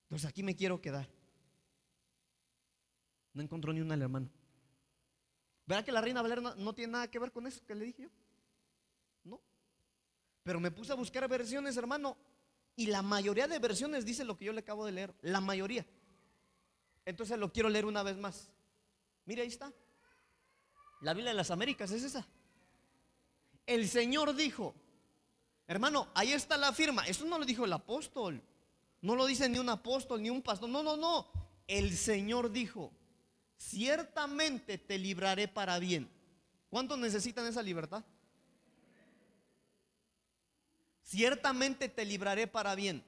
Entonces 0.04 0.30
aquí 0.30 0.44
me 0.44 0.56
quiero 0.56 0.82
quedar. 0.82 1.10
No 3.34 3.42
encontró 3.42 3.72
ni 3.74 3.82
una 3.82 3.94
al 3.94 4.02
hermano. 4.02 4.30
¿Verdad 5.66 5.86
que 5.86 5.92
la 5.92 6.02
reina 6.02 6.22
Valera 6.22 6.42
no, 6.58 6.74
tiene 6.74 6.94
nada 6.94 7.10
que 7.10 7.20
ver 7.20 7.32
con 7.32 7.48
eso 7.48 7.66
que 7.66 7.76
le 7.76 7.86
dije 7.86 8.04
yo? 8.04 8.10
No. 9.24 9.42
Pero 10.44 10.60
me 10.60 10.72
puse 10.72 10.92
a 10.92 10.96
buscar 10.96 11.28
versiones, 11.30 11.78
hermano, 11.78 12.18
y 12.76 12.88
la 12.88 13.02
mayoría 13.02 13.48
de 13.48 13.60
versiones 13.60 14.06
dice 14.06 14.26
lo 14.26 14.38
que 14.38 14.46
yo 14.46 14.54
le 14.54 14.62
acabo 14.62 14.86
de 14.86 14.92
leer. 14.92 15.14
La 15.22 15.40
mayoría. 15.40 15.86
Entonces 17.06 17.38
lo 17.38 17.52
quiero 17.52 17.70
leer 17.70 17.86
una 17.86 18.04
vez 18.04 18.18
más. 18.18 18.50
Mire, 19.26 19.44
ahí 19.44 19.48
está. 19.48 19.72
La 21.02 21.14
Biblia 21.14 21.32
de 21.32 21.38
las 21.38 21.52
Américas 21.52 21.92
es 21.92 22.04
esa. 22.04 22.28
El 23.66 23.88
Señor 23.88 24.36
dijo, 24.36 24.76
hermano, 25.68 26.10
ahí 26.14 26.34
está 26.34 26.58
la 26.58 26.74
firma. 26.74 27.06
Eso 27.08 27.26
no 27.26 27.40
lo 27.40 27.46
dijo 27.46 27.66
el 27.66 27.74
apóstol. 27.74 28.42
No 29.02 29.16
lo 29.16 29.26
dice 29.26 29.48
ni 29.48 29.58
un 29.58 29.70
apóstol 29.70 30.22
ni 30.22 30.30
un 30.30 30.42
pastor. 30.42 30.70
No, 30.70 30.84
no, 30.84 30.98
no. 30.98 31.32
El 31.68 31.96
Señor 31.96 32.52
dijo, 32.52 32.92
ciertamente 33.62 34.78
te 34.78 34.98
libraré 34.98 35.48
para 35.48 35.78
bien. 35.78 36.10
¿Cuántos 36.70 36.98
necesitan 36.98 37.46
esa 37.46 37.62
libertad? 37.62 38.04
Ciertamente 41.04 41.90
te 41.90 42.06
libraré 42.06 42.48
para 42.48 42.74
bien. 42.76 43.04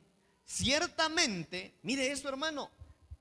Ciertamente, 0.45 1.73
mire 1.81 2.11
eso 2.11 2.29
hermano, 2.29 2.69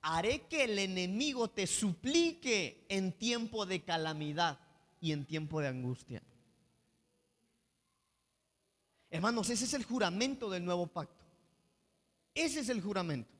haré 0.01 0.41
que 0.47 0.65
el 0.65 0.77
enemigo 0.77 1.49
te 1.49 1.65
suplique 1.65 2.85
en 2.89 3.13
tiempo 3.13 3.65
de 3.65 3.81
calamidad 3.83 4.59
y 4.99 5.11
en 5.11 5.25
tiempo 5.25 5.61
de 5.61 5.69
angustia. 5.69 6.21
Hermanos, 9.09 9.49
ese 9.49 9.65
es 9.65 9.73
el 9.73 9.85
juramento 9.85 10.49
del 10.49 10.65
nuevo 10.65 10.87
pacto. 10.87 11.23
Ese 12.33 12.59
es 12.59 12.69
el 12.69 12.81
juramento. 12.81 13.31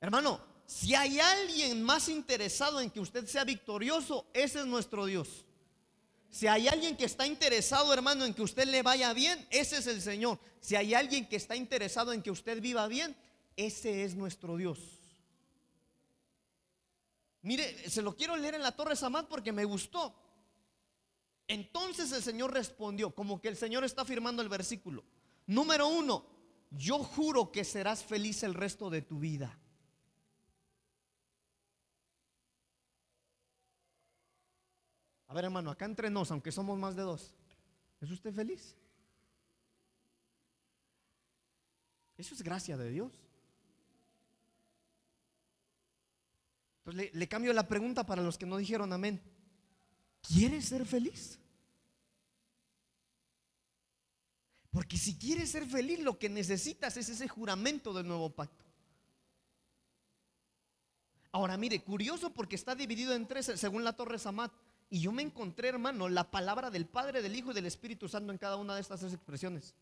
Hermano, 0.00 0.53
si 0.66 0.94
hay 0.94 1.20
alguien 1.20 1.82
más 1.82 2.08
interesado 2.08 2.80
en 2.80 2.90
que 2.90 3.00
usted 3.00 3.26
sea 3.26 3.44
victorioso, 3.44 4.26
ese 4.32 4.60
es 4.60 4.66
nuestro 4.66 5.06
Dios. 5.06 5.44
Si 6.30 6.46
hay 6.46 6.66
alguien 6.66 6.96
que 6.96 7.04
está 7.04 7.26
interesado, 7.26 7.92
hermano, 7.92 8.24
en 8.24 8.34
que 8.34 8.42
usted 8.42 8.66
le 8.66 8.82
vaya 8.82 9.12
bien, 9.12 9.46
ese 9.50 9.76
es 9.76 9.86
el 9.86 10.02
Señor. 10.02 10.40
Si 10.60 10.74
hay 10.74 10.94
alguien 10.94 11.28
que 11.28 11.36
está 11.36 11.54
interesado 11.54 12.12
en 12.12 12.22
que 12.22 12.30
usted 12.30 12.60
viva 12.60 12.88
bien, 12.88 13.14
ese 13.56 14.04
es 14.04 14.16
nuestro 14.16 14.56
Dios. 14.56 14.78
Mire, 17.42 17.88
se 17.88 18.02
lo 18.02 18.16
quiero 18.16 18.36
leer 18.36 18.54
en 18.54 18.62
la 18.62 18.72
Torre 18.72 18.96
Samad 18.96 19.26
porque 19.26 19.52
me 19.52 19.64
gustó. 19.64 20.14
Entonces 21.46 22.10
el 22.10 22.22
Señor 22.22 22.52
respondió, 22.52 23.14
como 23.14 23.40
que 23.40 23.48
el 23.48 23.56
Señor 23.56 23.84
está 23.84 24.04
firmando 24.04 24.42
el 24.42 24.48
versículo. 24.48 25.04
Número 25.46 25.86
uno, 25.86 26.26
yo 26.70 26.98
juro 26.98 27.52
que 27.52 27.64
serás 27.64 28.02
feliz 28.02 28.42
el 28.42 28.54
resto 28.54 28.88
de 28.88 29.02
tu 29.02 29.18
vida. 29.18 29.56
A 35.34 35.36
ver, 35.36 35.46
hermano, 35.46 35.72
acá 35.72 35.84
entre 35.84 36.10
nos, 36.10 36.30
aunque 36.30 36.52
somos 36.52 36.78
más 36.78 36.94
de 36.94 37.02
dos, 37.02 37.34
¿es 38.00 38.08
usted 38.08 38.32
feliz? 38.32 38.76
Eso 42.16 42.36
es 42.36 42.42
gracia 42.44 42.76
de 42.76 42.88
Dios. 42.88 43.12
Entonces 46.78 47.10
le, 47.12 47.18
le, 47.18 47.26
cambio 47.26 47.52
la 47.52 47.66
pregunta 47.66 48.06
para 48.06 48.22
los 48.22 48.38
que 48.38 48.46
no 48.46 48.58
dijeron 48.58 48.92
amén. 48.92 49.20
¿Quieres 50.22 50.66
ser 50.66 50.86
feliz? 50.86 51.40
Porque 54.70 54.96
si 54.96 55.18
quieres 55.18 55.50
ser 55.50 55.66
feliz, 55.66 55.98
lo 55.98 56.16
que 56.16 56.28
necesitas 56.28 56.96
es 56.96 57.08
ese 57.08 57.26
juramento 57.26 57.92
del 57.92 58.06
nuevo 58.06 58.30
pacto. 58.30 58.64
Ahora 61.32 61.56
mire, 61.56 61.82
curioso 61.82 62.32
porque 62.32 62.54
está 62.54 62.76
dividido 62.76 63.14
en 63.14 63.26
tres 63.26 63.46
según 63.56 63.82
la 63.82 63.96
Torre 63.96 64.20
Samat. 64.20 64.52
Y 64.90 65.00
yo 65.00 65.12
me 65.12 65.22
encontré, 65.22 65.68
hermano, 65.68 66.08
la 66.08 66.30
palabra 66.30 66.70
del 66.70 66.86
Padre, 66.86 67.22
del 67.22 67.34
Hijo 67.34 67.50
y 67.50 67.54
del 67.54 67.66
Espíritu 67.66 68.08
Santo 68.08 68.32
en 68.32 68.38
cada 68.38 68.56
una 68.56 68.74
de 68.74 68.80
estas 68.80 69.00
tres 69.00 69.12
expresiones. 69.12 69.74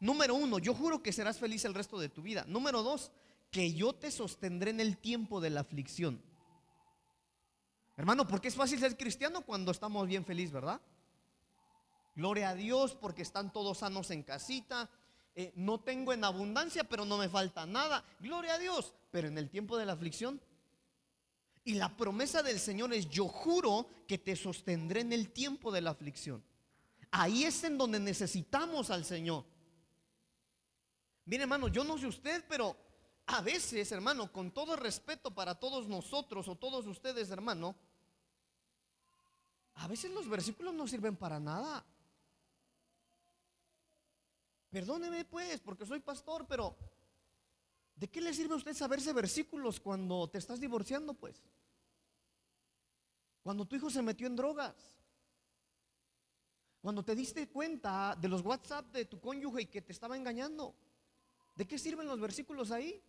Número 0.00 0.34
uno, 0.34 0.58
yo 0.58 0.74
juro 0.74 1.02
que 1.02 1.12
serás 1.12 1.38
feliz 1.38 1.64
el 1.64 1.74
resto 1.74 1.98
de 1.98 2.08
tu 2.08 2.22
vida. 2.22 2.44
Número 2.46 2.82
dos, 2.82 3.10
que 3.50 3.72
yo 3.74 3.94
te 3.94 4.10
sostendré 4.10 4.70
en 4.70 4.80
el 4.80 4.96
tiempo 4.96 5.40
de 5.40 5.50
la 5.50 5.60
aflicción. 5.60 6.22
Hermano, 7.96 8.28
porque 8.28 8.48
es 8.48 8.54
fácil 8.54 8.78
ser 8.78 8.96
cristiano 8.96 9.42
cuando 9.42 9.72
estamos 9.72 10.06
bien 10.06 10.24
felices, 10.24 10.52
¿verdad? 10.52 10.80
Gloria 12.14 12.50
a 12.50 12.54
Dios 12.54 12.94
porque 12.94 13.22
están 13.22 13.52
todos 13.52 13.78
sanos 13.78 14.10
en 14.10 14.22
casita. 14.22 14.88
Eh, 15.34 15.52
no 15.56 15.80
tengo 15.80 16.12
en 16.12 16.24
abundancia, 16.24 16.84
pero 16.84 17.04
no 17.04 17.18
me 17.18 17.28
falta 17.28 17.66
nada. 17.66 18.04
Gloria 18.20 18.54
a 18.54 18.58
Dios. 18.58 18.94
Pero 19.10 19.28
en 19.28 19.38
el 19.38 19.50
tiempo 19.50 19.76
de 19.76 19.86
la 19.86 19.92
aflicción, 19.94 20.40
y 21.64 21.74
la 21.74 21.96
promesa 21.96 22.42
del 22.42 22.58
Señor 22.58 22.92
es, 22.92 23.08
yo 23.08 23.28
juro 23.28 23.88
que 24.06 24.18
te 24.18 24.36
sostendré 24.36 25.00
en 25.00 25.12
el 25.12 25.30
tiempo 25.30 25.70
de 25.70 25.80
la 25.80 25.90
aflicción. 25.90 26.42
Ahí 27.10 27.44
es 27.44 27.64
en 27.64 27.78
donde 27.78 28.00
necesitamos 28.00 28.90
al 28.90 29.04
Señor. 29.04 29.44
Mire, 31.24 31.42
hermano, 31.42 31.68
yo 31.68 31.84
no 31.84 31.98
sé 31.98 32.06
usted, 32.06 32.44
pero 32.48 32.76
a 33.26 33.42
veces, 33.42 33.92
hermano, 33.92 34.32
con 34.32 34.50
todo 34.50 34.76
respeto 34.76 35.30
para 35.30 35.54
todos 35.54 35.86
nosotros 35.86 36.48
o 36.48 36.56
todos 36.56 36.86
ustedes, 36.86 37.30
hermano, 37.30 37.76
a 39.74 39.86
veces 39.86 40.10
los 40.10 40.28
versículos 40.28 40.74
no 40.74 40.88
sirven 40.88 41.16
para 41.16 41.38
nada. 41.38 41.84
Perdóneme 44.70 45.24
pues, 45.24 45.60
porque 45.60 45.86
soy 45.86 46.00
pastor, 46.00 46.46
pero 46.48 46.76
¿de 47.98 48.08
qué 48.08 48.20
le 48.20 48.32
sirve 48.32 48.54
a 48.54 48.58
usted 48.58 48.74
saberse 48.74 49.12
versículos 49.12 49.80
cuando 49.80 50.28
te 50.28 50.38
estás 50.38 50.60
divorciando, 50.60 51.14
pues? 51.14 51.42
Cuando 53.42 53.66
tu 53.66 53.76
hijo 53.76 53.90
se 53.90 54.02
metió 54.02 54.26
en 54.26 54.36
drogas. 54.36 54.74
Cuando 56.80 57.04
te 57.04 57.16
diste 57.16 57.48
cuenta 57.48 58.16
de 58.20 58.28
los 58.28 58.42
WhatsApp 58.42 58.92
de 58.92 59.04
tu 59.04 59.20
cónyuge 59.20 59.62
y 59.62 59.66
que 59.66 59.82
te 59.82 59.92
estaba 59.92 60.16
engañando. 60.16 60.74
¿De 61.56 61.66
qué 61.66 61.76
sirven 61.78 62.06
los 62.06 62.20
versículos 62.20 62.70
ahí? 62.70 63.02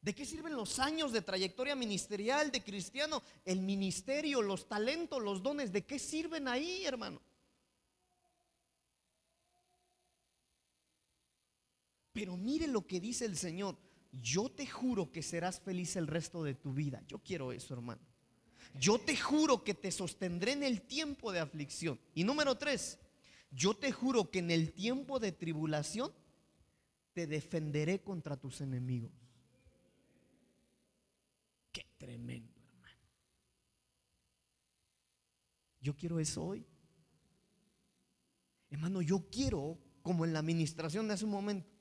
¿De 0.00 0.14
qué 0.14 0.24
sirven 0.24 0.54
los 0.54 0.78
años 0.78 1.12
de 1.12 1.22
trayectoria 1.22 1.74
ministerial 1.74 2.50
de 2.50 2.62
cristiano? 2.62 3.22
El 3.44 3.60
ministerio, 3.60 4.40
los 4.40 4.66
talentos, 4.66 5.22
los 5.22 5.42
dones, 5.42 5.72
¿de 5.72 5.84
qué 5.84 5.98
sirven 5.98 6.48
ahí, 6.48 6.84
hermano? 6.86 7.20
Pero 12.14 12.38
mire 12.38 12.66
lo 12.66 12.86
que 12.86 13.00
dice 13.00 13.26
el 13.26 13.36
Señor 13.36 13.76
yo 14.22 14.48
te 14.48 14.66
juro 14.66 15.10
que 15.10 15.22
serás 15.22 15.60
feliz 15.60 15.96
el 15.96 16.06
resto 16.06 16.42
de 16.44 16.54
tu 16.54 16.72
vida. 16.72 17.02
Yo 17.08 17.18
quiero 17.18 17.52
eso, 17.52 17.74
hermano. 17.74 18.00
Yo 18.78 18.98
te 18.98 19.16
juro 19.16 19.62
que 19.62 19.74
te 19.74 19.90
sostendré 19.90 20.52
en 20.52 20.62
el 20.62 20.82
tiempo 20.82 21.32
de 21.32 21.40
aflicción. 21.40 21.98
Y 22.14 22.24
número 22.24 22.56
tres, 22.56 22.98
yo 23.50 23.74
te 23.74 23.92
juro 23.92 24.30
que 24.30 24.40
en 24.40 24.50
el 24.50 24.72
tiempo 24.72 25.18
de 25.18 25.32
tribulación 25.32 26.12
te 27.12 27.26
defenderé 27.26 28.02
contra 28.02 28.36
tus 28.36 28.60
enemigos. 28.60 29.12
Qué 31.72 31.86
tremendo, 31.98 32.60
hermano. 32.60 32.98
Yo 35.80 35.96
quiero 35.96 36.18
eso 36.18 36.44
hoy. 36.44 36.66
Hermano, 38.70 39.02
yo 39.02 39.28
quiero, 39.30 39.78
como 40.02 40.24
en 40.24 40.32
la 40.32 40.40
administración 40.40 41.06
de 41.06 41.14
hace 41.14 41.24
un 41.24 41.30
momento, 41.30 41.73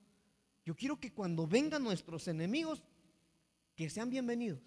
yo 0.66 0.76
quiero 0.76 1.00
que 1.00 1.12
cuando 1.12 1.46
vengan 1.46 1.84
nuestros 1.84 2.28
enemigos, 2.28 2.82
que 3.76 3.90
sean 3.90 4.10
bienvenidos. 4.10 4.60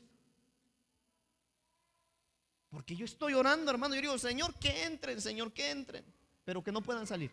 Porque 2.71 2.95
yo 2.95 3.05
estoy 3.05 3.33
orando, 3.33 3.71
hermano, 3.71 3.95
yo 3.95 4.03
digo, 4.03 4.19
Señor, 4.19 4.55
que 4.57 4.85
entren, 4.85 5.21
Señor, 5.21 5.53
que 5.53 5.71
entren, 5.71 6.05
pero 6.45 6.63
que 6.63 6.73
no 6.73 6.83
puedan 6.83 7.07
salir. 7.07 7.31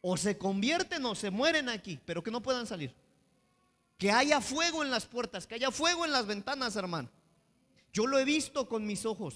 O 0.00 0.16
se 0.16 0.38
convierten 0.38 1.04
o 1.04 1.14
se 1.14 1.30
mueren 1.30 1.68
aquí, 1.68 1.98
pero 2.06 2.22
que 2.22 2.30
no 2.30 2.40
puedan 2.40 2.66
salir. 2.66 2.94
Que 3.98 4.10
haya 4.10 4.40
fuego 4.40 4.82
en 4.82 4.90
las 4.90 5.06
puertas, 5.06 5.46
que 5.46 5.56
haya 5.56 5.70
fuego 5.70 6.04
en 6.04 6.12
las 6.12 6.26
ventanas, 6.26 6.76
hermano. 6.76 7.10
Yo 7.92 8.06
lo 8.06 8.18
he 8.18 8.24
visto 8.24 8.68
con 8.68 8.86
mis 8.86 9.04
ojos. 9.04 9.34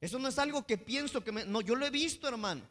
Eso 0.00 0.18
no 0.18 0.28
es 0.28 0.38
algo 0.38 0.66
que 0.66 0.78
pienso 0.78 1.22
que 1.22 1.32
me... 1.32 1.44
No, 1.44 1.60
yo 1.60 1.74
lo 1.74 1.86
he 1.86 1.90
visto, 1.90 2.28
hermano. 2.28 2.62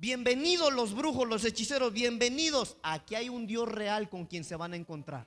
Bienvenidos 0.00 0.72
los 0.72 0.94
brujos, 0.94 1.28
los 1.28 1.44
hechiceros, 1.44 1.92
bienvenidos. 1.92 2.78
Aquí 2.82 3.14
hay 3.14 3.28
un 3.28 3.46
Dios 3.46 3.68
real 3.68 4.08
con 4.08 4.24
quien 4.24 4.44
se 4.44 4.56
van 4.56 4.72
a 4.72 4.76
encontrar. 4.76 5.26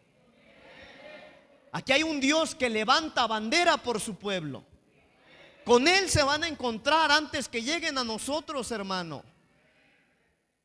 Aquí 1.72 1.92
hay 1.92 2.02
un 2.02 2.20
Dios 2.20 2.56
que 2.56 2.72
levanta 2.72 3.28
bandera 3.28 3.78
por 3.78 4.02
su 4.02 4.16
pueblo. 4.16 4.66
Con 5.64 5.88
Él 5.88 6.10
se 6.10 6.24
van 6.24 6.44
a 6.44 6.48
encontrar 6.48 7.12
antes 7.12 7.48
que 7.48 7.62
lleguen 7.62 8.00
a 8.00 8.04
nosotros, 8.04 8.72
hermano. 8.72 9.24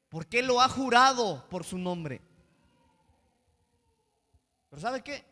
Porque 0.09 0.39
Él 0.39 0.47
lo 0.47 0.63
ha 0.63 0.71
jurado 0.71 1.47
por 1.51 1.65
su 1.65 1.77
nombre. 1.77 2.23
Pero 4.71 4.81
¿sabe 4.81 5.03
qué? 5.03 5.23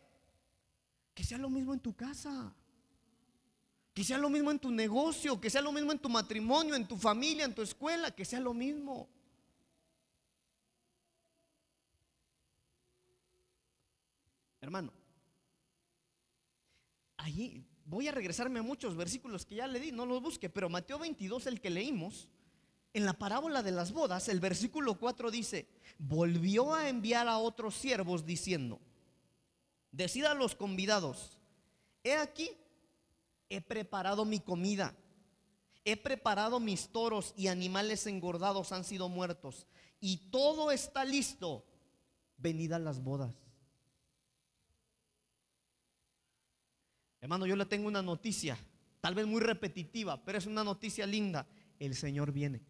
Que 1.14 1.24
sea 1.24 1.38
lo 1.38 1.48
mismo 1.48 1.72
en 1.72 1.80
tu 1.80 1.96
casa. 1.96 2.52
Que 3.96 4.04
sea 4.04 4.18
lo 4.18 4.28
mismo 4.28 4.50
en 4.50 4.58
tu 4.58 4.70
negocio, 4.70 5.40
que 5.40 5.48
sea 5.48 5.62
lo 5.62 5.72
mismo 5.72 5.90
en 5.90 5.98
tu 5.98 6.10
matrimonio, 6.10 6.74
en 6.74 6.86
tu 6.86 6.98
familia, 6.98 7.46
en 7.46 7.54
tu 7.54 7.62
escuela, 7.62 8.10
que 8.10 8.26
sea 8.26 8.38
lo 8.40 8.52
mismo. 8.52 9.08
Hermano, 14.60 14.92
allí 17.16 17.64
voy 17.86 18.06
a 18.06 18.12
regresarme 18.12 18.58
a 18.58 18.62
muchos 18.62 18.94
versículos 18.96 19.46
que 19.46 19.54
ya 19.54 19.66
le 19.66 19.80
di, 19.80 19.92
no 19.92 20.04
los 20.04 20.20
busque, 20.20 20.50
pero 20.50 20.68
Mateo 20.68 20.98
22, 20.98 21.46
el 21.46 21.62
que 21.62 21.70
leímos, 21.70 22.28
en 22.92 23.06
la 23.06 23.14
parábola 23.14 23.62
de 23.62 23.70
las 23.70 23.92
bodas, 23.92 24.28
el 24.28 24.40
versículo 24.40 24.98
4 24.98 25.30
dice, 25.30 25.68
volvió 25.96 26.74
a 26.74 26.90
enviar 26.90 27.28
a 27.28 27.38
otros 27.38 27.74
siervos 27.74 28.26
diciendo, 28.26 28.78
decida 29.90 30.32
a 30.32 30.34
los 30.34 30.54
convidados, 30.54 31.38
he 32.04 32.14
aquí 32.14 32.50
he 33.48 33.60
preparado 33.60 34.24
mi 34.24 34.40
comida, 34.40 34.94
he 35.84 35.96
preparado 35.96 36.60
mis 36.60 36.88
toros 36.88 37.32
y 37.36 37.48
animales 37.48 38.06
engordados 38.06 38.72
han 38.72 38.84
sido 38.84 39.08
muertos, 39.08 39.66
y 40.00 40.28
todo 40.30 40.70
está 40.70 41.04
listo, 41.04 41.64
venid 42.38 42.72
a 42.72 42.78
las 42.78 43.02
bodas. 43.02 43.34
Hermano, 47.20 47.46
yo 47.46 47.56
le 47.56 47.66
tengo 47.66 47.88
una 47.88 48.02
noticia, 48.02 48.56
tal 49.00 49.14
vez 49.14 49.26
muy 49.26 49.40
repetitiva, 49.40 50.22
pero 50.24 50.38
es 50.38 50.46
una 50.46 50.62
noticia 50.62 51.06
linda. 51.06 51.46
El 51.78 51.94
Señor 51.94 52.32
viene. 52.32 52.62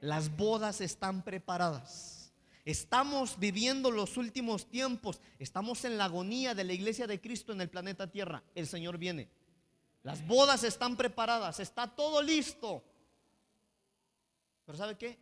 Las 0.00 0.36
bodas 0.36 0.80
están 0.80 1.22
preparadas. 1.22 2.23
Estamos 2.64 3.38
viviendo 3.38 3.90
los 3.90 4.16
últimos 4.16 4.66
tiempos. 4.70 5.20
Estamos 5.38 5.84
en 5.84 5.98
la 5.98 6.06
agonía 6.06 6.54
de 6.54 6.64
la 6.64 6.72
iglesia 6.72 7.06
de 7.06 7.20
Cristo 7.20 7.52
en 7.52 7.60
el 7.60 7.68
planeta 7.68 8.10
Tierra. 8.10 8.42
El 8.54 8.66
Señor 8.66 8.96
viene. 8.96 9.28
Las 10.02 10.26
bodas 10.26 10.64
están 10.64 10.96
preparadas. 10.96 11.60
Está 11.60 11.94
todo 11.94 12.22
listo. 12.22 12.82
Pero 14.64 14.78
¿sabe 14.78 14.96
qué? 14.96 15.18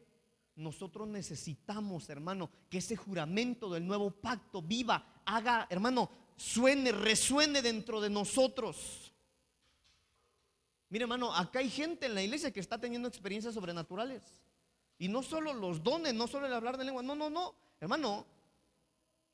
Nosotros 0.55 1.09
necesitamos, 1.09 2.09
hermano, 2.11 2.51
que 2.71 2.79
ese 2.79 2.95
juramento 2.95 3.71
del 3.71 3.87
nuevo 3.87 4.11
pacto 4.11 4.63
viva, 4.63 5.21
haga, 5.25 5.67
hermano, 5.69 6.11
suene, 6.37 6.93
resuene 6.93 7.61
dentro 7.61 8.01
de 8.01 8.11
nosotros. 8.11 9.13
Mire, 10.91 11.05
hermano, 11.05 11.35
acá 11.35 11.61
hay 11.61 11.71
gente 11.71 12.07
en 12.07 12.15
la 12.15 12.23
iglesia 12.23 12.53
que 12.53 12.61
está 12.61 12.79
teniendo 12.79 13.09
experiencias 13.09 13.55
sobrenaturales. 13.55 14.23
Y 15.03 15.09
no 15.09 15.25
solo 15.25 15.53
los 15.53 15.83
dones, 15.83 16.15
no 16.15 16.29
solo 16.29 16.47
el 16.47 16.53
hablar 16.53 16.79
de 16.79 16.85
lengua. 16.85 17.03
No, 17.03 17.17
no, 17.17 17.29
no. 17.29 17.57
Hermano, 17.81 18.25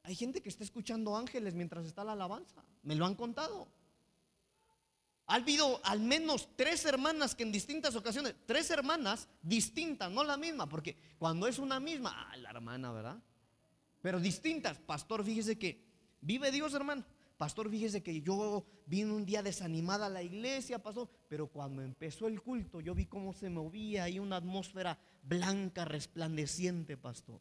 hay 0.03 0.15
gente 0.15 0.41
que 0.41 0.49
está 0.49 0.65
escuchando 0.65 1.15
ángeles 1.15 1.53
mientras 1.53 1.85
está 1.85 2.05
la 2.05 2.13
alabanza. 2.13 2.65
Me 2.85 2.95
lo 2.95 3.05
han 3.05 3.15
contado. 3.15 3.69
Ha 5.27 5.35
habido 5.35 5.79
al 5.85 6.01
menos 6.01 6.49
tres 6.57 6.87
hermanas 6.87 7.35
que 7.35 7.43
en 7.43 7.53
distintas 7.53 7.95
ocasiones, 7.97 8.35
tres 8.47 8.71
hermanas 8.71 9.29
distintas, 9.43 10.11
no 10.11 10.25
la 10.25 10.39
misma, 10.39 10.67
porque 10.67 10.97
cuando 11.19 11.47
es 11.47 11.59
una 11.59 11.79
misma, 11.79 12.15
ah, 12.17 12.37
la 12.39 12.49
hermana, 12.49 12.91
¿verdad? 12.91 13.19
Pero 14.01 14.21
distintas. 14.21 14.79
Pastor, 14.79 15.23
fíjese 15.23 15.59
que 15.59 15.85
vive 16.23 16.51
Dios, 16.51 16.73
hermano. 16.73 17.05
Pastor, 17.39 17.71
fíjese 17.71 18.03
que 18.03 18.21
yo 18.21 18.67
vine 18.85 19.13
un 19.13 19.25
día 19.25 19.45
desanimada 19.45 20.07
a 20.07 20.11
la 20.11 20.25
iglesia, 20.25 20.83
pastor, 20.83 21.09
pero 21.29 21.47
cuando 21.47 21.83
empezó 21.83 22.27
el 22.27 22.43
culto 22.43 22.81
yo 22.81 22.97
vi 22.97 23.07
cómo 23.07 23.33
se 23.33 23.49
movía 23.49 24.03
ahí 24.05 24.19
una 24.19 24.37
atmósfera 24.37 24.99
blanca, 25.23 25.85
resplandeciente, 25.85 26.97
pastor. 26.97 27.41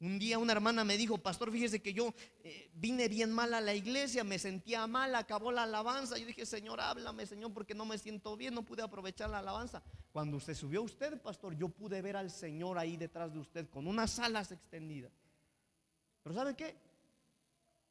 Un 0.00 0.18
día 0.18 0.38
una 0.38 0.52
hermana 0.52 0.82
me 0.82 0.96
dijo, 0.96 1.18
pastor, 1.18 1.52
fíjese 1.52 1.82
que 1.82 1.92
yo 1.92 2.14
eh, 2.42 2.70
vine 2.72 3.08
bien 3.08 3.32
mal 3.32 3.52
a 3.52 3.60
la 3.60 3.74
iglesia, 3.74 4.24
me 4.24 4.38
sentía 4.38 4.86
mal, 4.86 5.14
acabó 5.14 5.52
la 5.52 5.64
alabanza. 5.64 6.16
Yo 6.16 6.24
dije, 6.24 6.46
Señor, 6.46 6.80
háblame, 6.80 7.26
Señor, 7.26 7.52
porque 7.52 7.74
no 7.74 7.84
me 7.84 7.98
siento 7.98 8.34
bien, 8.34 8.54
no 8.54 8.64
pude 8.64 8.80
aprovechar 8.80 9.28
la 9.28 9.40
alabanza. 9.40 9.82
Cuando 10.10 10.40
se 10.40 10.54
subió 10.54 10.82
usted, 10.82 11.20
pastor, 11.20 11.54
yo 11.54 11.68
pude 11.68 12.00
ver 12.00 12.16
al 12.16 12.30
Señor 12.30 12.78
ahí 12.78 12.96
detrás 12.96 13.34
de 13.34 13.40
usted 13.40 13.68
con 13.68 13.86
unas 13.86 14.18
alas 14.20 14.52
extendidas. 14.52 15.12
Pero 16.22 16.34
¿sabe 16.34 16.54
qué? 16.54 16.87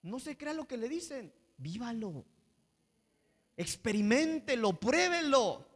No 0.07 0.19
se 0.19 0.37
crea 0.37 0.53
lo 0.53 0.67
que 0.67 0.77
le 0.77 0.87
dicen, 0.87 1.33
vívalo, 1.57 2.25
experimentelo, 3.57 4.79
pruébelo. 4.79 5.67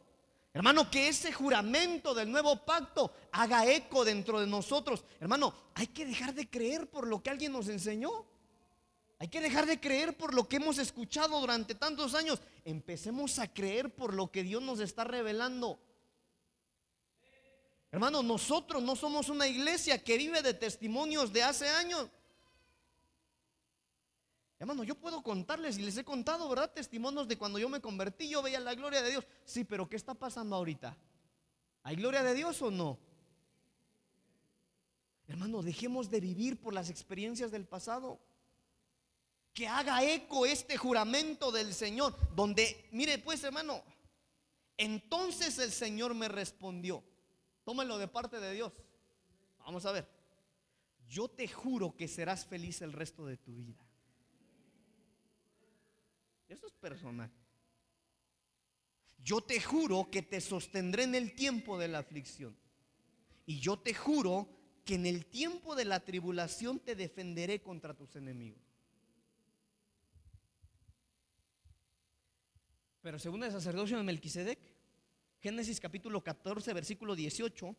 Hermano, 0.54 0.90
que 0.90 1.08
ese 1.08 1.32
juramento 1.32 2.14
del 2.14 2.30
nuevo 2.30 2.64
pacto 2.64 3.12
haga 3.32 3.66
eco 3.66 4.04
dentro 4.04 4.40
de 4.40 4.46
nosotros. 4.46 5.04
Hermano, 5.20 5.54
hay 5.74 5.86
que 5.88 6.06
dejar 6.06 6.34
de 6.34 6.48
creer 6.48 6.90
por 6.90 7.06
lo 7.06 7.22
que 7.22 7.30
alguien 7.30 7.52
nos 7.52 7.68
enseñó. 7.68 8.26
Hay 9.18 9.28
que 9.28 9.40
dejar 9.40 9.66
de 9.66 9.80
creer 9.80 10.16
por 10.16 10.34
lo 10.34 10.48
que 10.48 10.56
hemos 10.56 10.78
escuchado 10.78 11.38
durante 11.38 11.74
tantos 11.74 12.14
años. 12.14 12.40
Empecemos 12.64 13.38
a 13.38 13.52
creer 13.52 13.94
por 13.94 14.14
lo 14.14 14.30
que 14.30 14.42
Dios 14.42 14.62
nos 14.62 14.80
está 14.80 15.04
revelando. 15.04 15.78
Hermano, 17.90 18.22
nosotros 18.22 18.82
no 18.82 18.96
somos 18.96 19.28
una 19.28 19.46
iglesia 19.46 20.02
que 20.02 20.16
vive 20.16 20.40
de 20.40 20.54
testimonios 20.54 21.32
de 21.32 21.42
hace 21.42 21.68
años. 21.68 22.08
Hermano, 24.62 24.84
yo 24.84 24.94
puedo 24.94 25.24
contarles 25.24 25.76
y 25.76 25.82
les 25.82 25.96
he 25.96 26.04
contado, 26.04 26.48
¿verdad? 26.48 26.70
Testimonios 26.72 27.26
de 27.26 27.36
cuando 27.36 27.58
yo 27.58 27.68
me 27.68 27.80
convertí, 27.80 28.28
yo 28.28 28.42
veía 28.42 28.60
la 28.60 28.76
gloria 28.76 29.02
de 29.02 29.10
Dios. 29.10 29.26
Sí, 29.44 29.64
pero 29.64 29.88
¿qué 29.88 29.96
está 29.96 30.14
pasando 30.14 30.54
ahorita? 30.54 30.96
¿Hay 31.82 31.96
gloria 31.96 32.22
de 32.22 32.32
Dios 32.32 32.62
o 32.62 32.70
no? 32.70 32.96
Hermano, 35.26 35.62
dejemos 35.64 36.10
de 36.10 36.20
vivir 36.20 36.60
por 36.60 36.74
las 36.74 36.90
experiencias 36.90 37.50
del 37.50 37.66
pasado. 37.66 38.20
Que 39.52 39.66
haga 39.66 40.04
eco 40.04 40.46
este 40.46 40.76
juramento 40.76 41.50
del 41.50 41.74
Señor, 41.74 42.14
donde, 42.32 42.88
mire 42.92 43.18
pues 43.18 43.42
hermano, 43.42 43.82
entonces 44.76 45.58
el 45.58 45.72
Señor 45.72 46.14
me 46.14 46.28
respondió, 46.28 47.02
tómelo 47.64 47.98
de 47.98 48.06
parte 48.06 48.38
de 48.38 48.52
Dios. 48.52 48.72
Vamos 49.58 49.84
a 49.86 49.90
ver, 49.90 50.08
yo 51.08 51.26
te 51.26 51.48
juro 51.48 51.96
que 51.96 52.06
serás 52.06 52.46
feliz 52.46 52.80
el 52.80 52.92
resto 52.92 53.26
de 53.26 53.36
tu 53.38 53.56
vida. 53.56 53.84
Eso 56.52 56.66
es 56.66 56.74
personal. 56.74 57.30
Yo 59.24 59.40
te 59.40 59.58
juro 59.58 60.10
que 60.10 60.20
te 60.20 60.38
sostendré 60.38 61.04
en 61.04 61.14
el 61.14 61.34
tiempo 61.34 61.78
de 61.78 61.88
la 61.88 62.00
aflicción. 62.00 62.54
Y 63.46 63.58
yo 63.58 63.78
te 63.78 63.94
juro 63.94 64.46
que 64.84 64.96
en 64.96 65.06
el 65.06 65.24
tiempo 65.24 65.74
de 65.74 65.86
la 65.86 66.00
tribulación 66.00 66.78
te 66.78 66.94
defenderé 66.94 67.62
contra 67.62 67.94
tus 67.94 68.16
enemigos. 68.16 68.60
Pero 73.00 73.18
según 73.18 73.44
el 73.44 73.50
sacerdocio 73.50 73.96
de 73.96 74.02
Melquisedec, 74.02 74.58
Génesis 75.40 75.80
capítulo 75.80 76.22
14, 76.22 76.74
versículo 76.74 77.16
18. 77.16 77.76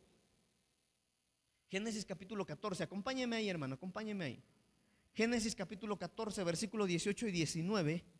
Génesis 1.69 2.05
capítulo 2.05 2.43
14, 2.43 2.83
acompáñeme 2.83 3.35
ahí, 3.35 3.49
hermano, 3.49 3.75
acompáñeme 3.75 4.25
ahí. 4.25 4.43
Génesis 5.13 5.53
capítulo 5.53 5.95
14, 5.95 6.43
versículo 6.43 6.87
18 6.87 7.27
y 7.27 7.31
19 7.31 8.12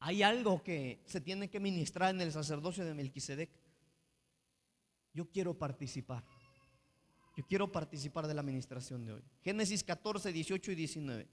hay 0.00 0.22
algo 0.22 0.62
que 0.62 1.02
se 1.06 1.20
tiene 1.20 1.48
que 1.48 1.60
ministrar 1.60 2.14
en 2.14 2.20
el 2.20 2.32
sacerdocio 2.32 2.84
de 2.84 2.94
Melquisedec. 2.94 3.50
Yo 5.14 5.30
quiero 5.30 5.54
participar. 5.54 6.24
Yo 7.36 7.46
quiero 7.46 7.70
participar 7.70 8.26
de 8.26 8.34
la 8.34 8.40
administración 8.40 9.04
de 9.04 9.12
hoy. 9.12 9.22
Génesis 9.42 9.84
14, 9.84 10.32
18 10.32 10.72
y 10.72 10.74
19. 10.74 11.28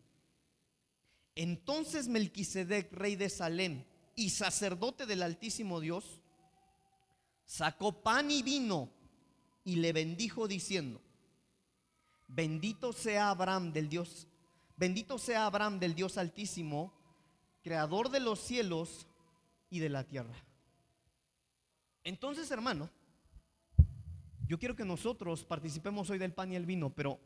Entonces 1.35 2.07
Melquisedec, 2.07 2.91
rey 2.93 3.15
de 3.15 3.29
Salem 3.29 3.83
y 4.15 4.29
sacerdote 4.29 5.05
del 5.05 5.23
Altísimo 5.23 5.79
Dios, 5.79 6.21
sacó 7.45 8.01
pan 8.03 8.31
y 8.31 8.43
vino 8.43 8.89
y 9.63 9.77
le 9.77 9.93
bendijo 9.93 10.47
diciendo: 10.47 11.01
Bendito 12.27 12.93
sea 12.93 13.29
Abraham 13.29 13.73
del 13.73 13.89
Dios, 13.89 14.27
bendito 14.77 15.17
sea 15.17 15.45
Abraham 15.45 15.79
del 15.79 15.95
Dios 15.95 16.17
Altísimo 16.17 16.93
creador 17.63 18.09
de 18.09 18.19
los 18.19 18.39
cielos 18.39 19.07
y 19.69 19.79
de 19.79 19.89
la 19.89 20.03
tierra. 20.03 20.35
Entonces, 22.03 22.51
hermano, 22.51 22.89
yo 24.45 24.59
quiero 24.59 24.75
que 24.75 24.85
nosotros 24.85 25.43
participemos 25.43 26.09
hoy 26.09 26.17
del 26.17 26.33
pan 26.33 26.51
y 26.51 26.55
el 26.55 26.65
vino, 26.65 26.89
pero 26.89 27.19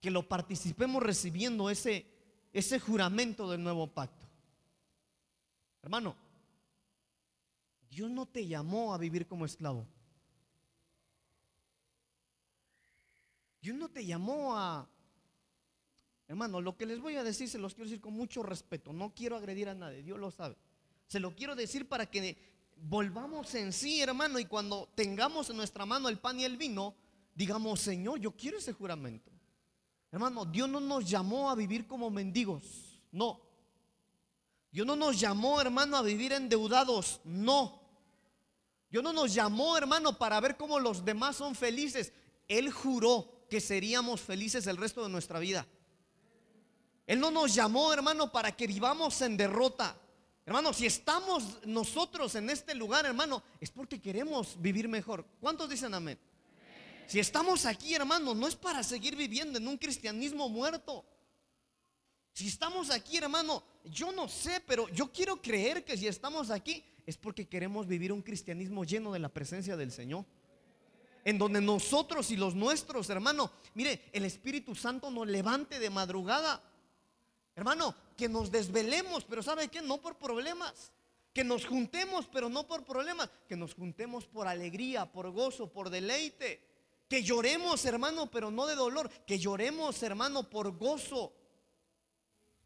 que 0.00 0.10
lo 0.10 0.28
participemos 0.28 1.02
recibiendo 1.02 1.68
ese, 1.68 2.06
ese 2.52 2.78
juramento 2.78 3.50
del 3.50 3.62
nuevo 3.62 3.88
pacto. 3.88 4.26
Hermano, 5.82 6.14
Dios 7.90 8.10
no 8.10 8.26
te 8.26 8.46
llamó 8.46 8.94
a 8.94 8.98
vivir 8.98 9.26
como 9.26 9.44
esclavo. 9.44 9.86
Dios 13.60 13.76
no 13.76 13.88
te 13.88 14.04
llamó 14.04 14.56
a... 14.56 14.88
Hermano, 16.26 16.60
lo 16.60 16.76
que 16.76 16.86
les 16.86 17.00
voy 17.00 17.16
a 17.16 17.24
decir 17.24 17.48
se 17.48 17.58
los 17.58 17.74
quiero 17.74 17.88
decir 17.88 18.00
con 18.00 18.14
mucho 18.14 18.42
respeto. 18.42 18.92
No 18.92 19.14
quiero 19.14 19.36
agredir 19.36 19.68
a 19.68 19.74
nadie, 19.74 20.02
Dios 20.02 20.18
lo 20.18 20.30
sabe. 20.30 20.56
Se 21.06 21.20
lo 21.20 21.34
quiero 21.34 21.54
decir 21.54 21.86
para 21.86 22.06
que 22.06 22.36
volvamos 22.76 23.54
en 23.54 23.72
sí, 23.72 24.00
hermano, 24.00 24.38
y 24.38 24.46
cuando 24.46 24.88
tengamos 24.94 25.50
en 25.50 25.56
nuestra 25.56 25.84
mano 25.84 26.08
el 26.08 26.18
pan 26.18 26.40
y 26.40 26.44
el 26.44 26.56
vino, 26.56 26.94
digamos, 27.34 27.80
Señor, 27.80 28.20
yo 28.20 28.32
quiero 28.32 28.58
ese 28.58 28.72
juramento. 28.72 29.30
Hermano, 30.10 30.44
Dios 30.44 30.68
no 30.68 30.80
nos 30.80 31.08
llamó 31.08 31.50
a 31.50 31.54
vivir 31.54 31.86
como 31.86 32.10
mendigos, 32.10 33.00
no. 33.10 33.40
Dios 34.70 34.86
no 34.86 34.96
nos 34.96 35.20
llamó, 35.20 35.60
hermano, 35.60 35.96
a 35.96 36.02
vivir 36.02 36.32
endeudados, 36.32 37.20
no. 37.24 37.80
Dios 38.90 39.02
no 39.04 39.12
nos 39.12 39.34
llamó, 39.34 39.76
hermano, 39.76 40.16
para 40.18 40.40
ver 40.40 40.56
cómo 40.56 40.78
los 40.78 41.04
demás 41.04 41.36
son 41.36 41.54
felices. 41.54 42.12
Él 42.48 42.70
juró 42.70 43.46
que 43.50 43.60
seríamos 43.60 44.20
felices 44.20 44.66
el 44.66 44.76
resto 44.76 45.02
de 45.02 45.08
nuestra 45.10 45.38
vida. 45.38 45.66
Él 47.06 47.20
no 47.20 47.30
nos 47.30 47.54
llamó, 47.54 47.92
hermano, 47.92 48.32
para 48.32 48.52
que 48.52 48.66
vivamos 48.66 49.20
en 49.22 49.36
derrota. 49.36 49.96
Hermano, 50.46 50.72
si 50.72 50.86
estamos 50.86 51.58
nosotros 51.64 52.34
en 52.34 52.50
este 52.50 52.74
lugar, 52.74 53.06
hermano, 53.06 53.42
es 53.60 53.70
porque 53.70 54.00
queremos 54.00 54.60
vivir 54.60 54.88
mejor. 54.88 55.26
¿Cuántos 55.40 55.68
dicen 55.68 55.94
amén? 55.94 56.18
Si 57.06 57.18
estamos 57.18 57.66
aquí, 57.66 57.94
hermano, 57.94 58.34
no 58.34 58.46
es 58.46 58.56
para 58.56 58.82
seguir 58.82 59.16
viviendo 59.16 59.58
en 59.58 59.68
un 59.68 59.76
cristianismo 59.76 60.48
muerto. 60.48 61.04
Si 62.32 62.48
estamos 62.48 62.90
aquí, 62.90 63.18
hermano, 63.18 63.62
yo 63.84 64.10
no 64.12 64.28
sé, 64.28 64.62
pero 64.66 64.88
yo 64.88 65.12
quiero 65.12 65.40
creer 65.40 65.84
que 65.84 65.96
si 65.96 66.06
estamos 66.06 66.50
aquí 66.50 66.82
es 67.06 67.16
porque 67.16 67.46
queremos 67.46 67.86
vivir 67.86 68.12
un 68.12 68.22
cristianismo 68.22 68.84
lleno 68.84 69.12
de 69.12 69.18
la 69.18 69.28
presencia 69.28 69.76
del 69.76 69.92
Señor 69.92 70.24
en 71.24 71.38
donde 71.38 71.60
nosotros 71.60 72.30
y 72.30 72.36
los 72.36 72.54
nuestros, 72.54 73.08
hermano, 73.08 73.50
mire, 73.74 74.02
el 74.12 74.24
Espíritu 74.24 74.74
Santo 74.74 75.10
nos 75.10 75.26
levante 75.26 75.78
de 75.78 75.90
madrugada. 75.90 76.62
Hermano, 77.56 77.94
que 78.16 78.28
nos 78.28 78.50
desvelemos, 78.50 79.24
pero 79.24 79.42
¿sabe 79.42 79.68
qué? 79.68 79.80
No 79.80 80.00
por 80.00 80.16
problemas. 80.16 80.92
Que 81.32 81.44
nos 81.44 81.66
juntemos, 81.66 82.28
pero 82.32 82.48
no 82.48 82.66
por 82.66 82.84
problemas. 82.84 83.30
Que 83.48 83.56
nos 83.56 83.74
juntemos 83.74 84.26
por 84.26 84.46
alegría, 84.46 85.10
por 85.10 85.30
gozo, 85.30 85.72
por 85.72 85.90
deleite. 85.90 86.60
Que 87.08 87.22
lloremos, 87.22 87.84
hermano, 87.84 88.30
pero 88.30 88.50
no 88.50 88.66
de 88.66 88.74
dolor. 88.74 89.10
Que 89.26 89.38
lloremos, 89.38 90.02
hermano, 90.02 90.48
por 90.48 90.76
gozo. 90.76 91.32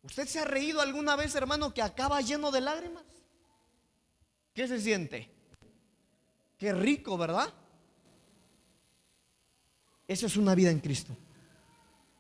¿Usted 0.03 0.26
se 0.26 0.39
ha 0.39 0.45
reído 0.45 0.80
alguna 0.80 1.16
vez, 1.16 1.34
hermano, 1.34 1.74
que 1.74 1.82
acaba 1.82 2.20
lleno 2.20 2.51
de 2.51 2.61
lágrimas? 2.61 3.05
¿Qué 4.55 4.66
se 4.66 4.80
siente? 4.80 5.30
Qué 6.57 6.72
rico, 6.72 7.16
¿verdad? 7.16 7.53
Esa 10.07 10.26
es 10.26 10.36
una 10.36 10.55
vida 10.55 10.70
en 10.70 10.80
Cristo. 10.80 11.14